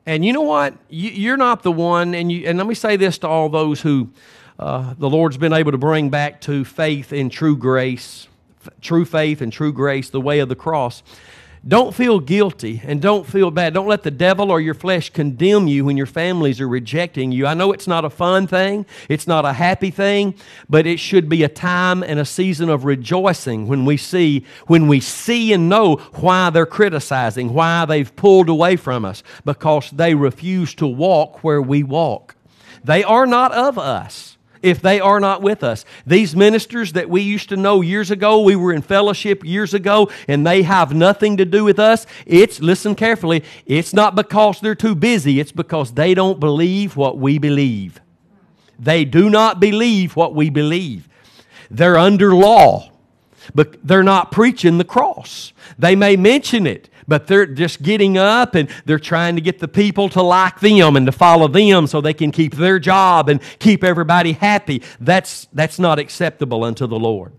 And 0.05 0.25
you 0.25 0.33
know 0.33 0.43
what? 0.43 0.75
You're 0.89 1.37
not 1.37 1.63
the 1.63 1.73
one, 1.73 2.15
and, 2.15 2.31
you, 2.31 2.47
and 2.47 2.59
let 2.59 2.67
me 2.67 2.75
say 2.75 2.97
this 2.97 3.19
to 3.19 3.29
all 3.29 3.49
those 3.49 3.81
who 3.81 4.11
uh, 4.59 4.95
the 4.99 5.09
Lord's 5.09 5.37
been 5.37 5.53
able 5.53 5.73
to 5.73 5.79
bring 5.79 6.11
back 6.11 6.41
to 6.43 6.65
faith 6.65 7.13
in 7.13 7.31
true 7.31 7.57
grace, 7.57 8.27
true 8.81 9.05
faith 9.05 9.41
and 9.41 9.53
true 9.53 9.73
grace, 9.73 10.11
the 10.11 10.21
way 10.21 10.41
of 10.41 10.49
the 10.49 10.57
cross. 10.57 11.03
Don't 11.67 11.95
feel 11.95 12.19
guilty 12.19 12.83
and 12.85 13.01
don't 13.01 13.25
feel 13.25 13.53
bad. 13.53 13.73
Don't 13.73 13.87
let 13.87 14.03
the 14.03 14.11
devil 14.11 14.51
or 14.51 14.61
your 14.61 14.75
flesh 14.75 15.11
condemn 15.11 15.69
you 15.69 15.85
when 15.85 15.97
your 15.97 16.07
families 16.07 16.61
are 16.61 16.67
rejecting 16.67 17.31
you. 17.31 17.47
I 17.47 17.55
know 17.55 17.71
it's 17.71 17.87
not 17.87 18.05
a 18.05 18.11
fun 18.11 18.49
thing, 18.49 18.85
it's 19.09 19.29
not 19.29 19.45
a 19.45 19.53
happy 19.53 19.93
thing, 19.93 20.35
but 20.69 20.89
it 20.89 20.99
should 20.99 21.29
be 21.29 21.45
a 21.45 21.49
time 21.49 22.03
and 22.03 22.19
a 22.19 22.25
season 22.25 22.69
of 22.69 22.85
rejoicing 22.85 23.69
when 23.69 23.85
we 23.85 23.97
see 23.97 24.45
when 24.67 24.89
we 24.89 24.99
see 24.99 25.53
and 25.53 25.69
know 25.69 25.97
why 26.15 26.51
they're 26.51 26.67
criticizing, 26.67 27.55
why 27.55 27.85
they've 27.85 28.15
pulled 28.17 28.49
away 28.49 28.75
from 28.75 29.05
us 29.05 29.23
because 29.45 29.89
they 29.93 30.17
refuse 30.17 30.75
to 30.75 30.87
walk 30.89 31.45
where 31.45 31.63
we 31.63 31.85
walk. 31.85 32.35
They 32.83 33.05
are 33.05 33.27
not 33.27 33.53
of 33.53 33.79
us 33.79 34.32
if 34.63 34.81
they 34.81 35.01
are 35.01 35.21
not 35.21 35.43
with 35.43 35.63
us. 35.63 35.85
These 36.07 36.37
ministers 36.37 36.93
that 36.93 37.11
we 37.11 37.23
used 37.23 37.49
to 37.51 37.57
know 37.57 37.81
years 37.81 38.11
ago, 38.11 38.41
we 38.41 38.57
were 38.57 38.73
in 38.73 38.83
fellowship 38.83 39.45
years 39.45 39.75
ago, 39.75 40.11
and 40.29 40.47
they 40.47 40.63
have 40.63 40.95
nothing 40.95 41.37
to 41.37 41.45
do 41.45 41.65
with 41.65 41.79
us. 41.79 42.07
It's, 42.27 42.61
listen 42.61 42.95
carefully, 42.95 43.45
it's 43.67 43.93
not 43.93 44.15
because 44.15 44.61
they're 44.61 44.75
too 44.75 44.95
busy, 44.95 45.41
it's 45.41 45.53
because 45.53 45.93
they 45.93 46.15
don't 46.15 46.41
believe 46.41 46.97
what 46.97 47.19
we 47.19 47.39
believe. 47.39 48.01
They 48.79 49.05
do 49.05 49.31
not 49.31 49.61
believe 49.61 50.17
what 50.17 50.35
we 50.35 50.51
believe. 50.51 51.09
They're 51.71 51.99
under 51.99 52.35
law, 52.35 52.91
but 53.55 53.87
they're 53.87 54.03
not 54.03 54.33
preaching 54.33 54.79
the 54.79 54.85
cross. 54.85 55.53
They 55.79 55.97
may 55.97 56.17
mention 56.17 56.67
it, 56.67 56.89
but 57.07 57.27
they're 57.27 57.47
just 57.47 57.83
getting 57.83 58.19
up 58.19 58.55
and 58.55 58.69
they're 58.85 58.99
trying 58.99 59.35
to 59.37 59.41
get 59.41 59.59
the 59.59 59.69
people 59.69 60.09
to 60.11 60.23
like 60.23 60.61
them 60.61 60.97
and 60.97 61.07
to 61.07 61.13
follow 61.13 61.49
them 61.49 61.87
so 61.87 62.01
they 62.01 62.15
can 62.15 62.31
keep 62.31 62.55
their 62.55 62.79
job 62.79 63.29
and 63.29 63.41
keep 63.59 63.85
everybody 63.85 64.33
happy. 64.33 64.83
That's, 65.01 65.49
that's 65.53 65.79
not 65.79 65.99
acceptable 65.99 66.65
unto 66.65 66.87
the 66.87 66.99
Lord. 66.99 67.33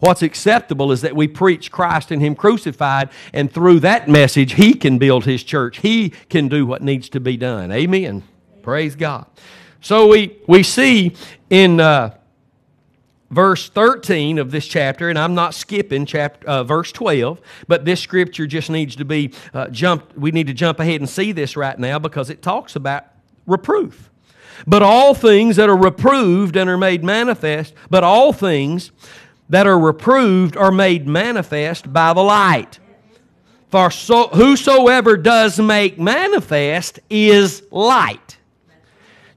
What's 0.00 0.22
acceptable 0.22 0.92
is 0.92 1.00
that 1.00 1.16
we 1.16 1.28
preach 1.28 1.70
Christ 1.70 2.10
and 2.10 2.20
Him 2.20 2.34
crucified, 2.34 3.08
and 3.32 3.50
through 3.50 3.80
that 3.80 4.08
message, 4.08 4.52
He 4.54 4.74
can 4.74 4.98
build 4.98 5.24
His 5.24 5.42
church. 5.42 5.78
He 5.78 6.10
can 6.28 6.48
do 6.48 6.66
what 6.66 6.82
needs 6.82 7.08
to 7.10 7.20
be 7.20 7.36
done. 7.36 7.72
Amen. 7.72 8.22
Praise 8.60 8.96
God. 8.96 9.26
So 9.80 10.08
we, 10.08 10.38
we 10.46 10.62
see 10.62 11.14
in. 11.48 11.80
Uh, 11.80 12.16
verse 13.34 13.68
13 13.68 14.38
of 14.38 14.50
this 14.50 14.66
chapter, 14.66 15.08
and 15.08 15.18
I'm 15.18 15.34
not 15.34 15.54
skipping 15.54 16.06
chapter, 16.06 16.46
uh, 16.46 16.62
verse 16.62 16.92
12, 16.92 17.40
but 17.66 17.84
this 17.84 18.00
scripture 18.00 18.46
just 18.46 18.70
needs 18.70 18.96
to 18.96 19.04
be 19.04 19.32
uh, 19.52 19.68
jumped. 19.68 20.16
We 20.16 20.30
need 20.30 20.46
to 20.46 20.54
jump 20.54 20.80
ahead 20.80 21.00
and 21.00 21.08
see 21.10 21.32
this 21.32 21.56
right 21.56 21.78
now 21.78 21.98
because 21.98 22.30
it 22.30 22.42
talks 22.42 22.76
about 22.76 23.04
reproof. 23.46 24.10
But 24.66 24.82
all 24.82 25.14
things 25.14 25.56
that 25.56 25.68
are 25.68 25.76
reproved 25.76 26.56
and 26.56 26.70
are 26.70 26.78
made 26.78 27.02
manifest, 27.02 27.74
but 27.90 28.04
all 28.04 28.32
things 28.32 28.92
that 29.48 29.66
are 29.66 29.78
reproved 29.78 30.56
are 30.56 30.70
made 30.70 31.06
manifest 31.06 31.92
by 31.92 32.12
the 32.12 32.22
light. 32.22 32.78
For 33.70 33.90
so, 33.90 34.28
whosoever 34.28 35.16
does 35.16 35.58
make 35.58 35.98
manifest 35.98 37.00
is 37.10 37.64
light. 37.72 38.38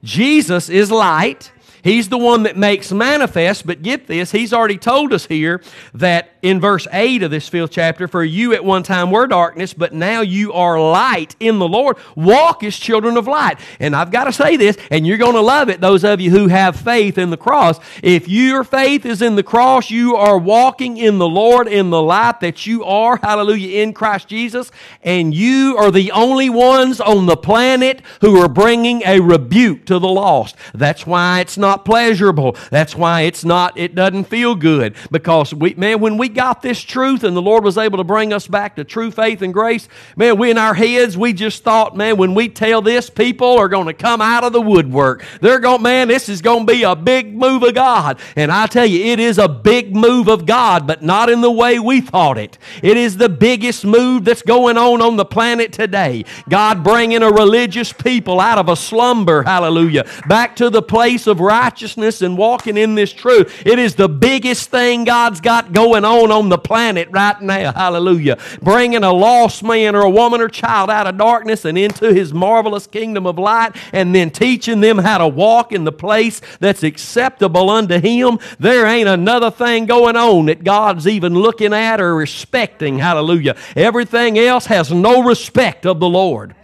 Jesus 0.04 0.68
is 0.68 0.92
light. 0.92 1.50
He's 1.82 2.08
the 2.08 2.18
one 2.18 2.42
that 2.44 2.56
makes 2.56 2.92
manifest, 2.92 3.66
but 3.66 3.82
get 3.82 4.06
this, 4.06 4.32
he's 4.32 4.52
already 4.52 4.78
told 4.78 5.12
us 5.12 5.26
here 5.26 5.62
that 5.94 6.37
in 6.42 6.60
verse 6.60 6.86
8 6.92 7.22
of 7.22 7.30
this 7.30 7.48
fifth 7.48 7.70
chapter, 7.70 8.08
for 8.08 8.22
you 8.22 8.52
at 8.52 8.64
one 8.64 8.82
time 8.82 9.10
were 9.10 9.26
darkness, 9.26 9.74
but 9.74 9.92
now 9.92 10.20
you 10.20 10.52
are 10.52 10.80
light 10.80 11.34
in 11.40 11.58
the 11.58 11.68
Lord. 11.68 11.96
Walk 12.14 12.62
as 12.62 12.76
children 12.76 13.16
of 13.16 13.26
light. 13.26 13.58
And 13.80 13.94
I've 13.94 14.10
got 14.10 14.24
to 14.24 14.32
say 14.32 14.56
this, 14.56 14.76
and 14.90 15.06
you're 15.06 15.18
going 15.18 15.34
to 15.34 15.40
love 15.40 15.68
it, 15.68 15.80
those 15.80 16.04
of 16.04 16.20
you 16.20 16.30
who 16.30 16.48
have 16.48 16.76
faith 16.76 17.18
in 17.18 17.30
the 17.30 17.36
cross. 17.36 17.80
If 18.02 18.28
your 18.28 18.64
faith 18.64 19.04
is 19.04 19.22
in 19.22 19.36
the 19.36 19.42
cross, 19.42 19.90
you 19.90 20.16
are 20.16 20.38
walking 20.38 20.96
in 20.96 21.18
the 21.18 21.28
Lord 21.28 21.68
in 21.68 21.90
the 21.90 22.02
light 22.02 22.40
that 22.40 22.66
you 22.66 22.84
are, 22.84 23.16
hallelujah, 23.16 23.82
in 23.82 23.92
Christ 23.92 24.28
Jesus, 24.28 24.70
and 25.02 25.34
you 25.34 25.76
are 25.78 25.90
the 25.90 26.12
only 26.12 26.50
ones 26.50 27.00
on 27.00 27.26
the 27.26 27.36
planet 27.36 28.02
who 28.20 28.38
are 28.38 28.48
bringing 28.48 29.02
a 29.04 29.20
rebuke 29.20 29.86
to 29.86 29.98
the 29.98 30.08
lost. 30.08 30.56
That's 30.74 31.06
why 31.06 31.40
it's 31.40 31.58
not 31.58 31.84
pleasurable. 31.84 32.56
That's 32.70 32.94
why 32.94 33.22
it's 33.22 33.44
not, 33.44 33.76
it 33.76 33.94
doesn't 33.94 34.24
feel 34.24 34.54
good. 34.54 34.94
Because 35.10 35.52
we, 35.52 35.74
man, 35.74 36.00
when 36.00 36.16
we 36.16 36.27
got 36.28 36.62
this 36.62 36.80
truth 36.80 37.24
and 37.24 37.36
the 37.36 37.42
Lord 37.42 37.64
was 37.64 37.78
able 37.78 37.98
to 37.98 38.04
bring 38.04 38.32
us 38.32 38.46
back 38.46 38.76
to 38.76 38.84
true 38.84 39.10
faith 39.10 39.42
and 39.42 39.52
grace, 39.52 39.88
man, 40.16 40.38
we 40.38 40.50
in 40.50 40.58
our 40.58 40.74
heads, 40.74 41.16
we 41.16 41.32
just 41.32 41.64
thought, 41.64 41.96
man, 41.96 42.16
when 42.16 42.34
we 42.34 42.48
tell 42.48 42.82
this, 42.82 43.10
people 43.10 43.58
are 43.58 43.68
going 43.68 43.86
to 43.86 43.92
come 43.92 44.20
out 44.20 44.44
of 44.44 44.52
the 44.52 44.60
woodwork. 44.60 45.24
They're 45.40 45.60
going, 45.60 45.82
man, 45.82 46.08
this 46.08 46.28
is 46.28 46.42
going 46.42 46.66
to 46.66 46.72
be 46.72 46.82
a 46.82 46.96
big 46.96 47.34
move 47.34 47.62
of 47.62 47.74
God. 47.74 48.18
And 48.36 48.50
I 48.50 48.66
tell 48.66 48.86
you, 48.86 49.12
it 49.12 49.20
is 49.20 49.38
a 49.38 49.48
big 49.48 49.94
move 49.94 50.28
of 50.28 50.46
God, 50.46 50.86
but 50.86 51.02
not 51.02 51.30
in 51.30 51.40
the 51.40 51.50
way 51.50 51.78
we 51.78 52.00
thought 52.00 52.38
it. 52.38 52.58
It 52.82 52.96
is 52.96 53.16
the 53.16 53.28
biggest 53.28 53.84
move 53.84 54.24
that's 54.24 54.42
going 54.42 54.76
on 54.76 55.02
on 55.02 55.16
the 55.16 55.24
planet 55.24 55.72
today. 55.72 56.24
God 56.48 56.82
bringing 56.82 57.22
a 57.22 57.30
religious 57.30 57.92
people 57.92 58.40
out 58.40 58.58
of 58.58 58.68
a 58.68 58.76
slumber, 58.76 59.42
hallelujah, 59.42 60.06
back 60.26 60.56
to 60.56 60.70
the 60.70 60.82
place 60.82 61.26
of 61.26 61.40
righteousness 61.40 62.22
and 62.22 62.36
walking 62.36 62.76
in 62.76 62.94
this 62.94 63.12
truth. 63.12 63.66
It 63.66 63.78
is 63.78 63.94
the 63.94 64.08
biggest 64.08 64.70
thing 64.70 65.04
God's 65.04 65.40
got 65.40 65.72
going 65.72 66.04
on 66.04 66.17
on 66.22 66.32
on 66.32 66.48
the 66.48 66.58
planet 66.58 67.08
right 67.10 67.40
now. 67.40 67.72
Hallelujah. 67.72 68.38
Bringing 68.62 69.04
a 69.04 69.12
lost 69.12 69.62
man 69.62 69.94
or 69.94 70.02
a 70.02 70.10
woman 70.10 70.40
or 70.40 70.48
child 70.48 70.90
out 70.90 71.06
of 71.06 71.16
darkness 71.16 71.64
and 71.64 71.78
into 71.78 72.12
his 72.12 72.32
marvelous 72.32 72.86
kingdom 72.86 73.26
of 73.26 73.38
light 73.38 73.76
and 73.92 74.14
then 74.14 74.30
teaching 74.30 74.80
them 74.80 74.98
how 74.98 75.18
to 75.18 75.28
walk 75.28 75.72
in 75.72 75.84
the 75.84 75.92
place 75.92 76.40
that's 76.60 76.82
acceptable 76.82 77.70
unto 77.70 77.98
him. 77.98 78.38
There 78.58 78.86
ain't 78.86 79.08
another 79.08 79.50
thing 79.50 79.86
going 79.86 80.16
on 80.16 80.46
that 80.46 80.64
God's 80.64 81.06
even 81.06 81.34
looking 81.34 81.72
at 81.72 82.00
or 82.00 82.14
respecting. 82.14 82.98
Hallelujah. 82.98 83.56
Everything 83.76 84.38
else 84.38 84.66
has 84.66 84.92
no 84.92 85.22
respect 85.22 85.86
of 85.86 86.00
the 86.00 86.08
Lord. 86.08 86.54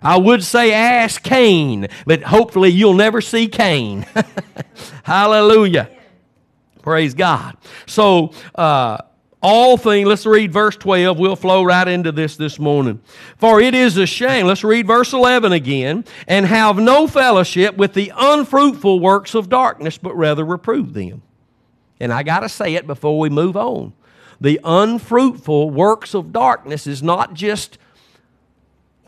I 0.00 0.16
would 0.16 0.44
say 0.44 0.72
ask 0.72 1.22
Cain, 1.22 1.88
but 2.06 2.22
hopefully 2.22 2.70
you'll 2.70 2.94
never 2.94 3.20
see 3.20 3.48
Cain. 3.48 4.06
Hallelujah. 5.02 5.90
Praise 6.88 7.12
God. 7.12 7.54
So, 7.84 8.32
uh, 8.54 8.96
all 9.42 9.76
things, 9.76 10.08
let's 10.08 10.24
read 10.24 10.54
verse 10.54 10.74
12. 10.74 11.18
We'll 11.18 11.36
flow 11.36 11.62
right 11.62 11.86
into 11.86 12.12
this 12.12 12.38
this 12.38 12.58
morning. 12.58 13.02
For 13.36 13.60
it 13.60 13.74
is 13.74 13.98
a 13.98 14.06
shame, 14.06 14.46
let's 14.46 14.64
read 14.64 14.86
verse 14.86 15.12
11 15.12 15.52
again, 15.52 16.06
and 16.26 16.46
have 16.46 16.78
no 16.78 17.06
fellowship 17.06 17.76
with 17.76 17.92
the 17.92 18.10
unfruitful 18.16 19.00
works 19.00 19.34
of 19.34 19.50
darkness, 19.50 19.98
but 19.98 20.16
rather 20.16 20.46
reprove 20.46 20.94
them. 20.94 21.20
And 22.00 22.10
I 22.10 22.22
got 22.22 22.40
to 22.40 22.48
say 22.48 22.74
it 22.74 22.86
before 22.86 23.18
we 23.18 23.28
move 23.28 23.54
on. 23.54 23.92
The 24.40 24.58
unfruitful 24.64 25.68
works 25.68 26.14
of 26.14 26.32
darkness 26.32 26.86
is 26.86 27.02
not 27.02 27.34
just 27.34 27.76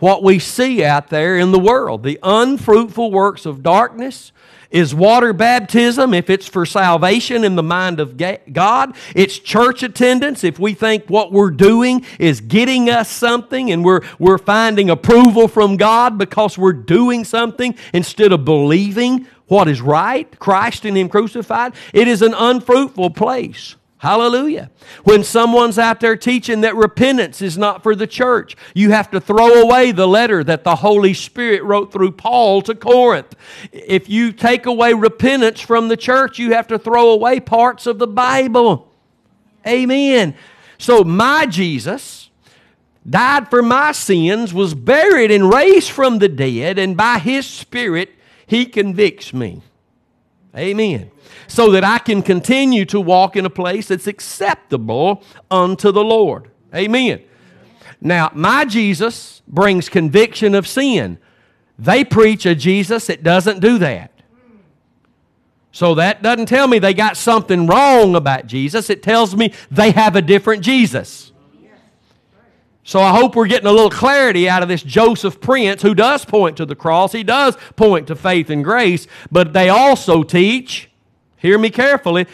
what 0.00 0.22
we 0.22 0.38
see 0.38 0.84
out 0.84 1.08
there 1.08 1.38
in 1.38 1.50
the 1.50 1.58
world. 1.58 2.02
The 2.02 2.18
unfruitful 2.22 3.10
works 3.10 3.46
of 3.46 3.62
darkness 3.62 4.32
is 4.70 4.94
water 4.94 5.32
baptism 5.32 6.14
if 6.14 6.30
it's 6.30 6.46
for 6.46 6.64
salvation 6.64 7.44
in 7.44 7.56
the 7.56 7.62
mind 7.62 8.00
of 8.00 8.16
God. 8.52 8.94
It's 9.14 9.38
church 9.38 9.82
attendance 9.82 10.44
if 10.44 10.58
we 10.58 10.74
think 10.74 11.06
what 11.08 11.32
we're 11.32 11.50
doing 11.50 12.04
is 12.18 12.40
getting 12.40 12.88
us 12.88 13.08
something 13.08 13.70
and 13.70 13.84
we're, 13.84 14.02
we're 14.18 14.38
finding 14.38 14.90
approval 14.90 15.48
from 15.48 15.76
God 15.76 16.18
because 16.18 16.56
we're 16.56 16.72
doing 16.72 17.24
something 17.24 17.74
instead 17.92 18.32
of 18.32 18.44
believing 18.44 19.26
what 19.48 19.66
is 19.66 19.80
right, 19.80 20.38
Christ 20.38 20.84
and 20.84 20.96
Him 20.96 21.08
crucified. 21.08 21.74
It 21.92 22.06
is 22.06 22.22
an 22.22 22.34
unfruitful 22.34 23.10
place. 23.10 23.74
Hallelujah. 24.00 24.70
When 25.04 25.22
someone's 25.22 25.78
out 25.78 26.00
there 26.00 26.16
teaching 26.16 26.62
that 26.62 26.74
repentance 26.74 27.42
is 27.42 27.58
not 27.58 27.82
for 27.82 27.94
the 27.94 28.06
church, 28.06 28.56
you 28.72 28.92
have 28.92 29.10
to 29.10 29.20
throw 29.20 29.60
away 29.60 29.92
the 29.92 30.08
letter 30.08 30.42
that 30.42 30.64
the 30.64 30.76
Holy 30.76 31.12
Spirit 31.12 31.62
wrote 31.64 31.92
through 31.92 32.12
Paul 32.12 32.62
to 32.62 32.74
Corinth. 32.74 33.36
If 33.72 34.08
you 34.08 34.32
take 34.32 34.64
away 34.64 34.94
repentance 34.94 35.60
from 35.60 35.88
the 35.88 35.98
church, 35.98 36.38
you 36.38 36.54
have 36.54 36.66
to 36.68 36.78
throw 36.78 37.10
away 37.10 37.40
parts 37.40 37.86
of 37.86 37.98
the 37.98 38.06
Bible. 38.06 38.90
Amen. 39.66 40.34
So, 40.78 41.04
my 41.04 41.44
Jesus 41.44 42.30
died 43.08 43.50
for 43.50 43.62
my 43.62 43.92
sins, 43.92 44.54
was 44.54 44.72
buried 44.72 45.30
and 45.30 45.52
raised 45.52 45.90
from 45.90 46.20
the 46.20 46.28
dead, 46.28 46.78
and 46.78 46.96
by 46.96 47.18
his 47.18 47.46
Spirit, 47.46 48.14
he 48.46 48.64
convicts 48.64 49.34
me. 49.34 49.60
Amen 50.56 51.10
so 51.50 51.72
that 51.72 51.82
I 51.82 51.98
can 51.98 52.22
continue 52.22 52.84
to 52.86 53.00
walk 53.00 53.34
in 53.34 53.44
a 53.44 53.50
place 53.50 53.88
that's 53.88 54.06
acceptable 54.06 55.22
unto 55.50 55.90
the 55.90 56.04
Lord. 56.04 56.50
Amen. 56.74 57.22
Now, 58.00 58.30
my 58.34 58.64
Jesus 58.64 59.42
brings 59.48 59.88
conviction 59.88 60.54
of 60.54 60.66
sin. 60.66 61.18
They 61.78 62.04
preach 62.04 62.46
a 62.46 62.54
Jesus 62.54 63.08
that 63.08 63.22
doesn't 63.22 63.60
do 63.60 63.78
that. 63.78 64.12
So 65.72 65.94
that 65.96 66.22
doesn't 66.22 66.46
tell 66.46 66.68
me 66.68 66.78
they 66.78 66.94
got 66.94 67.16
something 67.16 67.66
wrong 67.66 68.14
about 68.14 68.46
Jesus. 68.46 68.90
It 68.90 69.02
tells 69.02 69.34
me 69.34 69.52
they 69.70 69.90
have 69.90 70.14
a 70.14 70.22
different 70.22 70.62
Jesus. 70.62 71.29
So 72.90 73.00
I 73.00 73.10
hope 73.10 73.36
we're 73.36 73.46
getting 73.46 73.68
a 73.68 73.72
little 73.72 73.88
clarity 73.88 74.48
out 74.48 74.64
of 74.64 74.68
this 74.68 74.82
Joseph 74.82 75.40
Prince 75.40 75.80
who 75.80 75.94
does 75.94 76.24
point 76.24 76.56
to 76.56 76.66
the 76.66 76.74
cross. 76.74 77.12
He 77.12 77.22
does 77.22 77.56
point 77.76 78.08
to 78.08 78.16
faith 78.16 78.50
and 78.50 78.64
grace, 78.64 79.06
but 79.30 79.52
they 79.52 79.68
also 79.68 80.24
teach 80.24 80.90
hear 81.36 81.56
me 81.56 81.70
carefully, 81.70 82.26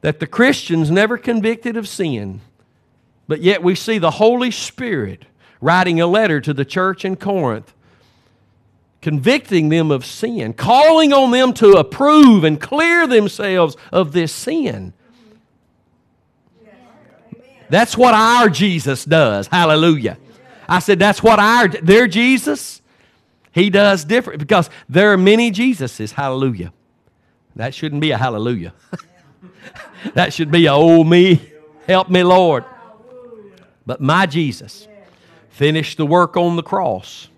that 0.00 0.18
the 0.18 0.26
Christians 0.26 0.90
never 0.90 1.18
convicted 1.18 1.76
of 1.76 1.86
sin. 1.86 2.40
But 3.28 3.42
yet 3.42 3.62
we 3.62 3.74
see 3.74 3.98
the 3.98 4.12
Holy 4.12 4.50
Spirit 4.50 5.26
writing 5.60 6.00
a 6.00 6.06
letter 6.06 6.40
to 6.40 6.54
the 6.54 6.64
church 6.64 7.04
in 7.04 7.16
Corinth, 7.16 7.74
convicting 9.02 9.68
them 9.68 9.90
of 9.90 10.06
sin, 10.06 10.54
calling 10.54 11.12
on 11.12 11.32
them 11.32 11.52
to 11.52 11.72
approve 11.72 12.44
and 12.44 12.58
clear 12.58 13.06
themselves 13.06 13.76
of 13.92 14.12
this 14.12 14.32
sin. 14.32 14.94
That's 17.72 17.96
what 17.96 18.12
our 18.12 18.50
Jesus 18.50 19.06
does. 19.06 19.46
Hallelujah. 19.46 20.18
I 20.68 20.78
said, 20.78 20.98
that's 20.98 21.22
what 21.22 21.38
our, 21.38 21.68
their 21.68 22.06
Jesus, 22.06 22.82
he 23.50 23.70
does 23.70 24.04
different 24.04 24.40
because 24.40 24.68
there 24.90 25.10
are 25.14 25.16
many 25.16 25.50
Jesuses. 25.50 26.12
Hallelujah. 26.12 26.70
That 27.56 27.72
shouldn't 27.74 28.02
be 28.02 28.10
a 28.10 28.18
hallelujah. 28.18 28.74
that 30.14 30.34
should 30.34 30.50
be 30.50 30.66
a 30.66 30.74
oh 30.74 31.02
me, 31.02 31.50
help 31.86 32.10
me, 32.10 32.22
Lord. 32.22 32.66
But 33.86 34.02
my 34.02 34.26
Jesus 34.26 34.86
finished 35.48 35.96
the 35.96 36.04
work 36.04 36.36
on 36.36 36.56
the 36.56 36.62
cross. 36.62 37.28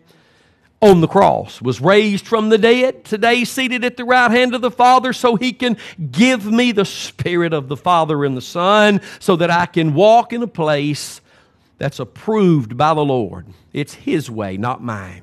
On 0.84 1.00
the 1.00 1.08
cross, 1.08 1.62
was 1.62 1.80
raised 1.80 2.26
from 2.26 2.50
the 2.50 2.58
dead, 2.58 3.06
today 3.06 3.44
seated 3.44 3.86
at 3.86 3.96
the 3.96 4.04
right 4.04 4.30
hand 4.30 4.54
of 4.54 4.60
the 4.60 4.70
Father, 4.70 5.14
so 5.14 5.34
He 5.34 5.54
can 5.54 5.78
give 6.12 6.44
me 6.44 6.72
the 6.72 6.84
Spirit 6.84 7.54
of 7.54 7.68
the 7.68 7.76
Father 7.76 8.22
and 8.22 8.36
the 8.36 8.42
Son, 8.42 9.00
so 9.18 9.34
that 9.36 9.50
I 9.50 9.64
can 9.64 9.94
walk 9.94 10.34
in 10.34 10.42
a 10.42 10.46
place 10.46 11.22
that's 11.78 12.00
approved 12.00 12.76
by 12.76 12.92
the 12.92 13.02
Lord. 13.02 13.46
It's 13.72 13.94
His 13.94 14.30
way, 14.30 14.58
not 14.58 14.82
mine. 14.82 15.22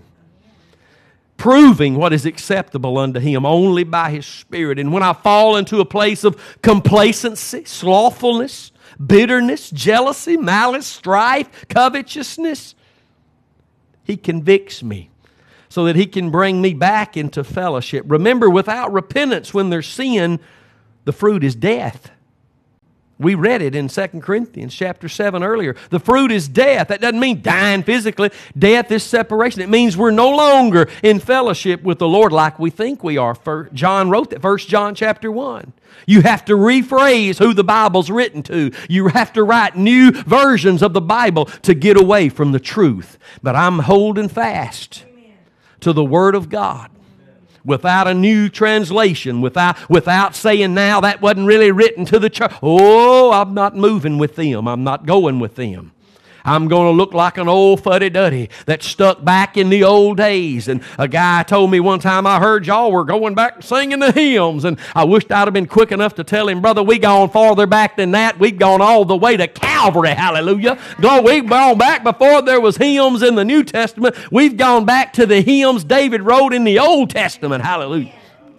Proving 1.37 1.93
what 1.93 2.11
is 2.11 2.25
acceptable 2.25 2.97
unto 2.97 3.19
Him 3.19 3.45
only 3.45 3.83
by 3.83 4.09
His 4.09 4.25
Spirit. 4.25 4.79
And 4.79 4.91
when 4.91 5.03
I 5.03 5.13
fall 5.13 5.57
into 5.57 5.79
a 5.79 5.85
place 5.85 6.23
of 6.23 6.41
complacency, 6.63 7.65
slothfulness, 7.65 8.71
bitterness, 9.05 9.69
jealousy, 9.69 10.37
malice, 10.37 10.87
strife, 10.87 11.67
covetousness, 11.69 12.73
He 14.03 14.17
convicts 14.17 14.81
me 14.81 15.10
so 15.71 15.85
that 15.85 15.95
He 15.95 16.05
can 16.05 16.31
bring 16.31 16.61
me 16.61 16.73
back 16.73 17.15
into 17.15 17.45
fellowship. 17.45 18.03
Remember, 18.09 18.49
without 18.49 18.91
repentance, 18.91 19.53
when 19.53 19.69
there's 19.69 19.87
sin, 19.87 20.41
the 21.05 21.13
fruit 21.13 21.45
is 21.45 21.55
death. 21.55 22.11
We 23.17 23.35
read 23.35 23.61
it 23.61 23.73
in 23.73 23.87
2 23.87 24.07
Corinthians 24.19 24.75
chapter 24.75 25.07
7 25.07 25.43
earlier. 25.43 25.77
The 25.89 25.99
fruit 25.99 26.29
is 26.29 26.49
death. 26.49 26.89
That 26.89 26.99
doesn't 26.99 27.21
mean 27.21 27.41
dying 27.41 27.83
physically. 27.83 28.31
Death 28.57 28.91
is 28.91 29.03
separation. 29.03 29.61
It 29.61 29.69
means 29.69 29.95
we're 29.95 30.11
no 30.11 30.35
longer 30.35 30.89
in 31.03 31.19
fellowship 31.19 31.83
with 31.83 31.99
the 31.99 32.07
Lord 32.07 32.33
like 32.33 32.59
we 32.59 32.69
think 32.69 33.01
we 33.01 33.17
are. 33.17 33.37
John 33.71 34.09
wrote 34.09 34.31
that, 34.31 34.43
1 34.43 34.57
John 34.57 34.93
chapter 34.93 35.31
1. 35.31 35.71
You 36.05 36.21
have 36.23 36.43
to 36.45 36.53
rephrase 36.57 37.37
who 37.37 37.53
the 37.53 37.63
Bible's 37.63 38.09
written 38.09 38.43
to. 38.43 38.71
You 38.89 39.07
have 39.07 39.31
to 39.33 39.43
write 39.43 39.77
new 39.77 40.11
versions 40.11 40.81
of 40.81 40.91
the 40.91 40.99
Bible 40.99 41.45
to 41.45 41.73
get 41.73 41.95
away 41.95 42.27
from 42.27 42.51
the 42.51 42.59
truth. 42.59 43.17
But 43.41 43.55
I'm 43.55 43.79
holding 43.79 44.27
fast 44.27 45.05
to 45.81 45.93
the 45.93 46.03
Word 46.03 46.35
of 46.35 46.49
God 46.49 46.89
without 47.63 48.07
a 48.07 48.13
new 48.13 48.49
translation, 48.49 49.41
without, 49.41 49.89
without 49.89 50.35
saying 50.35 50.73
now 50.73 51.01
that 51.01 51.21
wasn't 51.21 51.45
really 51.47 51.71
written 51.71 52.05
to 52.05 52.19
the 52.19 52.29
church. 52.29 52.51
Oh, 52.63 53.31
I'm 53.31 53.53
not 53.53 53.75
moving 53.75 54.17
with 54.17 54.35
them. 54.35 54.67
I'm 54.67 54.83
not 54.83 55.05
going 55.05 55.39
with 55.39 55.55
them. 55.55 55.91
I'm 56.43 56.67
going 56.67 56.87
to 56.87 56.97
look 56.97 57.13
like 57.13 57.37
an 57.37 57.47
old 57.47 57.83
fuddy 57.83 58.09
duddy 58.09 58.49
that 58.65 58.83
stuck 58.83 59.23
back 59.23 59.57
in 59.57 59.69
the 59.69 59.83
old 59.83 60.17
days. 60.17 60.67
And 60.67 60.83
a 60.97 61.07
guy 61.07 61.43
told 61.43 61.71
me 61.71 61.79
one 61.79 61.99
time, 61.99 62.25
I 62.25 62.39
heard 62.39 62.65
y'all 62.67 62.91
were 62.91 63.03
going 63.03 63.35
back 63.35 63.63
singing 63.63 63.99
the 63.99 64.11
hymns. 64.11 64.65
And 64.65 64.79
I 64.95 65.03
wished 65.03 65.31
I'd 65.31 65.45
have 65.47 65.53
been 65.53 65.67
quick 65.67 65.91
enough 65.91 66.15
to 66.15 66.23
tell 66.23 66.47
him, 66.47 66.61
brother, 66.61 66.83
we 66.83 66.99
gone 66.99 67.29
farther 67.29 67.67
back 67.67 67.97
than 67.97 68.11
that. 68.11 68.39
We've 68.39 68.57
gone 68.57 68.81
all 68.81 69.05
the 69.05 69.15
way 69.15 69.37
to 69.37 69.47
Calvary. 69.47 70.09
Hallelujah. 70.09 70.79
We've 71.23 71.47
gone 71.47 71.77
back 71.77 72.03
before 72.03 72.41
there 72.41 72.61
was 72.61 72.77
hymns 72.77 73.21
in 73.21 73.35
the 73.35 73.45
New 73.45 73.63
Testament. 73.63 74.15
We've 74.31 74.57
gone 74.57 74.85
back 74.85 75.13
to 75.13 75.25
the 75.25 75.41
hymns 75.41 75.83
David 75.83 76.21
wrote 76.21 76.53
in 76.53 76.63
the 76.63 76.79
Old 76.79 77.09
Testament. 77.09 77.63
Hallelujah. 77.63 78.13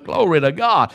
Glory 0.04 0.40
to 0.40 0.50
God. 0.50 0.92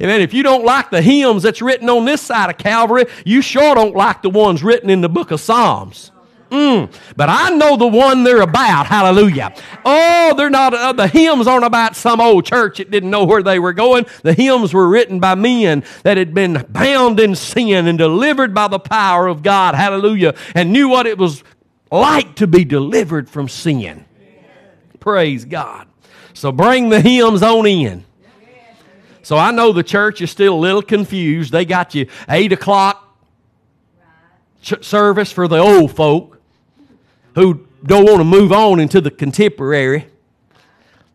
And 0.00 0.10
if 0.22 0.34
you 0.34 0.42
don't 0.42 0.64
like 0.64 0.90
the 0.90 1.02
hymns 1.02 1.42
that's 1.42 1.62
written 1.62 1.88
on 1.88 2.04
this 2.04 2.22
side 2.22 2.50
of 2.50 2.58
Calvary, 2.58 3.06
you 3.24 3.42
sure 3.42 3.74
don't 3.74 3.94
like 3.94 4.22
the 4.22 4.30
ones 4.30 4.62
written 4.62 4.90
in 4.90 5.00
the 5.00 5.08
book 5.08 5.30
of 5.30 5.40
Psalms. 5.40 6.10
Mm, 6.50 6.92
but 7.16 7.28
I 7.28 7.50
know 7.50 7.76
the 7.76 7.88
one 7.88 8.22
they're 8.22 8.40
about. 8.40 8.86
Hallelujah. 8.86 9.52
Oh, 9.84 10.32
they're 10.36 10.50
not, 10.50 10.74
uh, 10.74 10.92
the 10.92 11.08
hymns 11.08 11.46
aren't 11.46 11.64
about 11.64 11.96
some 11.96 12.20
old 12.20 12.46
church 12.46 12.78
that 12.78 12.90
didn't 12.90 13.10
know 13.10 13.24
where 13.24 13.42
they 13.42 13.58
were 13.58 13.72
going. 13.72 14.06
The 14.22 14.32
hymns 14.32 14.72
were 14.72 14.88
written 14.88 15.18
by 15.18 15.34
men 15.34 15.82
that 16.04 16.16
had 16.16 16.34
been 16.34 16.64
bound 16.68 17.18
in 17.18 17.34
sin 17.34 17.88
and 17.88 17.98
delivered 17.98 18.54
by 18.54 18.68
the 18.68 18.78
power 18.78 19.26
of 19.26 19.42
God. 19.42 19.74
Hallelujah. 19.74 20.36
And 20.54 20.72
knew 20.72 20.88
what 20.88 21.06
it 21.06 21.18
was 21.18 21.42
like 21.90 22.36
to 22.36 22.46
be 22.46 22.64
delivered 22.64 23.28
from 23.28 23.48
sin. 23.48 24.04
Praise 25.00 25.44
God. 25.44 25.88
So 26.32 26.52
bring 26.52 26.90
the 26.90 27.00
hymns 27.00 27.42
on 27.42 27.66
in. 27.66 28.05
So 29.26 29.36
I 29.36 29.50
know 29.50 29.72
the 29.72 29.82
church 29.82 30.20
is 30.20 30.30
still 30.30 30.54
a 30.54 30.56
little 30.56 30.82
confused. 30.82 31.50
They 31.50 31.64
got 31.64 31.96
you 31.96 32.06
8 32.28 32.52
o'clock 32.52 33.18
ch- 34.62 34.84
service 34.84 35.32
for 35.32 35.48
the 35.48 35.58
old 35.58 35.90
folk 35.90 36.40
who 37.34 37.66
don't 37.82 38.04
want 38.04 38.18
to 38.18 38.24
move 38.24 38.52
on 38.52 38.78
into 38.78 39.00
the 39.00 39.10
contemporary. 39.10 40.06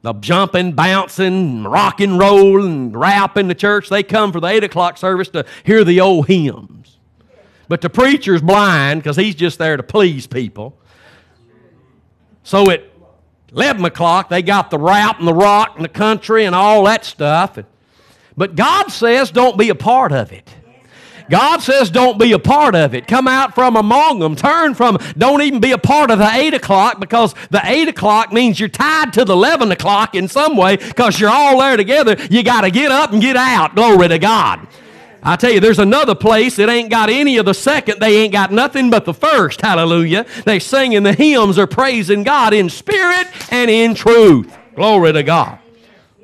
The 0.02 0.12
jumping, 0.12 0.74
bouncing, 0.74 1.64
rock 1.64 2.02
and 2.02 2.20
roll, 2.20 2.66
and 2.66 2.94
rap 2.94 3.38
in 3.38 3.48
the 3.48 3.56
church. 3.56 3.88
They 3.88 4.04
come 4.04 4.34
for 4.34 4.42
the 4.42 4.48
8 4.48 4.66
o'clock 4.66 4.98
service 4.98 5.30
to 5.30 5.46
hear 5.64 5.86
the 5.86 6.02
old 6.02 6.28
hymns. 6.28 6.98
But 7.70 7.80
the 7.80 7.90
preacher's 7.90 8.42
blind 8.42 9.04
because 9.04 9.16
he's 9.16 9.36
just 9.36 9.58
there 9.58 9.78
to 9.78 9.84
please 9.84 10.28
people. 10.28 10.78
So 12.44 12.70
at 12.72 12.84
11 13.54 13.86
o'clock, 13.86 14.28
they 14.28 14.42
got 14.42 14.70
the 14.70 14.80
rap 14.80 15.20
and 15.20 15.28
the 15.30 15.34
rock 15.34 15.78
and 15.78 15.86
the 15.86 15.90
country 15.90 16.44
and 16.44 16.54
all 16.54 16.84
that 16.84 17.06
stuff. 17.06 17.56
And 17.56 17.68
but 18.38 18.56
God 18.56 18.88
says, 18.90 19.32
don't 19.32 19.58
be 19.58 19.70
a 19.70 19.76
part 19.76 20.12
of 20.12 20.32
it. 20.32 20.48
God 21.30 21.60
says, 21.60 21.90
don't 21.90 22.20
be 22.20 22.34
a 22.34 22.40
part 22.40 22.76
of 22.76 22.94
it. 22.94 23.08
Come 23.08 23.26
out 23.26 23.56
from 23.56 23.78
among 23.78 24.20
them. 24.20 24.36
Turn 24.36 24.74
from, 24.74 24.98
don't 25.18 25.42
even 25.42 25.62
be 25.62 25.72
a 25.72 25.78
part 25.78 26.12
of 26.12 26.20
the 26.20 26.30
8 26.30 26.54
o'clock 26.54 27.00
because 27.00 27.34
the 27.50 27.62
8 27.64 27.88
o'clock 27.88 28.34
means 28.34 28.60
you're 28.60 28.68
tied 28.68 29.14
to 29.14 29.24
the 29.24 29.32
11 29.32 29.72
o'clock 29.72 30.14
in 30.14 30.28
some 30.28 30.58
way 30.58 30.76
because 30.76 31.20
you're 31.20 31.30
all 31.30 31.58
there 31.60 31.78
together. 31.78 32.18
You 32.30 32.44
got 32.44 32.62
to 32.62 32.70
get 32.70 32.92
up 32.92 33.14
and 33.14 33.22
get 33.22 33.38
out. 33.38 33.76
Glory 33.76 34.10
to 34.10 34.20
God. 34.20 34.68
I 35.24 35.36
tell 35.38 35.52
you, 35.52 35.60
there's 35.60 35.80
another 35.80 36.16
place 36.16 36.56
that 36.56 36.68
ain't 36.68 36.90
got 36.90 37.10
any 37.10 37.38
of 37.38 37.46
the 37.46 37.54
second. 37.54 38.02
They 38.02 38.18
ain't 38.18 38.34
got 38.34 38.52
nothing 38.52 38.90
but 38.90 39.06
the 39.06 39.14
first. 39.14 39.62
Hallelujah. 39.62 40.26
They 40.46 40.60
sing 40.60 40.94
in 40.94 41.04
the 41.04 41.14
hymns 41.14 41.60
are 41.60 41.68
praising 41.68 42.24
God 42.24 42.54
in 42.54 42.70
spirit 42.70 43.28
and 43.52 43.70
in 43.70 43.94
truth. 43.94 44.54
Glory 44.76 45.14
to 45.14 45.24
God. 45.24 45.60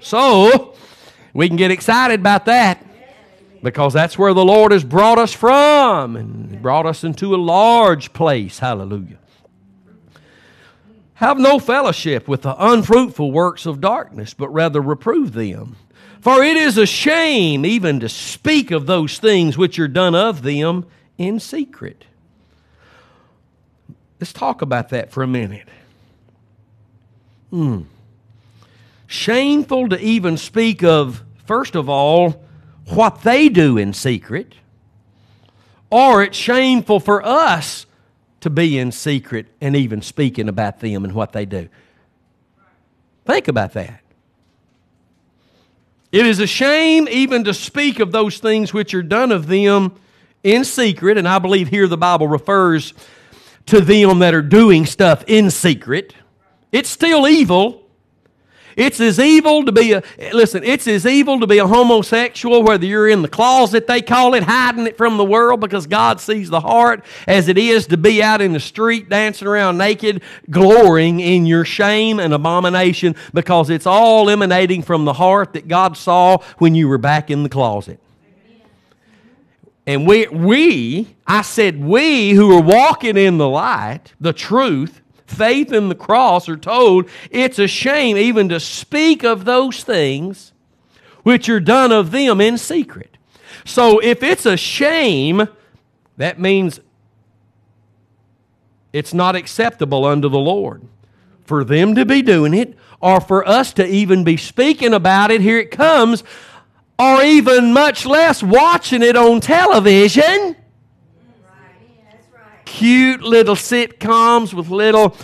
So, 0.02 0.76
we 1.34 1.48
can 1.48 1.58
get 1.58 1.72
excited 1.72 2.20
about 2.20 2.46
that 2.46 2.86
because 3.64 3.94
that's 3.94 4.18
where 4.18 4.34
the 4.34 4.46
Lord 4.46 4.72
has 4.72 4.84
brought 4.84 5.20
us 5.20 5.34
from 5.34 6.16
and 6.16 6.62
brought 6.62 6.86
us 6.86 7.04
into 7.04 7.36
a 7.36 7.38
large 7.38 8.14
place. 8.14 8.60
Hallelujah. 8.60 9.18
Have 11.16 11.40
no 11.40 11.58
fellowship 11.58 12.28
with 12.28 12.44
the 12.44 12.56
unfruitful 12.64 13.32
works 13.32 13.66
of 13.66 13.82
darkness, 13.82 14.34
but 14.34 14.50
rather 14.50 14.82
reprove 14.82 15.34
them. 15.34 15.76
For 16.22 16.44
it 16.44 16.58
is 16.58 16.78
a 16.78 16.86
shame 16.86 17.66
even 17.66 18.00
to 18.02 18.10
speak 18.10 18.70
of 18.70 18.86
those 18.86 19.18
things 19.18 19.58
which 19.58 19.80
are 19.80 19.88
done 19.88 20.14
of 20.14 20.44
them 20.44 20.86
in 21.18 21.40
secret. 21.40 22.06
Let's 24.20 24.34
talk 24.34 24.62
about 24.62 24.90
that 24.90 25.12
for 25.12 25.24
a 25.24 25.28
minute. 25.28 25.68
Hmm. 27.50 27.84
Shameful 29.08 29.90
to 29.90 30.00
even 30.00 30.38
speak 30.38 30.84
of 30.84 31.24
first 31.48 31.76
of 31.76 31.90
all, 31.90 32.44
what 32.90 33.22
they 33.22 33.50
do 33.50 33.78
in 33.78 33.94
secret, 33.94 34.54
or 35.90 36.22
it's 36.22 36.38
shameful 36.38 37.00
for 37.00 37.26
us 37.26 37.86
to 38.42 38.50
be 38.50 38.78
in 38.78 38.92
secret 38.92 39.48
and 39.62 39.76
even 39.76 40.02
speaking 40.02 40.48
about 40.48 40.80
them 40.82 41.04
and 41.06 41.14
what 41.14 41.32
they 41.32 41.46
do. 41.46 41.70
Think 43.26 43.48
about 43.48 43.74
that. 43.74 44.02
It 46.12 46.26
is 46.26 46.40
a 46.40 46.48
shame 46.48 47.08
even 47.10 47.44
to 47.46 47.54
speak 47.54 48.00
of 48.00 48.12
those 48.12 48.40
things 48.40 48.74
which 48.74 48.94
are 48.94 49.04
done 49.04 49.32
of 49.32 49.48
them 49.48 49.96
in 50.44 50.64
secret, 50.64 51.18
and 51.18 51.28
I 51.28 51.40
believe 51.40 51.68
here 51.70 51.88
the 51.88 51.98
Bible 51.98 52.28
refers 52.28 52.94
to 53.66 53.82
them 53.82 54.20
that 54.20 54.34
are 54.34 54.42
doing 54.42 54.86
stuff 54.86 55.24
in 55.28 55.52
secret. 55.52 56.14
It's 56.72 56.90
still 56.90 57.28
evil, 57.28 57.87
it's 58.78 59.00
as 59.00 59.20
evil 59.20 59.66
to 59.66 59.72
be 59.72 59.94
a, 59.94 60.04
listen, 60.32 60.64
it's 60.64 60.88
as 60.88 61.08
evil 61.08 61.40
to 61.40 61.48
be 61.48 61.58
a 61.58 61.66
homosexual, 61.66 62.62
whether 62.62 62.86
you're 62.86 63.10
in 63.10 63.24
the 63.24 63.28
closet, 63.28 63.88
they 63.88 64.04
call 64.04 64.36
it, 64.36 64.44
hiding 64.44 64.86
it 64.86 64.98
from 64.98 65.18
the 65.18 65.26
world 65.26 65.60
because 65.60 65.88
God 65.88 66.22
sees 66.22 66.50
the 66.50 66.60
heart, 66.60 67.04
as 67.28 67.48
it 67.48 67.58
is 67.58 67.88
to 67.88 67.98
be 67.98 68.22
out 68.22 68.40
in 68.40 68.54
the 68.54 68.60
street 68.60 69.10
dancing 69.10 69.48
around 69.48 69.80
naked, 69.80 70.22
glorying 70.52 71.20
in 71.20 71.48
your 71.48 71.66
shame 71.66 72.20
and 72.20 72.36
abomination 72.36 73.16
because 73.34 73.72
it's 73.72 73.88
all 73.88 74.30
emanating 74.30 74.84
from 74.84 75.06
the 75.06 75.14
heart 75.14 75.54
that 75.54 75.68
God 75.68 75.98
saw 75.98 76.38
when 76.60 76.76
you 76.76 76.88
were 76.88 77.00
back 77.00 77.32
in 77.32 77.42
the 77.42 77.50
closet. 77.50 78.00
And 79.88 80.06
we, 80.06 80.28
we, 80.28 81.16
I 81.26 81.42
said 81.42 81.84
we 81.84 82.32
who 82.32 82.56
are 82.56 82.62
walking 82.62 83.18
in 83.18 83.40
the 83.40 83.50
light, 83.50 84.14
the 84.20 84.34
truth, 84.34 85.02
faith 85.28 85.72
in 85.72 85.90
the 85.90 85.96
cross 85.96 86.50
are 86.50 86.58
told 86.58 87.10
it's 87.30 87.60
a 87.60 87.68
shame 87.68 88.18
even 88.18 88.50
to 88.50 88.60
speak 88.60 89.24
of 89.24 89.46
those 89.46 89.84
things 89.84 90.54
which 91.24 91.50
are 91.50 91.60
done 91.60 91.92
of 91.92 92.12
them 92.12 92.40
in 92.40 92.58
secret. 92.58 93.18
So 93.66 94.00
if 94.00 94.24
it's 94.24 94.46
a 94.46 94.58
shame, 94.58 95.48
that 96.16 96.40
means 96.40 96.80
it's 98.94 99.14
not 99.14 99.36
acceptable 99.36 100.06
unto 100.06 100.30
the 100.30 100.40
Lord 100.40 100.82
for 101.46 101.64
them 101.64 101.96
to 101.96 102.06
be 102.06 102.22
doing 102.22 102.54
it 102.54 102.76
or 103.02 103.20
for 103.20 103.48
us 103.48 103.74
to 103.74 103.86
even 103.86 104.24
be 104.24 104.38
speaking 104.38 104.94
about 104.94 105.32
it. 105.32 105.42
Here 105.42 105.60
it 105.60 105.72
comes. 105.72 106.24
Or 106.98 107.22
even 107.22 107.74
much 107.74 108.06
less 108.06 108.42
watching 108.42 109.04
it 109.04 109.16
on 109.16 109.40
television 109.40 110.56
cute 112.68 113.22
little 113.22 113.56
sitcoms 113.56 114.54
with 114.54 114.70
little 114.70 115.16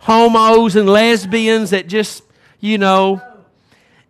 homos 0.00 0.74
and 0.74 0.88
lesbians 0.88 1.70
that 1.70 1.86
just, 1.86 2.24
you 2.60 2.78
know, 2.78 3.20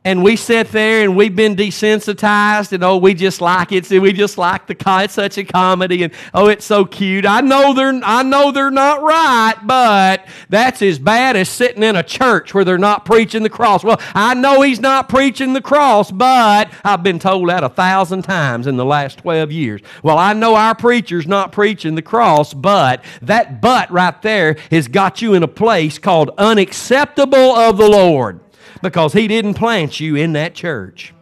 and 0.05 0.25
we 0.25 0.35
sit 0.35 0.69
there 0.73 1.05
and 1.05 1.17
we've 1.17 1.37
been 1.37 1.55
desensitized 1.55 2.73
and 2.73 2.83
oh 2.83 2.97
we 2.97 3.15
just 3.15 3.41
like 3.41 3.71
it. 3.71 3.91
And 3.91 4.03
we 4.03 4.13
just 4.13 4.37
like 4.37 4.67
the 4.67 4.77
it's 5.03 5.15
such 5.15 5.39
a 5.39 5.45
comedy 5.45 6.03
and 6.03 6.13
oh 6.35 6.49
it's 6.49 6.65
so 6.65 6.85
cute. 6.85 7.25
I 7.25 7.41
know 7.41 7.73
they're 7.73 8.01
i 8.03 8.23
know 8.23 8.51
they're 8.51 8.71
not 8.71 9.03
right 9.03 9.55
but 9.65 10.27
that's 10.49 10.83
as 10.83 10.99
bad 10.99 11.37
as 11.37 11.49
sitting 11.49 11.83
in 11.83 11.97
a 11.97 12.03
church 12.03 12.53
where 12.53 12.65
they're 12.65 12.79
not 12.79 13.05
preaching 13.05 13.43
the 13.43 13.51
cross. 13.51 13.85
Well 13.85 14.01
i 14.15 14.35
know 14.35 14.63
he's 14.63 14.81
not 14.81 15.09
preaching 15.09 15.53
the 15.53 15.61
cross 15.61 16.11
but 16.11 16.73
i've 16.85 17.03
been 17.03 17.19
told 17.19 17.49
that 17.49 17.65
a 17.65 17.69
thousand 17.69 18.23
times 18.23 18.67
in 18.67 18.77
the 18.77 18.85
last 18.85 19.19
12 19.19 19.53
years. 19.53 19.81
Well 20.03 20.19
i 20.19 20.33
know 20.33 20.57
our 20.57 20.75
preacher's 20.75 21.27
not 21.27 21.53
preaching 21.53 21.95
the 21.95 22.03
cross 22.03 22.55
but 22.55 23.05
that 23.23 23.61
but 23.61 23.91
right 23.91 24.21
there 24.23 24.57
has 24.71 24.89
got 24.89 25.23
you 25.23 25.35
in 25.35 25.43
a 25.43 25.49
place 25.49 25.99
called 25.99 26.31
unacceptable 26.39 27.37
of 27.39 27.77
the 27.77 27.89
lord 27.89 28.41
because 28.83 29.13
He 29.13 29.29
didn't 29.29 29.55
plant 29.55 30.01
you 30.01 30.17
in 30.17 30.33
that 30.35 30.55
church. 30.55 31.15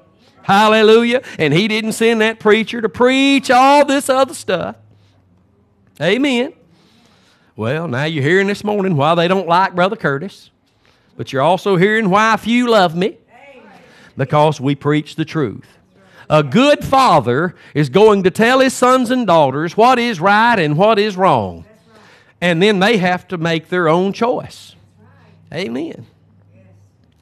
Hallelujah. 0.43 1.23
And 1.39 1.55
He 1.55 1.69
didn't 1.69 1.93
send 1.93 2.21
that 2.21 2.41
preacher 2.41 2.81
to 2.81 2.89
preach 2.89 3.51
all 3.51 3.85
this 3.85 4.09
other 4.09 4.35
stuff. 4.35 4.77
Amen. 6.01 6.55
Well, 7.57 7.87
now 7.89 8.05
you're 8.05 8.25
hearing 8.25 8.47
this 8.47 8.65
morning 8.65 8.97
why 8.97 9.15
they 9.15 9.29
don't 9.29 9.47
like 9.47 9.75
Brother 9.75 9.97
Curtis, 9.97 10.51
but 11.17 11.33
you're 11.33 11.43
also 11.43 11.77
hearing 11.77 12.09
why 12.09 12.37
few 12.39 12.71
love 12.71 12.97
me 12.97 13.19
because 14.17 14.61
we 14.61 14.75
preach 14.75 15.17
the 15.17 15.25
truth. 15.25 15.67
A 16.29 16.43
good 16.43 16.85
father 16.85 17.55
is 17.75 17.89
going 17.89 18.23
to 18.23 18.31
tell 18.31 18.61
his 18.61 18.73
sons 18.73 19.11
and 19.11 19.27
daughters 19.27 19.77
what 19.77 19.99
is 19.99 20.21
right 20.21 20.59
and 20.59 20.79
what 20.79 20.99
is 20.99 21.17
wrong. 21.17 21.65
And 22.41 22.63
then 22.63 22.79
they 22.79 22.99
have 22.99 23.27
to 23.29 23.37
make 23.37 23.69
their 23.69 23.89
own 23.89 24.13
choice. 24.13 24.77
Amen. 25.53 26.07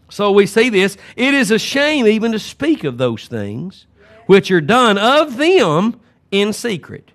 So 0.08 0.32
we 0.32 0.46
see 0.46 0.68
this. 0.68 0.96
It 1.16 1.34
is 1.34 1.50
a 1.50 1.58
shame 1.58 2.06
even 2.06 2.32
to 2.32 2.38
speak 2.38 2.84
of 2.84 2.98
those 2.98 3.28
things 3.28 3.86
which 4.26 4.50
are 4.50 4.60
done 4.60 4.98
of 4.98 5.36
them 5.36 6.00
in 6.30 6.52
secret. 6.52 7.10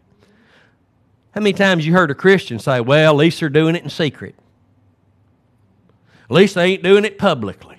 How 1.31 1.41
many 1.41 1.53
times 1.53 1.85
you 1.85 1.93
heard 1.93 2.11
a 2.11 2.15
Christian 2.15 2.59
say, 2.59 2.79
well, 2.79 3.13
at 3.13 3.17
least 3.17 3.39
they're 3.39 3.49
doing 3.49 3.75
it 3.75 3.83
in 3.83 3.89
secret? 3.89 4.35
At 6.25 6.31
least 6.31 6.55
they 6.55 6.65
ain't 6.65 6.83
doing 6.83 7.05
it 7.05 7.17
publicly, 7.17 7.77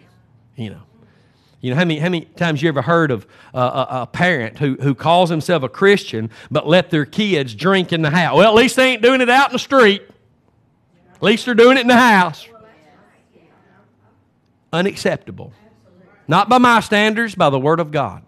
you 0.56 0.70
know. 0.70 0.82
You 1.60 1.70
know, 1.70 1.76
how 1.76 1.84
many, 1.84 1.98
how 1.98 2.10
many 2.10 2.26
times 2.26 2.60
you 2.60 2.68
ever 2.68 2.82
heard 2.82 3.10
of 3.10 3.26
uh, 3.54 3.86
a, 3.90 4.02
a, 4.02 4.06
parent 4.06 4.58
who, 4.58 4.74
who 4.74 4.94
calls 4.94 5.30
himself 5.30 5.62
a 5.62 5.68
Christian 5.68 6.28
but 6.50 6.66
let 6.68 6.90
their 6.90 7.06
kids 7.06 7.54
drink 7.54 7.92
in 7.92 8.02
the 8.02 8.10
house? 8.10 8.36
Well, 8.36 8.46
at 8.46 8.54
least 8.54 8.76
they 8.76 8.92
ain't 8.92 9.02
doing 9.02 9.22
it 9.22 9.30
out 9.30 9.48
in 9.48 9.54
the 9.54 9.58
street. 9.58 10.02
At 11.14 11.22
least 11.22 11.46
they're 11.46 11.54
doing 11.54 11.78
it 11.78 11.80
in 11.80 11.86
the 11.86 11.96
house 11.96 12.46
unacceptable. 14.74 15.52
Not 16.26 16.48
by 16.48 16.58
my 16.58 16.80
standards, 16.80 17.34
by 17.34 17.50
the 17.50 17.58
Word 17.58 17.80
of 17.80 17.90
God. 17.90 18.22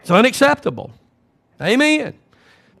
It's 0.00 0.10
unacceptable. 0.10 0.92
Amen. 1.60 2.14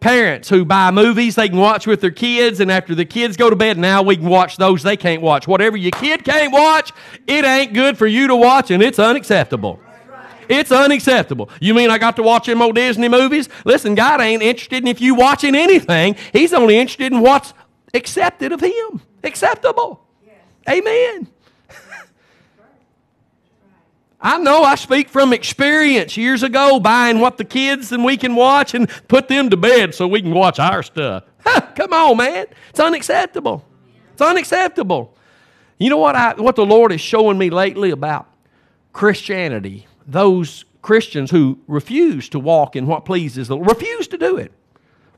Parents 0.00 0.48
who 0.48 0.64
buy 0.64 0.90
movies 0.90 1.34
they 1.34 1.48
can 1.48 1.58
watch 1.58 1.86
with 1.86 2.00
their 2.00 2.10
kids, 2.10 2.60
and 2.60 2.70
after 2.70 2.94
the 2.94 3.04
kids 3.04 3.36
go 3.36 3.48
to 3.48 3.56
bed, 3.56 3.78
now 3.78 4.02
we 4.02 4.16
can 4.16 4.28
watch 4.28 4.58
those 4.58 4.82
they 4.82 4.96
can't 4.96 5.22
watch. 5.22 5.48
Whatever 5.48 5.76
your 5.76 5.92
kid 5.92 6.24
can't 6.24 6.52
watch, 6.52 6.92
it 7.26 7.44
ain't 7.44 7.72
good 7.72 7.96
for 7.96 8.06
you 8.06 8.26
to 8.26 8.36
watch, 8.36 8.70
and 8.70 8.82
it's 8.82 8.98
unacceptable. 8.98 9.80
It's 10.46 10.70
unacceptable. 10.70 11.48
You 11.60 11.72
mean 11.72 11.88
I 11.88 11.96
got 11.96 12.16
to 12.16 12.22
watch 12.22 12.46
them 12.46 12.60
old 12.60 12.74
Disney 12.74 13.08
movies? 13.08 13.48
Listen, 13.64 13.94
God 13.94 14.20
ain't 14.20 14.42
interested 14.42 14.82
in 14.82 14.88
if 14.88 15.00
you 15.00 15.14
watching 15.14 15.54
anything. 15.54 16.16
He's 16.34 16.52
only 16.52 16.76
interested 16.76 17.12
in 17.12 17.20
what's 17.20 17.54
accepted 17.94 18.52
of 18.52 18.60
Him. 18.60 19.00
Acceptable. 19.22 20.06
Amen. 20.68 21.28
I 24.24 24.38
know 24.38 24.62
I 24.62 24.76
speak 24.76 25.10
from 25.10 25.34
experience 25.34 26.16
years 26.16 26.42
ago 26.42 26.80
buying 26.80 27.20
what 27.20 27.36
the 27.36 27.44
kids 27.44 27.92
and 27.92 28.02
we 28.02 28.16
can 28.16 28.34
watch 28.34 28.72
and 28.72 28.88
put 29.06 29.28
them 29.28 29.50
to 29.50 29.56
bed 29.58 29.94
so 29.94 30.08
we 30.08 30.22
can 30.22 30.32
watch 30.32 30.58
our 30.58 30.82
stuff. 30.82 31.24
come 31.74 31.92
on, 31.92 32.16
man. 32.16 32.46
It's 32.70 32.80
unacceptable. 32.80 33.62
It's 34.14 34.22
unacceptable. 34.22 35.14
You 35.76 35.90
know 35.90 35.98
what 35.98 36.16
I 36.16 36.32
what 36.34 36.56
the 36.56 36.64
Lord 36.64 36.90
is 36.90 37.02
showing 37.02 37.36
me 37.36 37.50
lately 37.50 37.90
about 37.90 38.26
Christianity? 38.94 39.86
Those 40.06 40.64
Christians 40.80 41.30
who 41.30 41.58
refuse 41.66 42.30
to 42.30 42.38
walk 42.38 42.76
in 42.76 42.86
what 42.86 43.04
pleases 43.04 43.48
the 43.48 43.56
Lord, 43.56 43.68
refuse 43.68 44.08
to 44.08 44.16
do 44.16 44.38
it. 44.38 44.52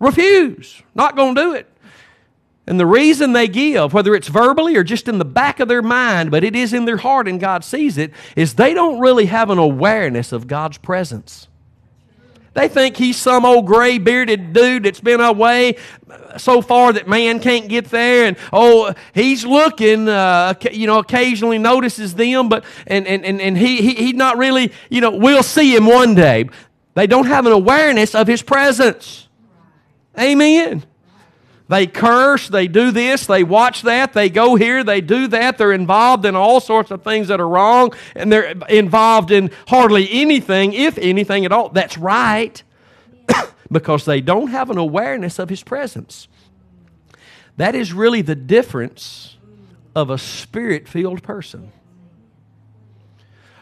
Refuse. 0.01 0.83
Not 0.97 1.15
going 1.15 1.37
to 1.37 1.41
do 1.41 1.55
it. 1.55 1.71
And 2.67 2.81
the 2.81 2.87
reason 2.87 3.33
they 3.33 3.47
give, 3.47 3.95
whether 3.95 4.15
it's 4.15 4.27
verbally 4.27 4.77
or 4.77 4.83
just 4.83 5.07
in 5.07 5.19
the 5.19 5.25
back 5.25 5.61
of 5.61 5.69
their 5.69 5.83
mind, 5.83 6.33
but 6.33 6.43
it 6.43 6.57
is 6.57 6.73
in 6.73 6.85
their 6.85 6.97
heart 6.97 7.29
and 7.29 7.39
God 7.39 7.65
sees 7.65 7.97
it, 7.97 8.13
is 8.35 8.55
they 8.55 8.75
don't 8.75 8.99
really 8.99 9.27
have 9.27 9.51
an 9.51 9.59
awareness 9.59 10.33
of 10.33 10.49
God's 10.49 10.79
presence. 10.79 11.47
They 12.55 12.69
think 12.69 12.97
he's 12.97 13.19
some 13.19 13.45
old 13.45 13.67
gray 13.67 13.99
bearded 13.99 14.55
dude 14.55 14.85
that's 14.85 15.01
been 15.01 15.21
away 15.21 15.77
so 16.39 16.63
far 16.63 16.93
that 16.95 17.07
man 17.07 17.39
can't 17.39 17.69
get 17.69 17.91
there. 17.91 18.25
And 18.25 18.37
oh, 18.51 18.95
he's 19.15 19.45
looking, 19.45 20.09
uh, 20.09 20.55
you 20.73 20.87
know, 20.87 20.99
occasionally 20.99 21.59
notices 21.59 22.15
them, 22.15 22.49
but 22.49 22.65
and, 22.87 23.07
and, 23.07 23.27
and, 23.27 23.43
and 23.43 23.59
he, 23.59 23.83
he, 23.83 23.95
he 24.07 24.13
not 24.15 24.39
really, 24.39 24.73
you 24.89 25.03
know, 25.03 25.11
we'll 25.11 25.43
see 25.43 25.77
him 25.77 25.85
one 25.85 26.15
day. 26.15 26.49
They 26.95 27.07
don't 27.07 27.27
have 27.27 27.45
an 27.45 27.53
awareness 27.53 28.15
of 28.15 28.27
his 28.27 28.41
presence. 28.41 29.29
Amen. 30.19 30.83
They 31.69 31.89
curse, 31.89 32.49
they 32.49 32.69
do 32.69 32.93
this, 32.93 33.27
they 33.27 33.43
watch 33.43 33.83
that, 33.83 34.13
they 34.13 34.31
go 34.31 34.55
here, 34.55 34.85
they 34.85 35.01
do 35.01 35.27
that. 35.29 35.59
They're 35.59 35.73
involved 35.73 36.25
in 36.25 36.37
all 36.37 36.61
sorts 36.61 36.93
of 36.93 37.03
things 37.03 37.29
that 37.29 37.41
are 37.41 37.49
wrong, 37.49 37.93
and 38.15 38.31
they're 38.31 38.53
involved 38.69 39.33
in 39.33 39.51
hardly 39.67 40.09
anything, 40.13 40.73
if 40.73 40.97
anything 40.97 41.45
at 41.45 41.51
all, 41.51 41.71
that's 41.71 41.99
right, 41.99 42.63
because 43.73 44.05
they 44.05 44.21
don't 44.21 44.49
have 44.49 44.71
an 44.71 44.79
awareness 44.79 45.41
of 45.41 45.49
His 45.49 45.65
presence. 45.65 46.29
That 47.57 47.75
is 47.75 47.93
really 47.93 48.23
the 48.23 48.37
difference 48.37 49.37
of 49.95 50.09
a 50.09 50.19
spirit 50.19 50.87
filled 50.87 51.25
person 51.25 51.73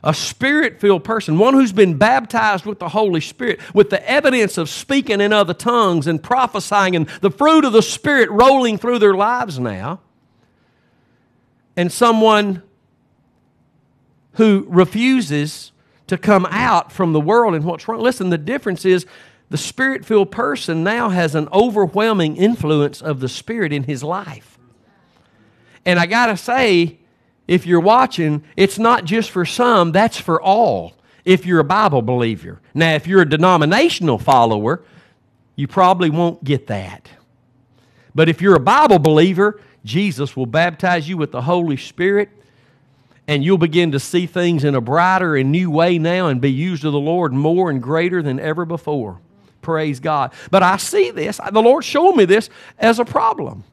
a 0.05 0.14
spirit 0.14 0.80
filled 0.80 1.02
person, 1.02 1.38
one 1.38 1.55
who's 1.55 1.72
been 1.72 1.96
baptized 1.96 2.66
with 2.66 2.78
the 2.78 2.90
Holy 2.90 3.20
Spirit, 3.20 3.59
with 3.74 3.90
the 3.90 4.09
evidence 4.09 4.59
of 4.59 4.68
speaking 4.68 5.20
in 5.20 5.32
other 5.32 5.55
tongues 5.55 6.07
and 6.07 6.22
prophesying 6.22 6.94
and 6.94 7.09
the 7.22 7.30
fruit 7.30 7.64
of 7.64 7.72
the 7.72 7.82
Spirit 7.82 8.30
rolling 8.30 8.78
through 8.78 8.98
their 8.98 9.14
lives 9.14 9.59
now, 9.59 10.00
and 11.76 11.90
someone 11.90 12.62
who 14.34 14.66
refuses 14.68 15.72
to 16.07 16.18
come 16.18 16.46
out 16.50 16.92
from 16.92 17.12
the 17.12 17.20
world 17.20 17.55
and 17.55 17.64
what's 17.64 17.88
wrong. 17.88 18.00
Listen, 18.00 18.28
the 18.28 18.38
difference 18.38 18.84
is 18.84 19.07
the 19.48 19.57
spirit 19.57 20.05
filled 20.05 20.30
person 20.30 20.84
now 20.84 21.09
has 21.09 21.34
an 21.34 21.48
overwhelming 21.52 22.36
influence 22.36 23.00
of 23.00 23.20
the 23.20 23.28
Spirit 23.28 23.72
in 23.72 23.84
his 23.84 24.02
life. 24.02 24.59
And 25.86 25.98
I 25.98 26.07
got 26.07 26.26
to 26.26 26.36
say, 26.36 26.98
if 27.47 27.66
you're 27.66 27.80
watching, 27.80 28.45
it's 28.57 28.78
not 28.78 29.05
just 29.05 29.30
for 29.30 29.45
some, 29.45 29.92
that's 29.92 30.18
for 30.18 30.40
all 30.40 30.95
if 31.24 31.47
you're 31.47 31.61
a 31.61 31.64
Bible 31.64 32.03
believer. 32.03 32.61
Now, 32.74 32.95
if 32.95 33.07
you're 33.07 33.22
a 33.22 33.28
denominational 33.28 34.18
follower, 34.18 34.82
you 35.57 35.68
probably 35.68 36.11
won't 36.11 36.42
get 36.45 36.66
that. 36.68 37.09
But 38.14 38.28
if 38.28 38.40
you're 38.40 38.57
a 38.57 38.61
Bible 38.61 38.99
believer, 38.99 39.61
Jesus 39.84 40.36
will 40.36 40.47
baptize 40.47 41.09
you 41.09 41.16
with 41.16 41.32
the 41.32 41.42
Holy 41.42 41.76
Spirit, 41.76 42.30
and 43.26 43.45
you'll 43.45 43.59
begin 43.59 43.92
to 43.92 44.01
see 44.01 44.26
things 44.26 44.64
in 44.64 44.74
a 44.74 44.80
brighter 44.80 45.36
and 45.36 45.51
new 45.51 45.70
way 45.70 45.99
now 45.99 46.28
and 46.28 46.40
be 46.40 46.53
used 46.53 46.84
of 46.84 46.92
the 46.92 46.99
Lord 46.99 47.32
more 47.32 47.70
and 47.70 47.82
greater 47.82 48.22
than 48.22 48.38
ever 48.38 48.64
before. 48.64 49.20
Praise 49.62 50.01
God. 50.01 50.32
But 50.51 50.62
I 50.62 50.76
see 50.76 51.11
this, 51.11 51.40
the 51.53 51.62
Lord 51.62 51.84
showed 51.84 52.12
me 52.12 52.24
this 52.26 52.51
as 52.78 52.99
a 52.99 53.05
problem. 53.05 53.64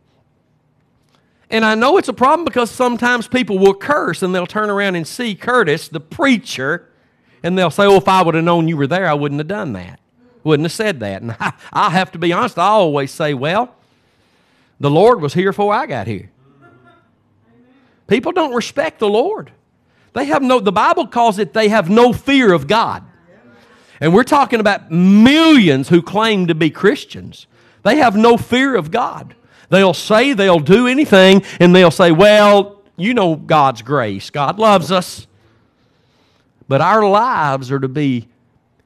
And 1.51 1.65
I 1.65 1.75
know 1.75 1.97
it's 1.97 2.07
a 2.07 2.13
problem 2.13 2.45
because 2.45 2.71
sometimes 2.71 3.27
people 3.27 3.59
will 3.59 3.73
curse 3.73 4.23
and 4.23 4.33
they'll 4.33 4.47
turn 4.47 4.69
around 4.69 4.95
and 4.95 5.05
see 5.05 5.35
Curtis, 5.35 5.89
the 5.89 5.99
preacher, 5.99 6.89
and 7.43 7.57
they'll 7.57 7.69
say, 7.69 7.83
Oh, 7.83 7.97
if 7.97 8.07
I 8.07 8.21
would 8.21 8.35
have 8.35 8.43
known 8.45 8.69
you 8.69 8.77
were 8.77 8.87
there, 8.87 9.05
I 9.05 9.13
wouldn't 9.13 9.39
have 9.39 9.49
done 9.49 9.73
that. 9.73 9.99
Wouldn't 10.45 10.63
have 10.63 10.71
said 10.71 11.01
that. 11.01 11.21
And 11.21 11.35
I, 11.39 11.53
I 11.73 11.89
have 11.89 12.13
to 12.13 12.17
be 12.17 12.31
honest, 12.31 12.57
I 12.57 12.67
always 12.67 13.11
say, 13.11 13.33
Well, 13.33 13.75
the 14.79 14.89
Lord 14.89 15.19
was 15.21 15.33
here 15.33 15.51
before 15.51 15.73
I 15.73 15.85
got 15.85 16.07
here. 16.07 16.31
People 18.07 18.31
don't 18.31 18.53
respect 18.53 18.99
the 18.99 19.09
Lord. 19.09 19.51
They 20.13 20.25
have 20.25 20.41
no, 20.41 20.59
the 20.59 20.71
Bible 20.71 21.07
calls 21.07 21.37
it 21.37 21.53
they 21.53 21.69
have 21.69 21.89
no 21.89 22.13
fear 22.13 22.53
of 22.53 22.67
God. 22.67 23.03
And 23.99 24.13
we're 24.13 24.23
talking 24.23 24.59
about 24.59 24.89
millions 24.89 25.89
who 25.89 26.01
claim 26.01 26.47
to 26.47 26.55
be 26.55 26.69
Christians. 26.69 27.45
They 27.83 27.97
have 27.97 28.15
no 28.15 28.37
fear 28.37 28.75
of 28.75 28.89
God. 28.89 29.35
They'll 29.72 29.93
say 29.93 30.34
they'll 30.34 30.59
do 30.59 30.86
anything, 30.86 31.43
and 31.59 31.74
they'll 31.74 31.91
say, 31.91 32.11
Well, 32.11 32.82
you 32.97 33.13
know 33.13 33.36
God's 33.36 33.82
grace. 33.82 34.30
God 34.30 34.59
loves 34.59 34.91
us. 34.91 35.28
But 36.67 36.82
our 36.82 37.07
lives 37.07 37.72
are 37.72 37.80
to 37.80 37.88
be, 37.88 38.28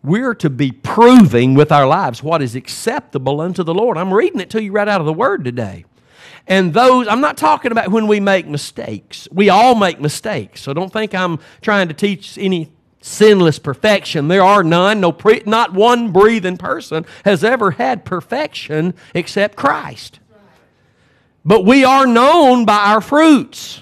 we're 0.03 0.35
to 0.35 0.49
be 0.49 0.71
proving 0.71 1.55
with 1.55 1.71
our 1.71 1.87
lives 1.87 2.23
what 2.23 2.41
is 2.41 2.55
acceptable 2.55 3.41
unto 3.41 3.63
the 3.63 3.73
Lord. 3.73 3.97
I'm 3.97 4.13
reading 4.13 4.39
it 4.39 4.49
to 4.51 4.63
you 4.63 4.71
right 4.71 4.87
out 4.87 5.01
of 5.01 5.07
the 5.07 5.13
Word 5.13 5.43
today. 5.43 5.85
And 6.47 6.73
those, 6.73 7.07
I'm 7.07 7.21
not 7.21 7.37
talking 7.37 7.71
about 7.71 7.89
when 7.89 8.05
we 8.05 8.19
make 8.19 8.47
mistakes. 8.47 9.27
We 9.31 9.49
all 9.49 9.73
make 9.73 9.99
mistakes. 9.99 10.61
So 10.61 10.73
don't 10.73 10.93
think 10.93 11.15
I'm 11.15 11.39
trying 11.61 11.87
to 11.87 11.95
teach 11.95 12.37
any 12.37 12.71
sinless 13.01 13.57
perfection. 13.57 14.27
There 14.27 14.43
are 14.43 14.63
none. 14.63 14.99
No, 14.99 15.11
pre, 15.11 15.41
not 15.47 15.73
one 15.73 16.11
breathing 16.11 16.57
person 16.57 17.05
has 17.23 17.43
ever 17.43 17.71
had 17.71 18.05
perfection 18.05 18.93
except 19.15 19.55
Christ. 19.55 20.19
But 21.45 21.63
we 21.63 21.85
are 21.85 22.07
known 22.07 22.65
by 22.65 22.77
our 22.77 23.01
fruits. 23.01 23.81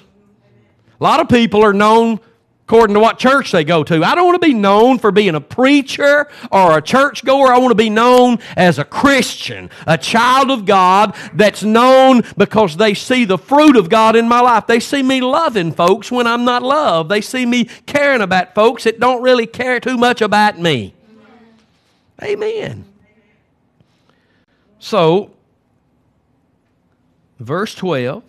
A 0.99 1.03
lot 1.03 1.19
of 1.19 1.29
people 1.29 1.63
are 1.63 1.73
known 1.73 2.19
according 2.67 2.93
to 2.93 2.99
what 2.99 3.19
church 3.19 3.51
they 3.51 3.63
go 3.63 3.83
to. 3.83 4.03
I 4.03 4.15
don't 4.15 4.25
want 4.25 4.41
to 4.41 4.47
be 4.47 4.53
known 4.53 4.97
for 4.97 5.11
being 5.11 5.35
a 5.35 5.41
preacher 5.41 6.29
or 6.49 6.77
a 6.77 6.81
churchgoer. 6.81 7.51
I 7.51 7.57
want 7.57 7.71
to 7.71 7.75
be 7.75 7.89
known 7.89 8.39
as 8.55 8.79
a 8.79 8.85
Christian, 8.85 9.69
a 9.85 9.97
child 9.97 10.49
of 10.49 10.65
God 10.65 11.15
that's 11.33 11.61
known 11.61 12.23
because 12.37 12.77
they 12.77 12.93
see 12.93 13.25
the 13.25 13.37
fruit 13.37 13.75
of 13.75 13.89
God 13.89 14.15
in 14.15 14.29
my 14.29 14.39
life. 14.39 14.65
They 14.65 14.79
see 14.79 15.03
me 15.03 15.19
loving 15.21 15.73
folks 15.73 16.09
when 16.09 16.25
I'm 16.25 16.45
not 16.45 16.63
loved. 16.63 17.09
They 17.09 17.21
see 17.21 17.45
me 17.45 17.65
caring 17.85 18.21
about 18.21 18.55
folks 18.55 18.85
that 18.85 18.99
don't 18.99 19.21
really 19.21 19.45
care 19.45 19.79
too 19.81 19.97
much 19.97 20.21
about 20.21 20.57
me. 20.57 20.93
Amen. 22.21 22.85
So, 24.79 25.32
verse 27.43 27.75
12 27.75 28.23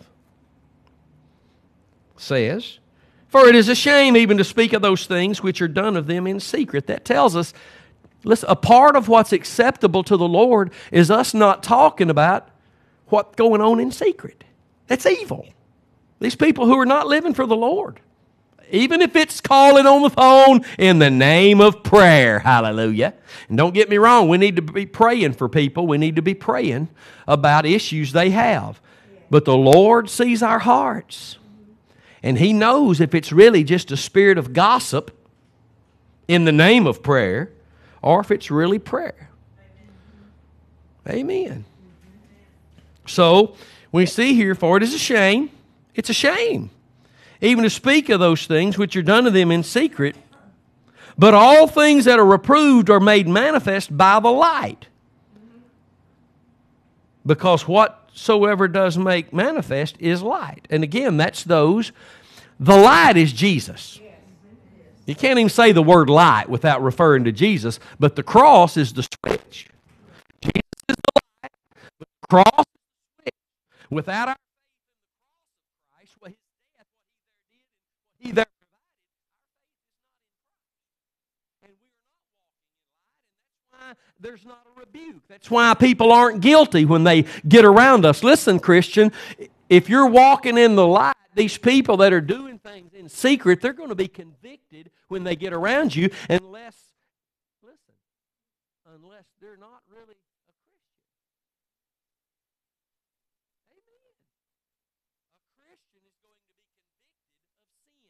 says, 2.17 2.79
For 3.27 3.47
it 3.47 3.55
is 3.55 3.69
a 3.69 3.75
shame 3.75 4.15
even 4.17 4.37
to 4.37 4.43
speak 4.43 4.73
of 4.73 4.81
those 4.81 5.05
things 5.05 5.41
which 5.41 5.61
are 5.61 5.67
done 5.67 5.97
of 5.97 6.07
them 6.07 6.27
in 6.27 6.39
secret. 6.39 6.87
That 6.87 7.05
tells 7.05 7.35
us, 7.35 7.53
listen, 8.23 8.49
a 8.49 8.55
part 8.55 8.95
of 8.95 9.07
what's 9.07 9.33
acceptable 9.33 10.03
to 10.03 10.17
the 10.17 10.27
Lord 10.27 10.71
is 10.91 11.11
us 11.11 11.33
not 11.33 11.63
talking 11.63 12.09
about 12.09 12.49
what's 13.07 13.35
going 13.35 13.61
on 13.61 13.79
in 13.79 13.91
secret. 13.91 14.43
That's 14.87 15.05
evil. 15.05 15.47
These 16.19 16.35
people 16.35 16.65
who 16.65 16.79
are 16.79 16.85
not 16.85 17.07
living 17.07 17.33
for 17.33 17.45
the 17.45 17.55
Lord. 17.55 17.99
Even 18.71 19.01
if 19.01 19.15
it's 19.15 19.41
calling 19.41 19.85
on 19.85 20.01
the 20.01 20.09
phone 20.09 20.65
in 20.79 20.97
the 20.97 21.11
name 21.11 21.61
of 21.61 21.83
prayer. 21.83 22.39
Hallelujah. 22.39 23.13
And 23.47 23.57
don't 23.57 23.73
get 23.73 23.89
me 23.89 23.97
wrong, 23.97 24.27
we 24.27 24.39
need 24.39 24.55
to 24.55 24.61
be 24.63 24.87
praying 24.87 25.33
for 25.33 25.47
people. 25.47 25.85
We 25.85 25.99
need 25.99 26.15
to 26.15 26.23
be 26.23 26.33
praying 26.33 26.89
about 27.27 27.65
issues 27.65 28.11
they 28.11 28.31
have. 28.31 28.81
But 29.29 29.45
the 29.45 29.57
Lord 29.57 30.09
sees 30.09 30.43
our 30.43 30.59
hearts. 30.59 31.37
And 32.21 32.37
He 32.39 32.53
knows 32.53 33.01
if 33.01 33.13
it's 33.13 33.31
really 33.31 33.63
just 33.63 33.91
a 33.91 33.97
spirit 33.97 34.37
of 34.37 34.53
gossip 34.53 35.11
in 36.27 36.45
the 36.45 36.51
name 36.51 36.87
of 36.87 37.03
prayer 37.03 37.51
or 38.01 38.19
if 38.19 38.31
it's 38.31 38.49
really 38.51 38.79
prayer. 38.79 39.29
Amen. 41.07 41.65
So, 43.05 43.55
we 43.91 44.05
see 44.05 44.33
here, 44.33 44.55
for 44.55 44.77
it 44.77 44.83
is 44.83 44.93
a 44.93 44.99
shame. 44.99 45.51
It's 45.93 46.09
a 46.09 46.13
shame. 46.13 46.71
Even 47.41 47.63
to 47.63 47.69
speak 47.69 48.09
of 48.09 48.19
those 48.19 48.47
things 48.47 48.77
which 48.77 48.95
are 48.95 49.03
done 49.03 49.25
to 49.25 49.31
them 49.31 49.51
in 49.51 49.63
secret. 49.63 50.15
But 51.17 51.33
all 51.33 51.67
things 51.67 52.05
that 52.05 52.19
are 52.19 52.25
reproved 52.25 52.89
are 52.89 52.99
made 52.99 53.27
manifest 53.27 53.95
by 53.95 54.19
the 54.19 54.31
light. 54.31 54.87
Because 57.25 57.67
whatsoever 58.15 58.69
does 58.69 58.97
make 58.97 59.33
manifest 59.33 59.97
is 59.99 60.21
light. 60.23 60.67
And 60.69 60.83
again, 60.83 61.17
that's 61.17 61.43
those 61.43 61.91
the 62.57 62.77
light 62.77 63.17
is 63.17 63.33
Jesus. 63.33 63.99
You 65.05 65.15
can't 65.15 65.37
even 65.37 65.49
say 65.49 65.73
the 65.73 65.83
word 65.83 66.09
light 66.09 66.47
without 66.49 66.81
referring 66.81 67.25
to 67.25 67.33
Jesus, 67.33 67.79
but 67.99 68.15
the 68.15 68.23
cross 68.23 68.77
is 68.77 68.93
the 68.93 69.03
switch. 69.03 69.67
Jesus 70.41 70.61
is 70.89 70.95
the 70.95 71.21
light, 71.43 71.51
the 71.99 72.05
cross 72.29 72.45
is 72.47 72.81
the 72.85 73.23
switch. 73.23 73.33
Without 73.91 74.29
our 74.29 74.35
faith 74.35 74.47
in 74.71 75.03
the 75.11 75.35
cross 75.43 75.67
of 75.67 75.83
Christ, 75.93 76.15
what 76.19 76.31
his 76.31 76.37
death, 76.77 76.87
what 78.07 78.25
he 78.25 78.31
there 78.31 78.45
did, 78.45 78.51
what 81.61 81.69
he 81.69 81.75
there 81.75 81.75
provided, 81.75 81.75
our 81.75 81.75
faith 81.75 81.75
is 81.75 81.91
not 81.99 82.15
in 82.15 82.23
Christ. 82.25 82.55
And 82.71 82.95
we 83.75 83.83
are 83.83 83.83
not 83.83 83.83
walking 83.83 83.83
in 83.83 83.83
light, 83.83 83.85
and 83.85 83.91
that's 83.91 83.99
why 84.11 84.14
there's 84.25 84.43
not 84.43 84.65
a 84.75 84.79
rebuke. 84.79 85.21
That's 85.29 85.51
why 85.51 85.75
people 85.75 86.11
aren't 86.11 86.41
guilty 86.41 86.83
when 86.83 87.03
they 87.03 87.25
get 87.47 87.63
around 87.63 88.05
us. 88.05 88.23
Listen, 88.23 88.59
Christian, 88.59 89.11
if 89.69 89.87
you're 89.87 90.07
walking 90.07 90.57
in 90.57 90.75
the 90.75 90.87
light, 90.87 91.15
these 91.35 91.59
people 91.59 91.97
that 91.97 92.11
are 92.11 92.21
doing 92.21 92.57
things 92.57 92.93
in 92.95 93.07
secret, 93.07 93.61
they're 93.61 93.73
going 93.73 93.89
to 93.89 93.95
be 93.95 94.07
convicted 94.07 94.89
when 95.09 95.23
they 95.23 95.35
get 95.35 95.53
around 95.53 95.95
you 95.95 96.09
unless, 96.27 96.75
listen, 97.61 97.93
unless 98.95 99.25
they're 99.39 99.57
not 99.57 99.83
really 99.91 100.15
a 100.15 100.25
Christian. 100.41 100.81
Amen. 103.69 104.09
A 105.37 105.61
Christian 105.61 106.01
is 106.01 106.17
going 106.25 106.33
to 106.33 106.41
be 106.41 106.57
convicted 106.65 107.21
of 107.29 107.37
sin 107.93 108.09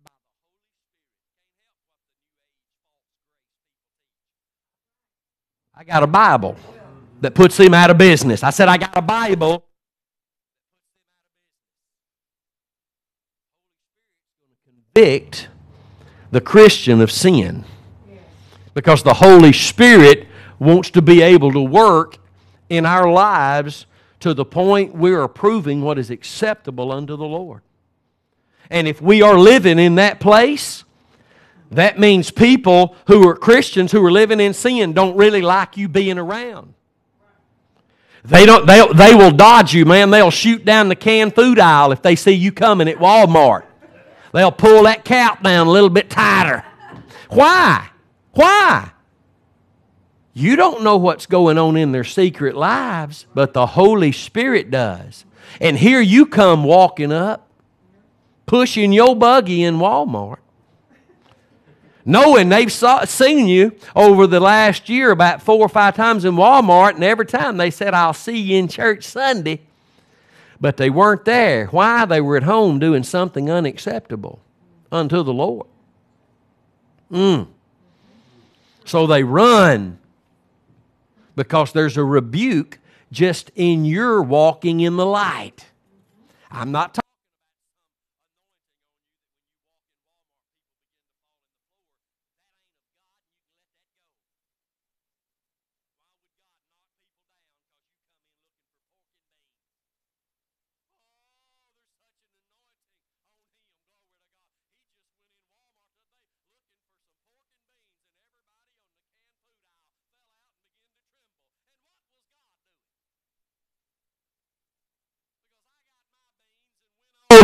by 0.00 0.08
the 0.08 0.24
Holy 0.24 0.24
Spirit. 0.24 0.24
Can't 0.24 0.24
help 0.24 0.32
what 0.32 0.56
the 0.56 0.64
New 0.64 0.88
Age 0.88 2.32
false 2.32 2.80
grace 2.80 3.12
people 3.20 3.44
teach. 5.44 5.61
I 5.74 5.84
got 5.84 6.02
a 6.02 6.06
Bible 6.06 6.56
that 7.20 7.34
puts 7.34 7.58
him 7.58 7.74
out 7.74 7.90
of 7.90 7.98
business. 7.98 8.42
I 8.42 8.50
said, 8.50 8.68
I 8.68 8.76
got 8.76 8.96
a 8.96 9.02
Bible 9.02 9.64
convict 14.94 15.48
the 16.30 16.40
Christian 16.40 17.00
of 17.00 17.10
sin. 17.10 17.64
Because 18.74 19.02
the 19.02 19.14
Holy 19.14 19.52
Spirit 19.52 20.26
wants 20.58 20.90
to 20.90 21.02
be 21.02 21.20
able 21.20 21.52
to 21.52 21.60
work 21.60 22.18
in 22.68 22.86
our 22.86 23.10
lives 23.10 23.86
to 24.20 24.32
the 24.32 24.44
point 24.44 24.94
we're 24.94 25.22
approving 25.22 25.82
what 25.82 25.98
is 25.98 26.10
acceptable 26.10 26.90
unto 26.92 27.16
the 27.16 27.24
Lord. 27.24 27.62
And 28.70 28.88
if 28.88 29.02
we 29.02 29.20
are 29.20 29.38
living 29.38 29.78
in 29.78 29.96
that 29.96 30.20
place, 30.20 30.84
that 31.72 31.98
means 31.98 32.30
people 32.30 32.96
who 33.06 33.26
are 33.28 33.34
Christians 33.34 33.92
who 33.92 34.04
are 34.04 34.10
living 34.10 34.40
in 34.40 34.54
sin 34.54 34.92
don't 34.92 35.16
really 35.16 35.42
like 35.42 35.76
you 35.76 35.88
being 35.88 36.18
around. 36.18 36.74
They, 38.24 38.46
don't, 38.46 38.66
they, 38.66 38.86
they 38.94 39.14
will 39.14 39.32
dodge 39.32 39.74
you, 39.74 39.84
man. 39.84 40.10
They'll 40.10 40.30
shoot 40.30 40.64
down 40.64 40.88
the 40.88 40.94
canned 40.94 41.34
food 41.34 41.58
aisle 41.58 41.90
if 41.90 42.02
they 42.02 42.14
see 42.14 42.32
you 42.32 42.52
coming 42.52 42.88
at 42.88 42.98
Walmart. 42.98 43.64
They'll 44.32 44.52
pull 44.52 44.84
that 44.84 45.04
cap 45.04 45.42
down 45.42 45.66
a 45.66 45.70
little 45.70 45.90
bit 45.90 46.08
tighter. 46.08 46.64
Why? 47.30 47.88
Why? 48.32 48.92
You 50.34 50.56
don't 50.56 50.82
know 50.82 50.96
what's 50.96 51.26
going 51.26 51.58
on 51.58 51.76
in 51.76 51.92
their 51.92 52.04
secret 52.04 52.56
lives, 52.56 53.26
but 53.34 53.52
the 53.52 53.66
Holy 53.66 54.12
Spirit 54.12 54.70
does. 54.70 55.24
And 55.60 55.76
here 55.76 56.00
you 56.00 56.26
come 56.26 56.64
walking 56.64 57.12
up, 57.12 57.50
pushing 58.46 58.92
your 58.92 59.14
buggy 59.14 59.62
in 59.62 59.76
Walmart, 59.76 60.38
knowing 62.04 62.48
they've 62.48 62.72
saw, 62.72 63.04
seen 63.04 63.46
you 63.46 63.76
over 63.94 64.26
the 64.26 64.40
last 64.40 64.88
year 64.88 65.10
about 65.10 65.42
four 65.42 65.60
or 65.60 65.68
five 65.68 65.96
times 65.96 66.24
in 66.24 66.34
Walmart, 66.34 66.94
and 66.94 67.04
every 67.04 67.26
time 67.26 67.56
they 67.56 67.70
said, 67.70 67.94
I'll 67.94 68.12
see 68.12 68.38
you 68.38 68.58
in 68.58 68.68
church 68.68 69.04
Sunday 69.04 69.60
but 70.62 70.76
they 70.76 70.88
weren't 70.88 71.24
there. 71.24 71.66
Why? 71.66 72.04
They 72.04 72.20
were 72.20 72.36
at 72.36 72.44
home 72.44 72.78
doing 72.78 73.02
something 73.02 73.50
unacceptable 73.50 74.40
unto 74.92 75.24
the 75.24 75.32
Lord. 75.32 75.66
Mm. 77.10 77.48
So 78.84 79.08
they 79.08 79.24
run 79.24 79.98
because 81.34 81.72
there's 81.72 81.96
a 81.96 82.04
rebuke 82.04 82.78
just 83.10 83.50
in 83.56 83.84
your 83.84 84.22
walking 84.22 84.78
in 84.78 84.96
the 84.96 85.04
light. 85.04 85.66
I'm 86.48 86.70
not 86.70 86.94
talking. 86.94 87.01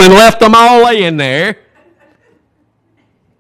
And 0.01 0.13
left 0.13 0.41
them 0.41 0.55
all 0.55 0.85
laying 0.85 1.17
there. 1.17 1.59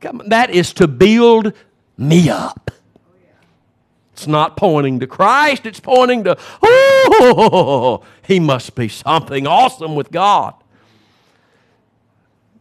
Come, 0.00 0.22
that 0.26 0.50
is 0.50 0.72
to 0.74 0.86
build 0.86 1.52
me 1.96 2.28
up. 2.28 2.70
It's 4.12 4.26
not 4.26 4.56
pointing 4.56 4.98
to 5.00 5.06
Christ, 5.06 5.64
it's 5.64 5.78
pointing 5.78 6.24
to, 6.24 6.36
oh, 6.60 8.02
he 8.26 8.40
must 8.40 8.74
be 8.74 8.88
something 8.88 9.46
awesome 9.46 9.94
with 9.94 10.10
God. 10.10 10.54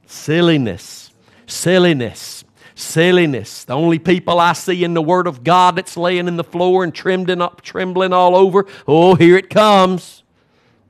Silliness, 0.05 1.11
silliness, 1.47 2.43
silliness. 2.75 3.63
The 3.63 3.73
only 3.73 3.97
people 3.97 4.39
I 4.39 4.53
see 4.53 4.83
in 4.83 4.93
the 4.93 5.01
Word 5.01 5.25
of 5.25 5.43
God 5.43 5.77
that's 5.77 5.97
laying 5.97 6.27
in 6.27 6.37
the 6.37 6.43
floor 6.43 6.83
and 6.83 6.93
trembling 6.93 7.41
up, 7.41 7.61
trembling 7.61 8.13
all 8.13 8.35
over, 8.35 8.67
oh, 8.87 9.15
here 9.15 9.35
it 9.35 9.49
comes. 9.49 10.21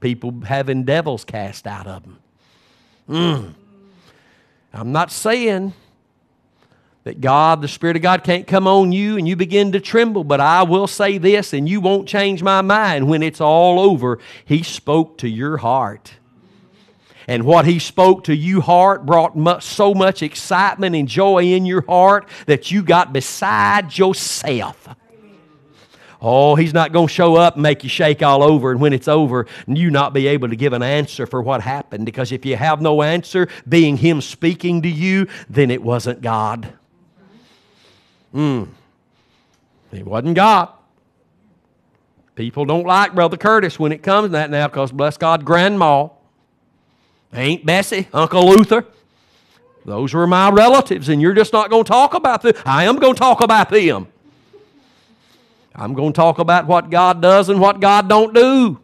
people 0.02 0.42
having 0.46 0.84
devils 0.84 1.24
cast 1.24 1.66
out 1.66 1.88
of 1.88 2.04
them. 2.04 2.18
Mm. 3.10 3.54
I'm 4.74 4.92
not 4.92 5.12
saying 5.12 5.74
that 7.04 7.22
God, 7.22 7.62
the 7.62 7.68
Spirit 7.68 7.96
of 7.96 8.02
God, 8.02 8.24
can't 8.24 8.46
come 8.46 8.68
on 8.68 8.92
you 8.92 9.18
and 9.18 9.28
you 9.28 9.36
begin 9.36 9.72
to 9.72 9.80
tremble, 9.80 10.26
but 10.26 10.42
I 10.42 10.64
will 10.64 10.88
say 10.88 11.18
this, 11.18 11.54
and 11.54 11.68
you 11.68 11.80
won't 11.80 12.08
change 12.08 12.44
my 12.44 12.62
mind. 12.62 13.08
When 13.08 13.24
it's 13.24 13.40
all 13.40 13.80
over, 13.80 14.20
He 14.44 14.62
spoke 14.62 15.18
to 15.20 15.30
your 15.30 15.58
heart. 15.58 16.14
And 17.28 17.44
what 17.44 17.66
He 17.66 17.80
spoke 17.80 18.26
to 18.26 18.36
you 18.36 18.62
heart 18.62 19.06
brought 19.06 19.38
much, 19.38 19.64
so 19.64 19.94
much 19.94 20.22
excitement 20.22 20.96
and 20.96 21.08
joy 21.08 21.44
in 21.44 21.66
your 21.66 21.86
heart 21.86 22.28
that 22.46 22.72
you 22.72 22.84
got 22.84 23.14
beside 23.14 23.98
yourself. 23.98 24.90
Oh, 26.22 26.56
he's 26.56 26.74
not 26.74 26.92
going 26.94 27.08
to 27.08 27.14
show 27.14 27.36
up 27.36 27.56
and 27.56 27.64
make 27.64 27.84
you 27.84 27.90
shake 27.90 28.24
all 28.24 28.42
over, 28.42 28.72
and 28.72 28.82
when 28.82 28.94
it's 28.94 29.08
over, 29.08 29.46
you 29.68 29.92
not 29.92 30.14
be 30.14 30.28
able 30.28 30.50
to 30.50 30.56
give 30.56 30.74
an 30.74 30.82
answer 30.82 31.28
for 31.28 31.42
what 31.42 31.62
happened. 31.62 32.06
Because 32.06 32.32
if 32.32 32.46
you 32.46 32.56
have 32.56 32.82
no 32.82 33.04
answer, 33.04 33.48
being 33.70 33.98
him 33.98 34.22
speaking 34.22 34.82
to 34.82 34.90
you, 34.90 35.28
then 35.50 35.70
it 35.70 35.84
wasn't 35.84 36.22
God. 36.22 36.74
Hmm. 38.32 38.64
It 39.92 40.06
wasn't 40.06 40.36
God. 40.36 40.70
People 42.36 42.66
don't 42.66 42.86
like 42.86 43.16
Brother 43.16 43.38
Curtis 43.38 43.80
when 43.80 43.92
it 43.92 44.04
comes 44.04 44.28
to 44.28 44.32
that 44.34 44.50
now 44.50 44.68
because, 44.68 44.92
bless 44.92 45.18
God, 45.18 45.46
Grandma, 45.46 46.10
Aunt 47.32 47.66
Bessie, 47.66 48.08
Uncle 48.14 48.48
Luther, 48.48 48.86
those 49.86 50.14
were 50.14 50.28
my 50.28 50.50
relatives, 50.50 51.10
and 51.10 51.22
you're 51.22 51.34
just 51.34 51.54
not 51.54 51.70
going 51.70 51.84
to 51.84 51.88
talk 51.88 52.14
about 52.14 52.42
them. 52.42 52.54
I 52.66 52.84
am 52.84 52.98
going 52.98 53.14
to 53.14 53.20
talk 53.20 53.42
about 53.42 53.70
them. 53.70 54.08
I'm 55.78 55.94
going 55.94 56.12
to 56.12 56.18
talk 56.18 56.40
about 56.40 56.66
what 56.66 56.90
God 56.90 57.22
does 57.22 57.50
and 57.50 57.62
what 57.62 57.80
God 57.80 58.10
don't 58.10 58.34
do. 58.34 58.80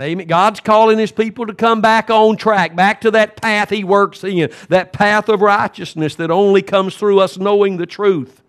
Amen. 0.00 0.26
God's 0.26 0.60
calling 0.60 0.98
His 0.98 1.12
people 1.12 1.46
to 1.46 1.54
come 1.54 1.82
back 1.82 2.08
on 2.08 2.36
track, 2.36 2.74
back 2.74 3.02
to 3.02 3.10
that 3.10 3.36
path 3.36 3.68
He 3.68 3.84
works 3.84 4.24
in, 4.24 4.50
that 4.70 4.94
path 4.94 5.28
of 5.28 5.42
righteousness 5.42 6.14
that 6.14 6.30
only 6.30 6.62
comes 6.62 6.96
through 6.96 7.20
us 7.20 7.36
knowing 7.36 7.76
the 7.76 7.84
truth. 7.84 8.42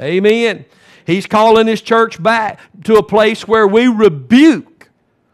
Amen. 0.00 0.64
He's 1.06 1.26
calling 1.26 1.66
His 1.66 1.82
church 1.82 2.22
back 2.22 2.58
to 2.84 2.96
a 2.96 3.02
place 3.02 3.46
where 3.46 3.66
we 3.66 3.86
rebuke 3.86 4.88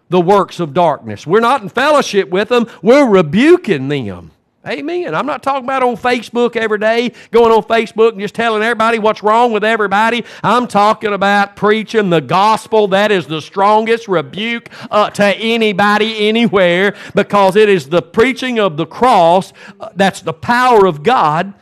the 0.08 0.20
works 0.20 0.58
of 0.58 0.74
darkness. 0.74 1.24
We're 1.24 1.40
not 1.40 1.62
in 1.62 1.68
fellowship 1.68 2.30
with 2.30 2.48
them, 2.48 2.66
we're 2.82 3.08
rebuking 3.08 3.88
them. 3.88 4.32
Amen. 4.66 5.14
I'm 5.14 5.26
not 5.26 5.42
talking 5.42 5.64
about 5.64 5.82
on 5.82 5.94
Facebook 5.94 6.56
every 6.56 6.78
day, 6.78 7.12
going 7.30 7.52
on 7.52 7.62
Facebook 7.64 8.12
and 8.12 8.20
just 8.20 8.34
telling 8.34 8.62
everybody 8.62 8.98
what's 8.98 9.22
wrong 9.22 9.52
with 9.52 9.62
everybody. 9.62 10.24
I'm 10.42 10.66
talking 10.66 11.12
about 11.12 11.54
preaching 11.54 12.08
the 12.08 12.22
gospel. 12.22 12.88
That 12.88 13.12
is 13.12 13.26
the 13.26 13.42
strongest 13.42 14.08
rebuke 14.08 14.70
uh, 14.90 15.10
to 15.10 15.24
anybody 15.36 16.28
anywhere 16.28 16.96
because 17.14 17.56
it 17.56 17.68
is 17.68 17.90
the 17.90 18.00
preaching 18.00 18.58
of 18.58 18.78
the 18.78 18.86
cross 18.86 19.52
uh, 19.80 19.90
that's 19.94 20.22
the 20.22 20.32
power 20.32 20.86
of 20.86 21.02
God 21.02 21.52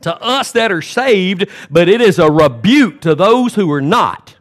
to 0.00 0.18
us 0.22 0.50
that 0.52 0.72
are 0.72 0.80
saved, 0.80 1.46
but 1.70 1.90
it 1.90 2.00
is 2.00 2.18
a 2.18 2.30
rebuke 2.30 3.02
to 3.02 3.14
those 3.14 3.54
who 3.54 3.70
are 3.70 3.82
not. 3.82 4.36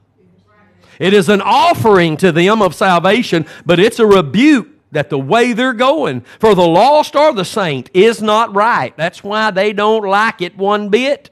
It 1.00 1.14
is 1.14 1.28
an 1.28 1.42
offering 1.42 2.16
to 2.18 2.32
them 2.32 2.62
of 2.62 2.74
salvation, 2.74 3.46
but 3.66 3.78
it's 3.78 4.00
a 4.00 4.06
rebuke 4.06 4.79
that 4.92 5.10
the 5.10 5.20
way 5.20 5.54
they're 5.54 5.74
going 5.74 6.22
for 6.40 6.56
the 6.56 6.68
lost 6.68 7.16
or 7.16 7.34
the 7.34 7.46
saint 7.46 7.90
is 7.94 8.22
not 8.22 8.54
right. 8.56 8.96
That's 8.98 9.24
why 9.24 9.52
they 9.52 9.74
don't 9.74 10.04
like 10.04 10.42
it 10.42 10.58
one 10.58 10.90
bit. 10.90 11.30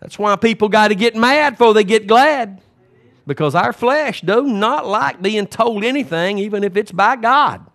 That's 0.00 0.18
why 0.18 0.36
people 0.36 0.68
got 0.68 0.88
to 0.88 0.94
get 0.94 1.16
mad 1.16 1.50
before 1.50 1.74
they 1.74 1.84
get 1.84 2.06
glad. 2.06 2.60
Because 3.26 3.54
our 3.54 3.72
flesh 3.72 4.22
do 4.22 4.42
not 4.42 4.86
like 4.86 5.20
being 5.20 5.46
told 5.46 5.84
anything, 5.84 6.38
even 6.38 6.64
if 6.64 6.76
it's 6.76 6.92
by 6.92 7.16
God. 7.16 7.66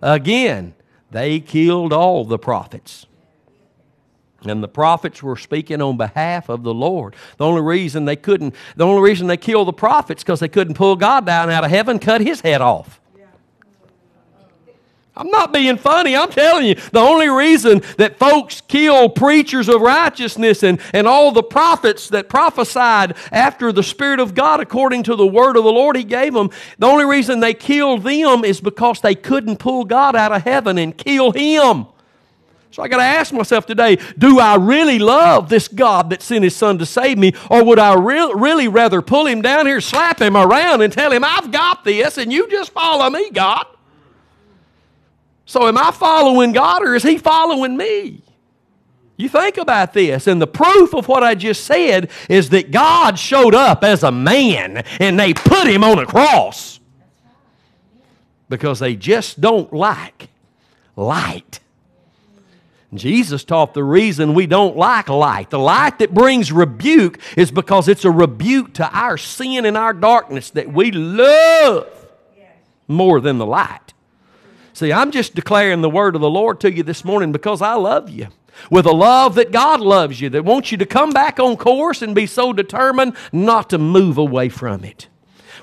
Again, 0.00 0.74
they 1.10 1.40
killed 1.40 1.92
all 1.92 2.24
the 2.24 2.38
prophets. 2.38 3.06
And 4.46 4.62
the 4.62 4.68
prophets 4.68 5.22
were 5.22 5.36
speaking 5.36 5.80
on 5.80 5.96
behalf 5.96 6.48
of 6.48 6.62
the 6.62 6.74
Lord. 6.74 7.16
The 7.38 7.44
only 7.44 7.62
reason 7.62 8.04
they 8.04 8.16
couldn't, 8.16 8.54
the 8.76 8.84
only 8.84 9.02
reason 9.02 9.26
they 9.26 9.36
killed 9.36 9.68
the 9.68 9.72
prophets 9.72 10.22
because 10.22 10.40
they 10.40 10.48
couldn't 10.48 10.74
pull 10.74 10.96
God 10.96 11.24
down 11.24 11.50
out 11.50 11.64
of 11.64 11.70
heaven, 11.70 11.98
cut 11.98 12.20
his 12.20 12.40
head 12.40 12.60
off. 12.60 13.00
I'm 15.16 15.30
not 15.30 15.52
being 15.52 15.76
funny. 15.76 16.16
I'm 16.16 16.30
telling 16.30 16.66
you, 16.66 16.74
the 16.74 16.98
only 16.98 17.28
reason 17.28 17.82
that 17.98 18.18
folks 18.18 18.60
kill 18.60 19.08
preachers 19.08 19.68
of 19.68 19.80
righteousness 19.80 20.64
and, 20.64 20.80
and 20.92 21.06
all 21.06 21.30
the 21.30 21.42
prophets 21.42 22.08
that 22.08 22.28
prophesied 22.28 23.16
after 23.30 23.70
the 23.70 23.84
Spirit 23.84 24.18
of 24.18 24.34
God 24.34 24.58
according 24.58 25.04
to 25.04 25.14
the 25.14 25.26
word 25.26 25.56
of 25.56 25.62
the 25.62 25.70
Lord 25.70 25.94
He 25.94 26.02
gave 26.02 26.34
them, 26.34 26.50
the 26.78 26.86
only 26.86 27.04
reason 27.04 27.38
they 27.38 27.54
killed 27.54 28.02
them 28.02 28.44
is 28.44 28.60
because 28.60 29.00
they 29.00 29.14
couldn't 29.14 29.58
pull 29.58 29.84
God 29.84 30.16
out 30.16 30.32
of 30.32 30.42
heaven 30.42 30.78
and 30.78 30.96
kill 30.96 31.30
Him. 31.30 31.86
So 32.72 32.82
I 32.82 32.88
got 32.88 32.96
to 32.96 33.04
ask 33.04 33.32
myself 33.32 33.66
today 33.66 33.98
do 34.18 34.40
I 34.40 34.56
really 34.56 34.98
love 34.98 35.48
this 35.48 35.68
God 35.68 36.10
that 36.10 36.22
sent 36.22 36.42
His 36.42 36.56
Son 36.56 36.78
to 36.78 36.86
save 36.86 37.18
me, 37.18 37.34
or 37.48 37.62
would 37.62 37.78
I 37.78 37.94
re- 37.94 38.32
really 38.34 38.66
rather 38.66 39.00
pull 39.00 39.26
Him 39.26 39.42
down 39.42 39.66
here, 39.66 39.80
slap 39.80 40.20
Him 40.20 40.36
around, 40.36 40.80
and 40.80 40.92
tell 40.92 41.12
Him, 41.12 41.22
I've 41.22 41.52
got 41.52 41.84
this, 41.84 42.18
and 42.18 42.32
you 42.32 42.50
just 42.50 42.72
follow 42.72 43.08
me, 43.10 43.30
God? 43.30 43.64
So 45.46 45.68
am 45.68 45.78
I 45.78 45.90
following 45.90 46.52
God 46.52 46.82
or 46.82 46.94
is 46.94 47.02
He 47.02 47.18
following 47.18 47.76
me? 47.76 48.22
You 49.16 49.28
think 49.28 49.58
about 49.58 49.92
this, 49.92 50.26
and 50.26 50.42
the 50.42 50.46
proof 50.46 50.92
of 50.92 51.06
what 51.06 51.22
I 51.22 51.36
just 51.36 51.64
said 51.64 52.10
is 52.28 52.50
that 52.50 52.72
God 52.72 53.16
showed 53.16 53.54
up 53.54 53.84
as 53.84 54.02
a 54.02 54.10
man 54.10 54.78
and 54.98 55.18
they 55.18 55.32
put 55.32 55.68
him 55.68 55.84
on 55.84 56.00
a 56.00 56.06
cross 56.06 56.80
because 58.48 58.80
they 58.80 58.96
just 58.96 59.40
don't 59.40 59.72
like 59.72 60.30
light. 60.96 61.60
Jesus 62.92 63.44
taught 63.44 63.74
the 63.74 63.84
reason 63.84 64.34
we 64.34 64.46
don't 64.46 64.76
like 64.76 65.08
light. 65.08 65.50
The 65.50 65.58
light 65.58 65.98
that 65.98 66.14
brings 66.14 66.52
rebuke 66.52 67.18
is 67.36 67.50
because 67.50 67.88
it's 67.88 68.04
a 68.04 68.10
rebuke 68.10 68.74
to 68.74 68.88
our 68.96 69.16
sin 69.16 69.64
and 69.64 69.76
our 69.76 69.92
darkness 69.92 70.50
that 70.50 70.72
we 70.72 70.90
love 70.92 71.88
more 72.86 73.20
than 73.20 73.38
the 73.38 73.46
light. 73.46 73.83
See, 74.74 74.92
I'm 74.92 75.10
just 75.10 75.34
declaring 75.34 75.80
the 75.80 75.88
word 75.88 76.14
of 76.14 76.20
the 76.20 76.28
Lord 76.28 76.60
to 76.60 76.72
you 76.72 76.82
this 76.82 77.04
morning 77.04 77.32
because 77.32 77.62
I 77.62 77.74
love 77.74 78.10
you. 78.10 78.28
With 78.70 78.86
a 78.86 78.92
love 78.92 79.36
that 79.36 79.50
God 79.50 79.80
loves 79.80 80.20
you, 80.20 80.28
that 80.30 80.44
wants 80.44 80.70
you 80.70 80.78
to 80.78 80.86
come 80.86 81.10
back 81.10 81.40
on 81.40 81.56
course 81.56 82.02
and 82.02 82.14
be 82.14 82.26
so 82.26 82.52
determined 82.52 83.16
not 83.32 83.70
to 83.70 83.78
move 83.78 84.18
away 84.18 84.48
from 84.48 84.84
it 84.84 85.08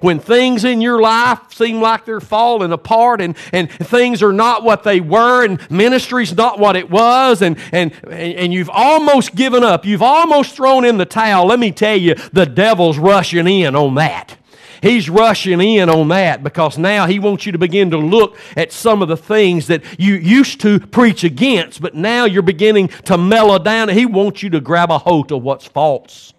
when 0.01 0.20
things 0.20 0.64
in 0.64 0.82
your 0.82 0.99
life 0.99 1.39
seem 1.53 1.80
like 1.80 2.05
they're 2.05 2.20
falling 2.20 2.72
apart 2.72 3.22
and, 3.22 3.38
and 3.53 3.72
things 3.72 4.22
are 4.22 4.34
not 4.34 4.64
what 4.64 4.84
they 4.84 4.99
were 4.99 5.45
and 5.45 5.59
ministry's 5.72 6.36
not 6.36 6.59
what 6.59 6.76
it 6.76 6.89
was 6.89 7.41
and, 7.41 7.57
and, 7.72 7.93
and 8.09 8.51
you've 8.53 8.70
almost 8.70 9.36
given 9.36 9.64
up, 9.64 9.86
you've 9.86 10.01
almost 10.01 10.55
thrown 10.55 10.86
in 10.86 10.97
the 10.97 11.05
towel, 11.05 11.45
let 11.45 11.59
me 11.59 11.72
tell 11.72 11.95
you, 11.95 12.16
the 12.34 12.45
devil's 12.45 12.97
rushing 12.97 13.47
in 13.47 13.76
on 13.76 13.95
that. 13.95 14.38
He's 14.82 15.10
rushing 15.10 15.62
in 15.62 15.90
on 15.90 16.08
that 16.10 16.44
because 16.44 16.78
now 16.78 17.06
he 17.06 17.20
wants 17.20 17.46
you 17.46 17.52
to 17.52 17.58
begin 17.58 17.92
to 17.92 17.98
look 17.98 18.38
at 18.58 18.72
some 18.72 19.02
of 19.02 19.08
the 19.08 19.18
things 19.18 19.68
that 19.68 19.84
you 20.00 20.16
used 20.16 20.60
to 20.62 20.80
preach 20.80 21.24
against, 21.24 21.82
but 21.82 21.94
now 21.94 22.26
you're 22.26 22.42
beginning 22.42 22.88
to 23.06 23.18
mellow 23.18 23.60
down. 23.60 23.90
He 23.90 24.06
wants 24.06 24.42
you 24.42 24.50
to 24.52 24.60
grab 24.60 24.90
a 24.90 24.98
hold 24.98 25.32
of 25.32 25.44
what's 25.44 25.68
false 25.68 26.34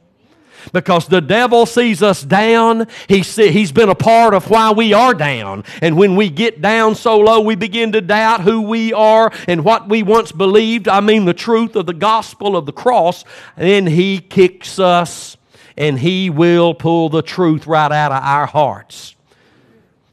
because 0.72 1.07
the 1.07 1.20
devil 1.20 1.66
sees 1.66 2.03
us 2.03 2.22
down. 2.22 2.86
He 3.09 3.22
see, 3.22 3.51
he's 3.51 3.72
been 3.72 3.88
a 3.88 3.95
part 3.95 4.34
of 4.34 4.51
why 4.51 4.72
we 4.72 4.93
are 4.93 5.14
down. 5.14 5.64
And 5.80 5.97
when 5.97 6.14
we 6.16 6.30
get 6.30 6.61
down 6.61 6.95
so 6.95 7.18
low, 7.18 7.40
we 7.40 7.55
begin 7.55 7.93
to 7.93 8.01
doubt 8.01 8.43
who 8.43 8.62
we 8.62 8.93
are 8.93 9.32
and 9.49 9.64
what 9.64 9.88
we 9.88 10.03
once 10.03 10.32
believed. 10.32 10.88
I 10.88 11.01
mean, 11.01 11.24
the 11.24 11.34
truth 11.34 11.74
of 11.74 11.86
the 11.86 11.95
gospel 11.95 12.57
of 12.57 12.66
the 12.66 12.72
cross. 12.72 13.24
And 13.57 13.88
he 13.88 14.18
kicks 14.18 14.78
us 14.78 15.36
and 15.82 15.98
He 15.98 16.30
will 16.30 16.74
pull 16.74 17.08
the 17.08 17.22
truth 17.22 17.66
right 17.66 17.90
out 17.90 18.12
of 18.12 18.22
our 18.22 18.46
hearts. 18.46 19.16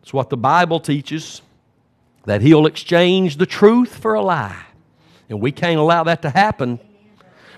It's 0.02 0.12
what 0.12 0.32
the 0.32 0.38
Bible 0.38 0.80
teaches 0.80 1.44
that 2.26 2.42
He'll 2.42 2.66
exchange 2.66 3.38
the 3.38 3.46
truth 3.46 3.96
for 3.96 4.16
a 4.16 4.22
lie. 4.22 4.66
And 5.30 5.40
we 5.40 5.52
can't 5.52 5.80
allow 5.80 6.04
that 6.06 6.24
to 6.24 6.32
happen 6.32 6.80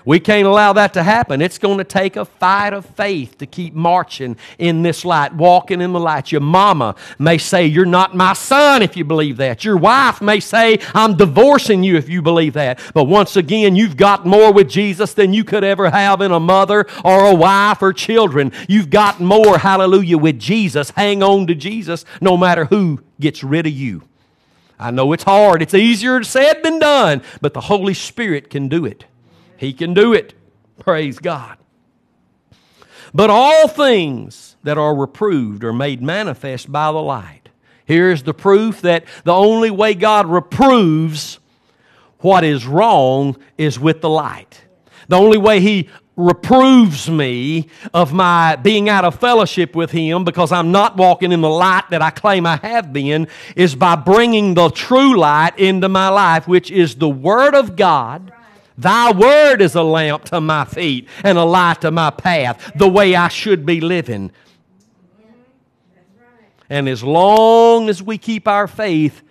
we 0.04 0.20
can't 0.20 0.46
allow 0.46 0.72
that 0.72 0.94
to 0.94 1.02
happen. 1.02 1.40
It's 1.40 1.58
going 1.58 1.78
to 1.78 1.84
take 1.84 2.16
a 2.16 2.24
fight 2.24 2.72
of 2.72 2.86
faith 2.86 3.38
to 3.38 3.46
keep 3.46 3.74
marching 3.74 4.36
in 4.58 4.82
this 4.82 5.04
light, 5.04 5.34
walking 5.34 5.80
in 5.80 5.92
the 5.92 6.00
light. 6.00 6.32
Your 6.32 6.40
mama 6.40 6.94
may 7.18 7.38
say, 7.38 7.66
You're 7.66 7.84
not 7.84 8.14
my 8.14 8.32
son 8.32 8.82
if 8.82 8.96
you 8.96 9.04
believe 9.04 9.36
that. 9.38 9.64
Your 9.64 9.76
wife 9.76 10.20
may 10.20 10.40
say, 10.40 10.78
I'm 10.94 11.16
divorcing 11.16 11.82
you 11.82 11.96
if 11.96 12.08
you 12.08 12.22
believe 12.22 12.54
that. 12.54 12.80
But 12.94 13.04
once 13.04 13.36
again, 13.36 13.76
you've 13.76 13.96
got 13.96 14.26
more 14.26 14.52
with 14.52 14.68
Jesus 14.68 15.14
than 15.14 15.32
you 15.32 15.44
could 15.44 15.64
ever 15.64 15.90
have 15.90 16.20
in 16.20 16.32
a 16.32 16.40
mother 16.40 16.86
or 17.04 17.26
a 17.26 17.34
wife 17.34 17.82
or 17.82 17.92
children. 17.92 18.52
You've 18.68 18.90
got 18.90 19.20
more, 19.20 19.58
hallelujah, 19.58 20.18
with 20.18 20.38
Jesus. 20.38 20.90
Hang 20.90 21.22
on 21.22 21.46
to 21.46 21.54
Jesus 21.54 22.04
no 22.20 22.36
matter 22.36 22.64
who 22.66 23.00
gets 23.20 23.44
rid 23.44 23.66
of 23.66 23.72
you. 23.72 24.02
I 24.78 24.90
know 24.90 25.12
it's 25.12 25.22
hard. 25.22 25.62
It's 25.62 25.74
easier 25.74 26.22
said 26.24 26.62
than 26.64 26.80
done, 26.80 27.22
but 27.40 27.54
the 27.54 27.60
Holy 27.60 27.94
Spirit 27.94 28.50
can 28.50 28.68
do 28.68 28.84
it. 28.84 29.04
He 29.62 29.72
can 29.72 29.94
do 29.94 30.12
it. 30.12 30.34
Praise 30.80 31.20
God. 31.20 31.56
But 33.14 33.30
all 33.30 33.68
things 33.68 34.56
that 34.64 34.76
are 34.76 34.92
reproved 34.92 35.62
are 35.62 35.72
made 35.72 36.02
manifest 36.02 36.72
by 36.72 36.90
the 36.90 36.98
light. 36.98 37.48
Here's 37.84 38.24
the 38.24 38.34
proof 38.34 38.80
that 38.80 39.04
the 39.22 39.32
only 39.32 39.70
way 39.70 39.94
God 39.94 40.26
reproves 40.26 41.38
what 42.18 42.42
is 42.42 42.66
wrong 42.66 43.36
is 43.56 43.78
with 43.78 44.00
the 44.00 44.08
light. 44.10 44.62
The 45.06 45.14
only 45.14 45.38
way 45.38 45.60
He 45.60 45.88
reproves 46.16 47.08
me 47.08 47.68
of 47.94 48.12
my 48.12 48.56
being 48.56 48.88
out 48.88 49.04
of 49.04 49.20
fellowship 49.20 49.76
with 49.76 49.92
Him 49.92 50.24
because 50.24 50.50
I'm 50.50 50.72
not 50.72 50.96
walking 50.96 51.30
in 51.30 51.40
the 51.40 51.48
light 51.48 51.84
that 51.90 52.02
I 52.02 52.10
claim 52.10 52.46
I 52.46 52.56
have 52.56 52.92
been 52.92 53.28
is 53.54 53.76
by 53.76 53.94
bringing 53.94 54.54
the 54.54 54.70
true 54.70 55.16
light 55.16 55.56
into 55.56 55.88
my 55.88 56.08
life, 56.08 56.48
which 56.48 56.68
is 56.72 56.96
the 56.96 57.08
Word 57.08 57.54
of 57.54 57.76
God. 57.76 58.32
Thy 58.76 59.12
word 59.12 59.60
is 59.60 59.74
a 59.74 59.82
lamp 59.82 60.24
to 60.26 60.40
my 60.40 60.64
feet 60.64 61.08
and 61.22 61.38
a 61.38 61.44
light 61.44 61.82
to 61.82 61.90
my 61.90 62.10
path, 62.10 62.72
the 62.74 62.88
way 62.88 63.14
I 63.14 63.28
should 63.28 63.66
be 63.66 63.80
living. 63.80 64.32
And 66.70 66.88
as 66.88 67.04
long 67.04 67.90
as 67.90 68.02
we 68.02 68.16
keep 68.16 68.48
our 68.48 68.66
faith 68.66 69.22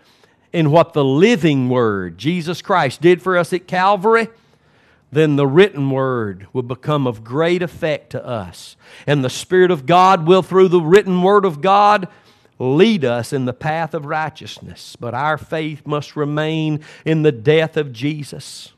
in 0.53 0.69
what 0.69 0.93
the 0.93 1.03
living 1.03 1.69
Word, 1.69 2.17
Jesus 2.19 2.61
Christ, 2.61 3.01
did 3.01 3.19
for 3.19 3.35
us 3.35 3.51
at 3.51 3.67
Calvary, 3.67 4.27
then 5.11 5.37
the 5.37 5.47
written 5.47 5.89
Word 5.89 6.45
will 6.53 6.61
become 6.61 7.07
of 7.07 7.23
great 7.23 7.63
effect 7.63 8.11
to 8.11 8.23
us. 8.23 8.75
And 9.07 9.23
the 9.23 9.29
Spirit 9.29 9.71
of 9.71 9.87
God 9.87 10.27
will, 10.27 10.43
through 10.43 10.67
the 10.67 10.81
written 10.81 11.23
Word 11.23 11.43
of 11.43 11.61
God, 11.61 12.07
lead 12.59 13.03
us 13.03 13.33
in 13.33 13.45
the 13.45 13.53
path 13.53 13.95
of 13.95 14.05
righteousness. 14.05 14.95
But 14.95 15.15
our 15.15 15.37
faith 15.37 15.87
must 15.87 16.15
remain 16.15 16.81
in 17.05 17.23
the 17.23 17.31
death 17.31 17.75
of 17.75 17.91
Jesus. 17.91 18.71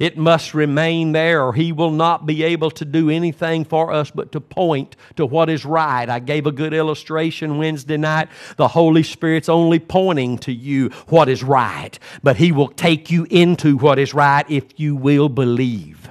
It 0.00 0.16
must 0.16 0.54
remain 0.54 1.12
there, 1.12 1.42
or 1.42 1.52
He 1.52 1.72
will 1.72 1.90
not 1.90 2.24
be 2.24 2.42
able 2.42 2.70
to 2.70 2.86
do 2.86 3.10
anything 3.10 3.66
for 3.66 3.92
us 3.92 4.10
but 4.10 4.32
to 4.32 4.40
point 4.40 4.96
to 5.16 5.26
what 5.26 5.50
is 5.50 5.66
right. 5.66 6.08
I 6.08 6.20
gave 6.20 6.46
a 6.46 6.52
good 6.52 6.72
illustration 6.72 7.58
Wednesday 7.58 7.98
night. 7.98 8.30
The 8.56 8.68
Holy 8.68 9.02
Spirit's 9.02 9.50
only 9.50 9.78
pointing 9.78 10.38
to 10.38 10.52
you 10.52 10.88
what 11.08 11.28
is 11.28 11.44
right, 11.44 11.98
but 12.22 12.38
He 12.38 12.50
will 12.50 12.68
take 12.68 13.10
you 13.10 13.26
into 13.28 13.76
what 13.76 13.98
is 13.98 14.14
right 14.14 14.50
if 14.50 14.80
you 14.80 14.96
will 14.96 15.28
believe. 15.28 16.10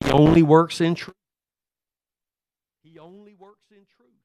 He 0.00 0.10
only 0.10 0.42
works 0.42 0.80
in 0.80 0.94
truth. 0.94 1.14
He 2.82 2.98
only 2.98 3.34
works 3.34 3.66
in 3.70 3.84
truth. 3.84 4.24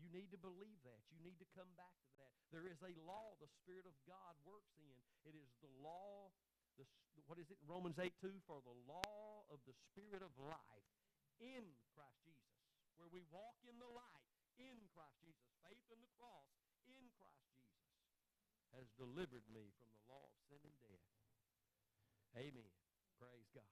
You 0.00 0.08
need 0.18 0.30
to 0.30 0.38
believe 0.38 0.80
that. 0.84 0.96
You 1.12 1.20
need 1.22 1.36
to 1.40 1.46
come 1.54 1.68
back 1.76 1.92
to 2.08 2.12
that. 2.24 2.32
There 2.56 2.64
is 2.64 2.80
a 2.80 2.96
law 3.04 3.36
the 3.36 3.52
Spirit 3.60 3.84
of 3.84 3.92
God 4.08 4.32
works 4.48 4.72
in. 4.80 5.28
It 5.28 5.36
is 5.36 5.52
the 5.60 5.68
law 5.84 6.20
what 7.30 7.38
is 7.38 7.46
it? 7.46 7.62
Romans 7.62 7.94
8 7.94 8.10
2 8.18 8.26
for 8.42 8.58
the 8.66 8.74
law 8.90 9.46
of 9.54 9.62
the 9.62 9.76
Spirit 9.86 10.18
of 10.18 10.34
life 10.42 10.90
in 11.38 11.62
Christ 11.94 12.26
Jesus, 12.26 12.58
where 12.98 13.06
we 13.06 13.22
walk 13.30 13.54
in 13.70 13.78
the 13.78 13.86
light 13.86 14.26
in 14.58 14.74
Christ 14.90 15.14
Jesus. 15.22 15.46
Faith 15.62 15.86
in 15.94 16.02
the 16.02 16.10
cross 16.18 16.50
in 16.90 17.06
Christ 17.14 17.38
Jesus 17.46 17.86
has 18.74 18.90
delivered 19.20 19.44
me 19.52 19.68
from 19.76 19.92
the 19.92 20.00
law 20.08 20.24
of 20.24 20.32
sin 20.48 20.56
and 20.64 20.72
death. 20.80 21.04
Amen. 22.38 22.72
Praise 23.20 23.44
God. 23.54 23.68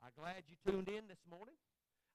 I'm 0.00 0.12
glad 0.16 0.44
you 0.46 0.54
tuned 0.64 0.86
in 0.86 1.08
this 1.08 1.18
morning. 1.28 1.56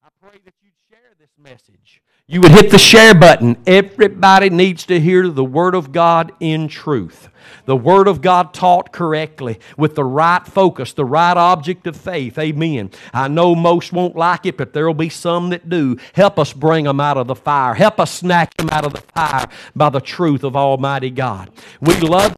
I 0.01 0.07
pray 0.21 0.39
that 0.45 0.53
you'd 0.61 0.71
share 0.87 1.15
this 1.19 1.31
message. 1.37 2.01
You 2.27 2.39
would 2.41 2.51
hit 2.51 2.69
the 2.69 2.77
share 2.77 3.15
button. 3.15 3.57
Everybody 3.65 4.51
needs 4.51 4.85
to 4.85 4.99
hear 4.99 5.27
the 5.29 5.43
Word 5.43 5.73
of 5.73 5.91
God 5.91 6.31
in 6.39 6.67
truth. 6.67 7.27
The 7.65 7.75
Word 7.75 8.07
of 8.07 8.21
God 8.21 8.53
taught 8.53 8.91
correctly 8.91 9.59
with 9.77 9.95
the 9.95 10.03
right 10.03 10.45
focus, 10.45 10.93
the 10.93 11.05
right 11.05 11.35
object 11.35 11.87
of 11.87 11.97
faith. 11.97 12.37
Amen. 12.37 12.91
I 13.13 13.27
know 13.27 13.55
most 13.55 13.91
won't 13.91 14.15
like 14.15 14.45
it, 14.45 14.57
but 14.57 14.73
there 14.73 14.85
will 14.85 14.93
be 14.93 15.09
some 15.09 15.49
that 15.49 15.69
do. 15.69 15.97
Help 16.13 16.37
us 16.37 16.53
bring 16.53 16.85
them 16.85 16.99
out 16.99 17.17
of 17.17 17.25
the 17.25 17.35
fire. 17.35 17.73
Help 17.73 17.99
us 17.99 18.11
snatch 18.11 18.53
them 18.57 18.69
out 18.69 18.85
of 18.85 18.93
the 18.93 19.01
fire 19.01 19.47
by 19.75 19.89
the 19.89 20.01
truth 20.01 20.43
of 20.43 20.55
Almighty 20.55 21.09
God. 21.09 21.49
We 21.81 21.95
love 21.99 22.34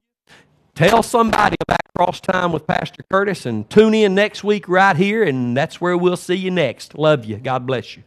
Tell 0.78 1.02
somebody 1.02 1.56
about 1.68 1.80
Cross 1.96 2.20
Time 2.20 2.52
with 2.52 2.68
Pastor 2.68 3.02
Curtis 3.10 3.48
and 3.48 3.68
tune 3.68 3.96
in 3.96 4.14
next 4.14 4.44
week 4.44 4.70
right 4.70 4.96
here, 4.96 5.24
and 5.24 5.58
that's 5.58 5.82
where 5.82 5.98
we'll 5.98 6.16
see 6.16 6.36
you 6.36 6.52
next. 6.52 6.96
Love 6.96 7.26
you. 7.26 7.38
God 7.38 7.66
bless 7.66 7.98
you. 7.98 8.04